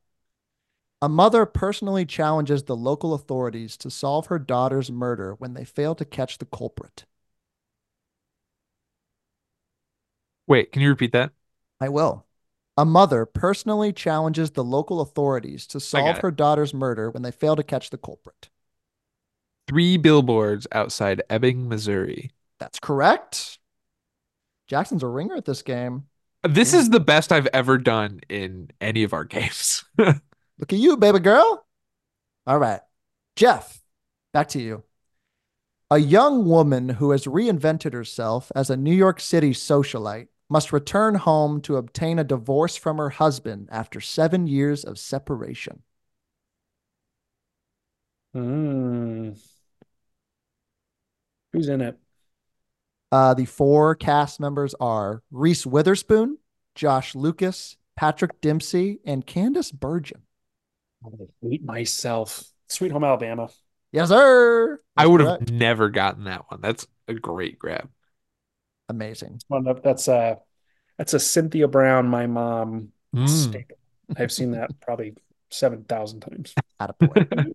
[1.01, 5.95] A mother personally challenges the local authorities to solve her daughter's murder when they fail
[5.95, 7.06] to catch the culprit.
[10.45, 11.31] Wait, can you repeat that?
[11.80, 12.26] I will.
[12.76, 17.56] A mother personally challenges the local authorities to solve her daughter's murder when they fail
[17.56, 18.49] to catch the culprit.
[19.68, 22.31] Three billboards outside Ebbing, Missouri.
[22.60, 23.60] That's correct.
[24.68, 26.09] Jackson's a ringer at this game.
[26.44, 29.84] This is the best I've ever done in any of our games.
[29.98, 30.22] Look
[30.74, 31.66] at you, baby girl.
[32.48, 32.82] All right.
[33.36, 33.82] Jeff,
[34.34, 34.84] back to you.
[35.91, 41.16] A young woman who has reinvented herself as a New York City socialite must return
[41.16, 45.84] home to obtain a divorce from her husband after seven years of separation.
[48.34, 49.32] Hmm.
[51.53, 51.98] Who's in it?
[53.11, 56.38] Uh, the four cast members are Reese Witherspoon,
[56.76, 60.22] Josh Lucas, Patrick Dempsey, and Candice Bergen.
[61.06, 61.10] I
[61.41, 62.44] hate myself.
[62.68, 63.49] Sweet Home Alabama.
[63.91, 64.80] Yes, sir.
[64.95, 66.61] I That's would have never gotten that one.
[66.61, 67.90] That's a great grab.
[68.90, 69.40] Amazing.
[69.48, 70.40] One That's a
[70.98, 73.65] that's a Cynthia Brown, my mom Mm.
[74.18, 75.15] I've seen that probably
[75.49, 76.53] seven thousand times.
[76.80, 77.53] Attaboy.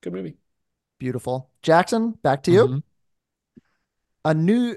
[0.00, 0.36] Good movie.
[0.98, 1.50] Beautiful.
[1.62, 2.68] Jackson, back to you.
[2.68, 2.82] Mhm.
[4.24, 4.76] A new,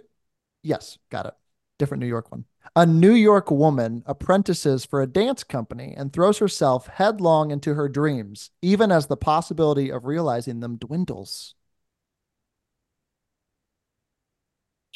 [0.65, 1.33] yes, got it.
[1.77, 2.45] Different New York one.
[2.75, 7.87] A New York woman apprentices for a dance company and throws herself headlong into her
[7.87, 11.53] dreams, even as the possibility of realizing them dwindles.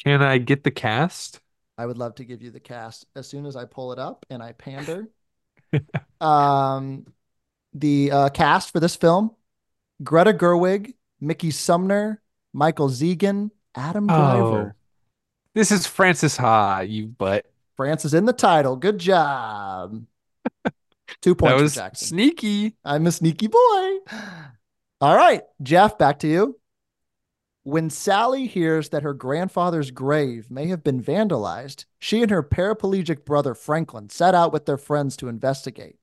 [0.04, 1.40] Can I get the cast?
[1.78, 4.26] I would love to give you the cast as soon as I pull it up
[4.30, 5.08] and I pander.
[6.20, 7.06] um,
[7.72, 9.30] the uh, cast for this film
[10.02, 12.20] Greta Gerwig, Mickey Sumner,
[12.52, 14.74] Michael Zegan, Adam Driver.
[14.74, 14.79] Oh.
[15.54, 17.44] This is Frances Ha, you butt.
[17.76, 18.76] France is in the title.
[18.76, 20.04] Good job.
[21.22, 21.56] Two points.
[21.56, 22.08] That was Jackson.
[22.08, 22.76] sneaky.
[22.84, 23.98] I'm a sneaky boy.
[25.00, 26.60] All right, Jeff, back to you.
[27.64, 33.24] When Sally hears that her grandfather's grave may have been vandalized, she and her paraplegic
[33.24, 35.96] brother Franklin set out with their friends to investigate.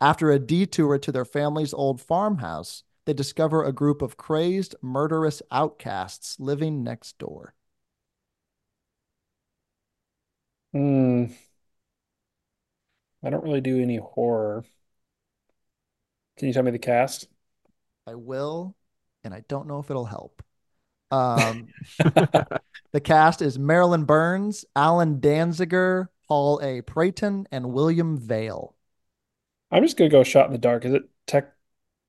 [0.00, 5.40] After a detour to their family's old farmhouse, they discover a group of crazed, murderous
[5.50, 7.54] outcasts living next door.
[10.78, 11.24] Hmm.
[13.24, 14.64] I don't really do any horror.
[16.36, 17.26] Can you tell me the cast?
[18.06, 18.76] I will,
[19.24, 20.40] and I don't know if it'll help.
[21.10, 21.66] Um,
[21.98, 26.82] the cast is Marilyn Burns, Allen Danziger, Paul A.
[26.82, 28.76] Prayton, and William Vail.
[29.72, 30.84] I'm just gonna go shot in the dark.
[30.84, 31.54] Is it tech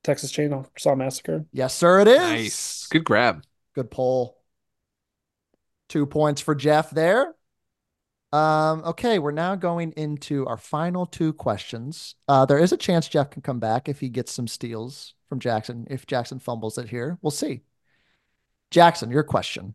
[0.03, 1.45] Texas Chainsaw Massacre.
[1.51, 2.19] Yes, sir, it is.
[2.19, 2.87] Nice.
[2.87, 3.43] Good grab.
[3.73, 4.37] Good poll.
[5.87, 7.33] Two points for Jeff there.
[8.31, 12.15] Um, okay, we're now going into our final two questions.
[12.27, 15.39] Uh, there is a chance Jeff can come back if he gets some steals from
[15.39, 17.17] Jackson, if Jackson fumbles it here.
[17.21, 17.61] We'll see.
[18.69, 19.73] Jackson, your question.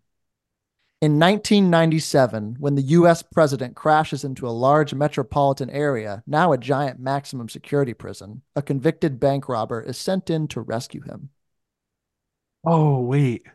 [1.01, 7.01] In 1997, when the US president crashes into a large metropolitan area, now a giant
[7.01, 11.31] maximum security prison, a convicted bank robber is sent in to rescue him.
[12.65, 13.47] Oh, wait.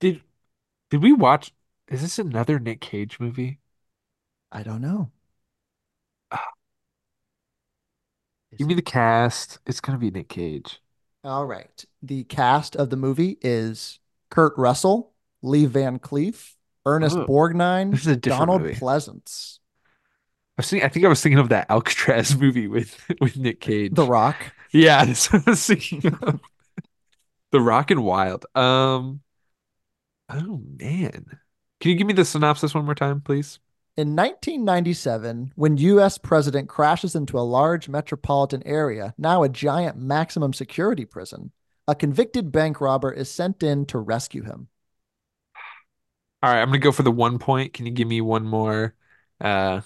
[0.00, 0.22] Did
[0.92, 1.54] did we watch
[1.88, 3.60] is this another Nick Cage movie?
[4.52, 5.10] I don't know.
[8.58, 9.58] Give me the cast.
[9.64, 10.82] It's gonna be Nick Cage.
[11.24, 11.82] All right.
[12.02, 14.00] The cast of the movie is
[14.30, 18.74] Kurt Russell, Lee Van Cleef, Ernest Oh, Borgnine, this is a different Donald movie.
[18.74, 19.60] Pleasence,
[20.58, 23.60] I was thinking, I think I was thinking of that Alcatraz movie with with Nick
[23.60, 23.94] Cage.
[23.94, 24.52] The Rock.
[24.72, 26.40] Yeah, that's what I was thinking of.
[27.52, 28.46] The Rock and Wild.
[28.54, 29.20] Um,
[30.32, 31.38] oh man.
[31.80, 33.58] Can you give me the synopsis one more time, please?
[33.96, 36.18] In 1997, when U.S.
[36.18, 41.52] president crashes into a large metropolitan area, now a giant maximum security prison,
[41.86, 44.66] a convicted bank robber is sent in to rescue him.
[46.42, 47.72] All right, I'm gonna go for the one point.
[47.72, 48.94] Can you give me one more?
[49.40, 49.82] Uh,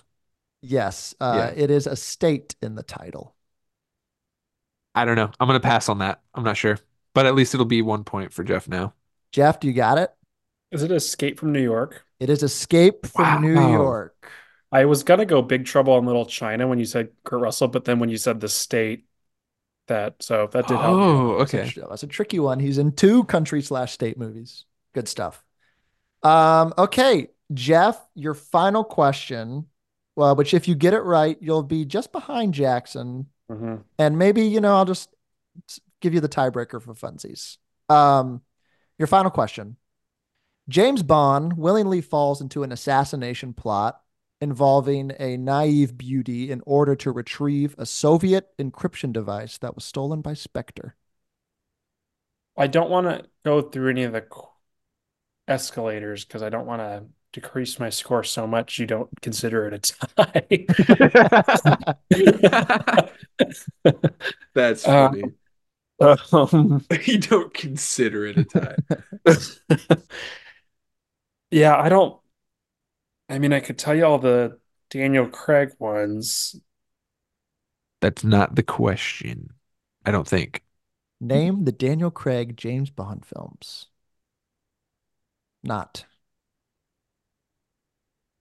[0.60, 3.34] Yes, uh, it is a state in the title.
[4.94, 5.30] I don't know.
[5.38, 6.22] I'm gonna pass on that.
[6.34, 6.78] I'm not sure,
[7.14, 8.94] but at least it'll be one point for Jeff now.
[9.32, 10.15] Jeff, do you got it?
[10.76, 12.04] Is it Escape from New York?
[12.20, 14.30] It is Escape from New York.
[14.70, 17.86] I was gonna go Big Trouble in Little China when you said Kurt Russell, but
[17.86, 19.06] then when you said the state,
[19.88, 20.94] that so that did help.
[21.00, 21.72] Oh, That's a okay.
[21.88, 22.60] That's a tricky one.
[22.60, 24.66] He's in two country slash state movies.
[24.92, 25.42] Good stuff.
[26.22, 29.66] Um, okay, Jeff, your final question.
[30.14, 33.82] Well, which if you get it right, you'll be just behind Jackson, Mhm.
[33.98, 35.08] and maybe you know I'll just
[36.02, 37.56] give you the tiebreaker for funsies.
[37.88, 38.42] Um,
[38.98, 39.76] your final question.
[40.68, 44.00] James Bond willingly falls into an assassination plot
[44.40, 50.20] involving a naive beauty in order to retrieve a Soviet encryption device that was stolen
[50.20, 50.94] by Spectre.
[52.56, 54.26] I don't want to go through any of the
[55.48, 59.74] escalators because I don't want to decrease my score so much you don't consider it
[59.74, 59.78] a
[60.16, 60.66] tie.
[64.54, 65.32] That's Uh, funny.
[66.00, 68.78] Um, You don't consider it a tie.
[71.56, 72.20] yeah, I don't.
[73.30, 74.58] I mean, I could tell you all the
[74.90, 76.54] Daniel Craig ones.
[78.02, 79.54] That's not the question.
[80.04, 80.62] I don't think.
[81.18, 83.86] Name the Daniel Craig James Bond films.
[85.62, 86.04] Not.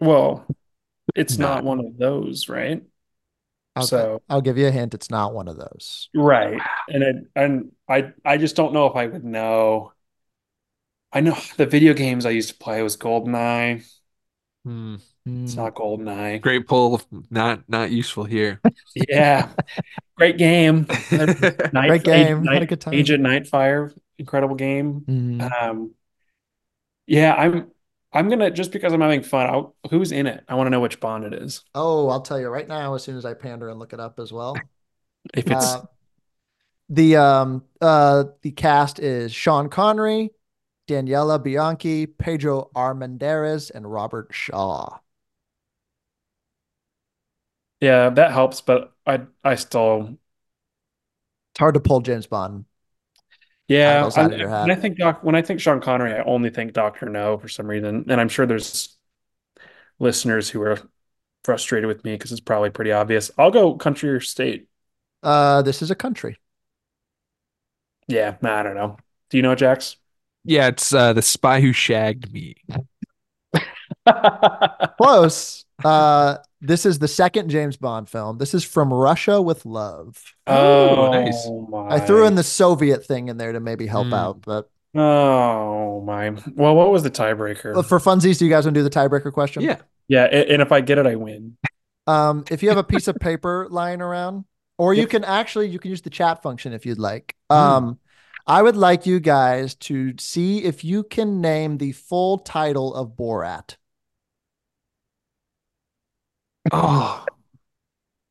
[0.02, 0.46] Well,
[1.16, 1.56] it's Not.
[1.56, 2.84] not one of those, right?
[3.78, 3.86] Okay.
[3.88, 4.94] So, I'll give you a hint.
[4.94, 6.10] It's not one of those.
[6.14, 6.62] right.
[6.90, 9.92] And it, and I I just don't know if I would know.
[11.16, 13.84] I know the video games I used to play was GoldenEye.
[14.64, 14.96] Hmm.
[15.26, 16.42] It's not GoldenEye.
[16.42, 17.02] Great pull.
[17.32, 18.62] Not not useful here.
[18.96, 19.50] Yeah.
[20.18, 20.86] Great game.
[21.12, 21.40] Night,
[21.74, 22.38] Great game.
[22.44, 22.94] Agent, Had a good time.
[22.94, 25.02] Agent Nightfire, incredible game.
[25.06, 25.42] Hmm.
[25.42, 25.96] Um,
[27.08, 27.72] yeah, I'm
[28.14, 29.48] I'm gonna just because I'm having fun.
[29.48, 30.44] I'll, who's in it?
[30.48, 31.62] I want to know which Bond it is.
[31.74, 34.20] Oh, I'll tell you right now as soon as I pander and look it up
[34.20, 34.56] as well.
[35.34, 35.82] If it's Uh,
[36.90, 40.30] the um uh the cast is Sean Connery,
[40.88, 45.00] Daniela Bianchi, Pedro Armendariz, and Robert Shaw.
[47.82, 50.18] yeah, that helps, but I I still
[51.52, 52.66] It's hard to pull James Bond.
[53.68, 53.96] yeah.
[53.96, 54.72] Titles I'm- of your when.
[54.72, 57.68] I think Doc when I think Sean Connery, I only think Doctor No for some
[57.68, 58.98] reason, and I'm sure there's
[60.00, 60.78] listeners who are
[61.44, 63.32] frustrated with me because it's probably pretty obvious.
[63.38, 64.68] I'll go country or state.
[65.24, 66.38] Uh, this is a country.
[68.08, 68.98] Yeah, I don't know.
[69.30, 69.98] Do you know Jax?
[70.46, 72.56] Yeah, it's uh, the spy who shagged me.
[74.98, 75.66] Close.
[75.84, 78.38] Uh, this is the second James Bond film.
[78.38, 80.22] This is from Russia with Love.
[80.48, 81.48] Oh, nice.
[81.92, 84.14] I threw in the Soviet thing in there to maybe help Hmm.
[84.14, 86.30] out, but Oh my.
[86.56, 87.74] Well, what was the tiebreaker?
[87.74, 89.62] But for funsies, do you guys want to do the tiebreaker question?
[89.64, 89.78] Yeah.
[90.08, 91.58] Yeah, a- and if I get it, I win.
[92.08, 94.46] Um, if you have a piece of paper lying around,
[94.78, 95.10] or you Yep.
[95.10, 97.36] can actually you can use the chat function if you'd like.
[97.52, 97.58] Hmm.
[97.58, 98.00] Um,
[98.48, 103.16] I would like you guys to see if you can name the full title of
[103.16, 103.78] Borat.
[106.72, 107.26] Oh,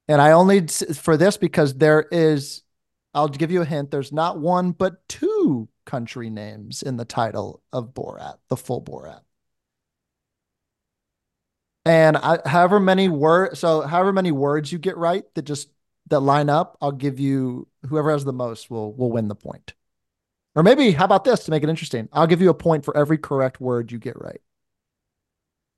[0.09, 2.63] And I only for this because there is,
[3.15, 3.91] I'll give you a hint.
[3.91, 9.23] There's not one but two country names in the title of Borat, the full Borat.
[11.87, 15.69] And I, however many word, so however many words you get right, that just
[16.09, 19.75] that line up, I'll give you whoever has the most will will win the point.
[20.57, 22.09] Or maybe how about this to make it interesting?
[22.13, 24.41] I'll give you a point for every correct word you get right.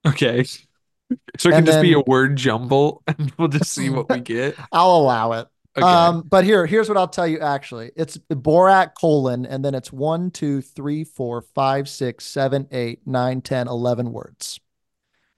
[0.06, 0.44] Okay.
[1.38, 4.20] So it can And just be a word jumble and we'll just see what we
[4.22, 4.58] get.
[4.72, 5.46] I'll allow it.
[5.76, 5.86] Okay.
[5.86, 7.92] Um, but here, here's what I'll tell you actually.
[7.94, 13.40] It's Borat colon, and then it's one, two, three, four, five, six, seven, eight, nine,
[13.40, 14.58] 10, 11 words.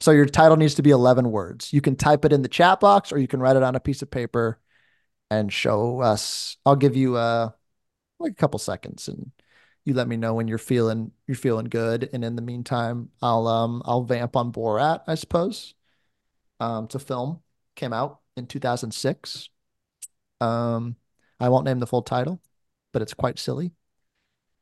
[0.00, 1.72] So your title needs to be 11 words.
[1.72, 3.80] You can type it in the chat box or you can write it on a
[3.80, 4.60] piece of paper
[5.30, 6.56] and show us.
[6.66, 7.50] I'll give you uh
[8.18, 9.30] like a couple seconds and
[9.84, 12.10] you let me know when you're feeling you're feeling good.
[12.12, 15.74] And in the meantime, I'll um I'll vamp on Borat, I suppose.
[16.60, 17.40] Um, it's film,
[17.74, 19.48] came out in 2006.
[20.40, 20.96] Um,
[21.40, 22.40] I won't name the full title,
[22.92, 23.72] but it's quite silly.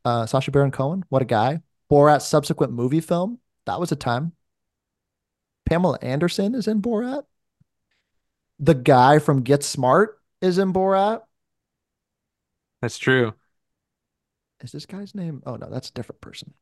[0.05, 1.63] Uh, Sacha Baron Cohen, what a guy.
[1.91, 4.33] Borat's subsequent movie film, that was a time.
[5.65, 7.25] Pamela Anderson is in Borat.
[8.61, 11.23] The guy from Get Smart is in Borat.
[12.81, 13.35] That's true.
[14.63, 15.43] Is this guy's name?
[15.47, 16.55] Oh no, that's a different person.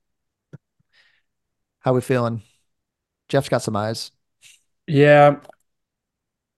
[1.80, 2.42] How we feeling?
[3.28, 4.10] Jeff's got some eyes.
[4.86, 5.40] Yeah.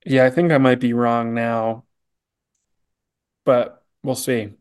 [0.04, 1.84] Yeah, I think I might be wrong now,
[3.44, 4.52] but we'll see.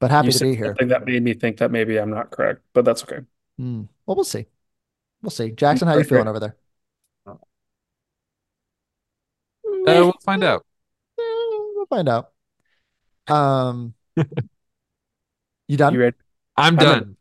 [0.00, 0.66] But happy You to said be here.
[0.66, 3.20] something that made me think that maybe I'm not correct, but that's okay.
[3.58, 3.82] Hmm.
[4.06, 4.46] Well, we'll see.
[5.22, 5.50] We'll see.
[5.50, 6.56] Jackson, how you feeling over there?
[7.26, 7.34] Uh,
[9.64, 10.64] we'll find out.
[11.18, 11.22] Eh,
[11.74, 12.32] we'll find out.
[13.28, 13.94] Um,
[15.68, 15.94] you done?
[15.94, 16.16] You ready?
[16.56, 17.16] I'm I'm done.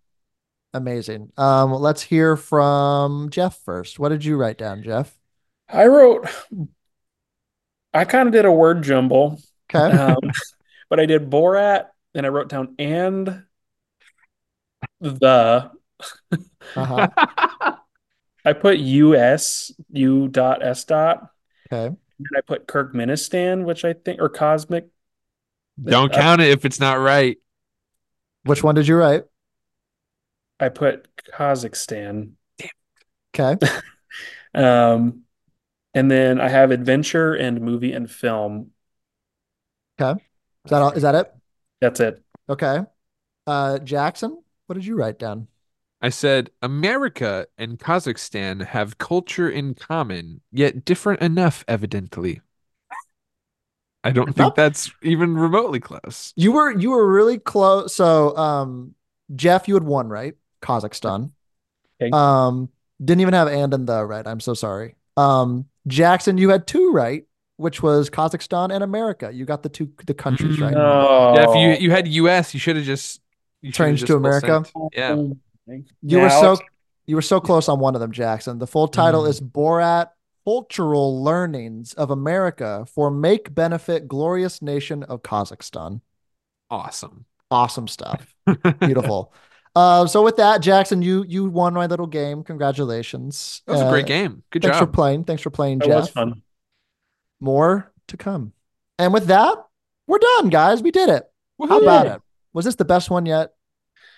[0.73, 1.31] Amazing.
[1.37, 3.99] Um, let's hear from Jeff first.
[3.99, 5.15] What did you write down, Jeff?
[5.69, 6.27] I wrote,
[7.93, 9.39] I kind of did a word jumble,
[9.73, 9.95] Okay.
[9.95, 10.17] um,
[10.89, 13.43] but I did Borat and I wrote down and
[14.99, 15.71] the.
[16.75, 17.07] Uh-huh.
[18.45, 21.29] I put US, U dot S dot,
[21.71, 21.87] Okay.
[21.95, 24.87] and I put Kirkmenistan, which I think, or Cosmic.
[25.81, 27.37] Don't count it if it's not right.
[28.43, 29.23] Which one did you write?
[30.59, 32.33] I put Kazakhstan.
[33.33, 33.57] Okay.
[34.55, 35.23] Um,
[35.95, 38.69] and then I have adventure and movie and film.
[39.99, 40.21] Okay.
[40.65, 40.91] Is that all?
[40.91, 41.33] Is that it?
[41.81, 42.23] That's it.
[42.47, 42.81] Okay.
[43.47, 45.47] Uh, Jackson, what did you write down?
[46.01, 52.41] I said America and Kazakhstan have culture in common, yet different enough, evidently.
[54.03, 54.55] I don't think Nope.
[54.55, 56.33] that's even remotely close.
[56.35, 57.95] You were you were really close.
[57.95, 58.95] So, um,
[59.35, 60.35] Jeff, you had one right.
[60.61, 61.31] Kazakhstan.
[62.01, 62.09] Okay.
[62.11, 62.69] Um,
[63.03, 64.25] didn't even have and and the right.
[64.27, 64.95] I'm so sorry.
[65.17, 67.25] Um, Jackson, you had two right,
[67.57, 69.31] which was Kazakhstan and America.
[69.33, 70.73] You got the two the countries right.
[70.75, 73.21] Oh, Yeah, if you you had US, you should have just
[73.61, 74.63] you Changed just to America?
[74.65, 74.93] sent.
[74.93, 75.15] Yeah.
[76.01, 76.57] You were so
[77.05, 78.59] you were so close on one of them, Jackson.
[78.59, 79.29] The full title Mm.
[79.29, 80.09] is Borat
[80.45, 86.01] Cultural Learnings of America for Make Benefit Glorious Nation of Kazakhstan.
[86.69, 87.25] Awesome.
[87.51, 88.33] Awesome stuff.
[88.79, 89.33] Beautiful.
[89.75, 92.43] uh, so with that, Jackson, you you won my little game.
[92.43, 93.61] Congratulations.
[93.67, 94.43] That was a Uh, great game.
[94.51, 94.71] Good job.
[94.71, 95.23] Thanks for playing.
[95.25, 95.99] Thanks for playing, That Jeff.
[96.01, 96.41] was fun.
[97.39, 98.53] More to come.
[98.99, 99.55] And with that,
[100.07, 100.81] we're done, guys.
[100.81, 101.23] We did it.
[101.59, 102.21] How about it?
[102.53, 103.53] Was this the best one yet?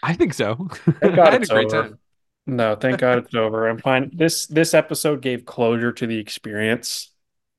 [0.02, 0.68] I think so.
[1.02, 1.84] Thank I had a great over.
[1.89, 1.99] time.
[2.47, 3.67] No, thank God it's over.
[3.67, 4.11] I'm fine.
[4.13, 7.11] This this episode gave closure to the experience.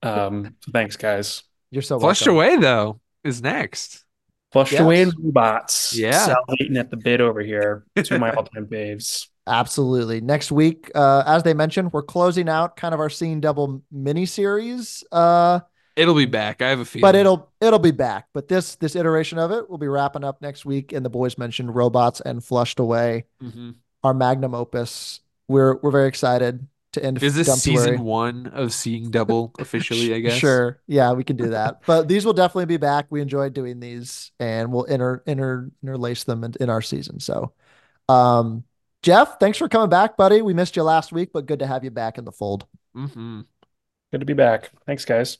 [0.02, 1.42] Um, so thanks, guys.
[1.70, 2.36] You're so Flushed welcome.
[2.36, 4.04] away though is next.
[4.52, 4.80] Flushed Yes.
[4.82, 5.96] away in robots.
[5.98, 6.28] Yeah.
[6.48, 7.84] Salivating at the bit over here.
[7.96, 9.26] Two of my all-time faves.
[9.48, 10.20] Absolutely.
[10.20, 14.24] Next week, uh, as they mentioned, we're closing out kind of our Seeing Double mini
[14.26, 15.02] series.
[15.10, 15.60] Uh,
[15.96, 16.62] It'll be back.
[16.62, 17.02] I have a feeling.
[17.02, 18.26] but it'll it'll be back.
[18.34, 20.92] But this this iteration of it will be wrapping up next week.
[20.92, 23.76] And the boys mentioned robots and flushed away Mhm.
[24.04, 25.20] Our magnum opus.
[25.48, 27.22] We're we're very excited to end.
[27.22, 27.78] Is this Dumptuary.
[27.78, 30.14] season one of Seeing Double officially?
[30.14, 30.38] I guess.
[30.38, 30.80] Sure.
[30.86, 31.82] Yeah, we can do that.
[31.86, 33.06] but these will definitely be back.
[33.10, 37.20] We enjoyed doing these, and we'll inter inter interlace them in, in our season.
[37.20, 37.52] So,
[38.08, 38.64] um,
[39.02, 40.42] Jeff, thanks for coming back, buddy.
[40.42, 42.66] We missed you last week, but good to have you back in the fold.
[42.94, 43.42] hmm
[44.12, 44.70] Good to be back.
[44.86, 45.38] Thanks, guys.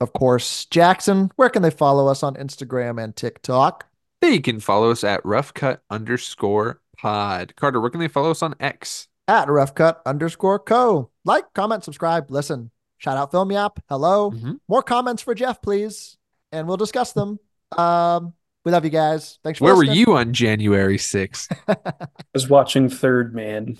[0.00, 3.86] Of course, Jackson, where can they follow us on Instagram and TikTok?
[4.20, 7.54] They can follow us at roughcut underscore pod.
[7.56, 9.08] Carter, where can they follow us on X?
[9.28, 11.10] At roughcut underscore co.
[11.24, 12.70] Like, comment, subscribe, listen.
[12.98, 13.80] Shout out Film Yap.
[13.88, 14.30] Hello.
[14.30, 14.58] Mhm.
[14.68, 16.16] More comments for Jeff, please,
[16.52, 17.38] and we'll discuss them.
[17.76, 18.34] Um,
[18.64, 19.38] we love you guys.
[19.44, 21.48] Thanks for Where were you on January 6th?
[21.68, 23.76] I was watching Third Man.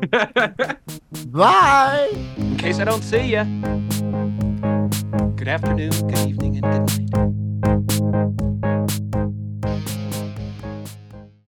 [1.26, 2.08] Bye.
[2.36, 3.44] In case I don't see you.
[5.36, 7.21] Good afternoon, good evening, and good night.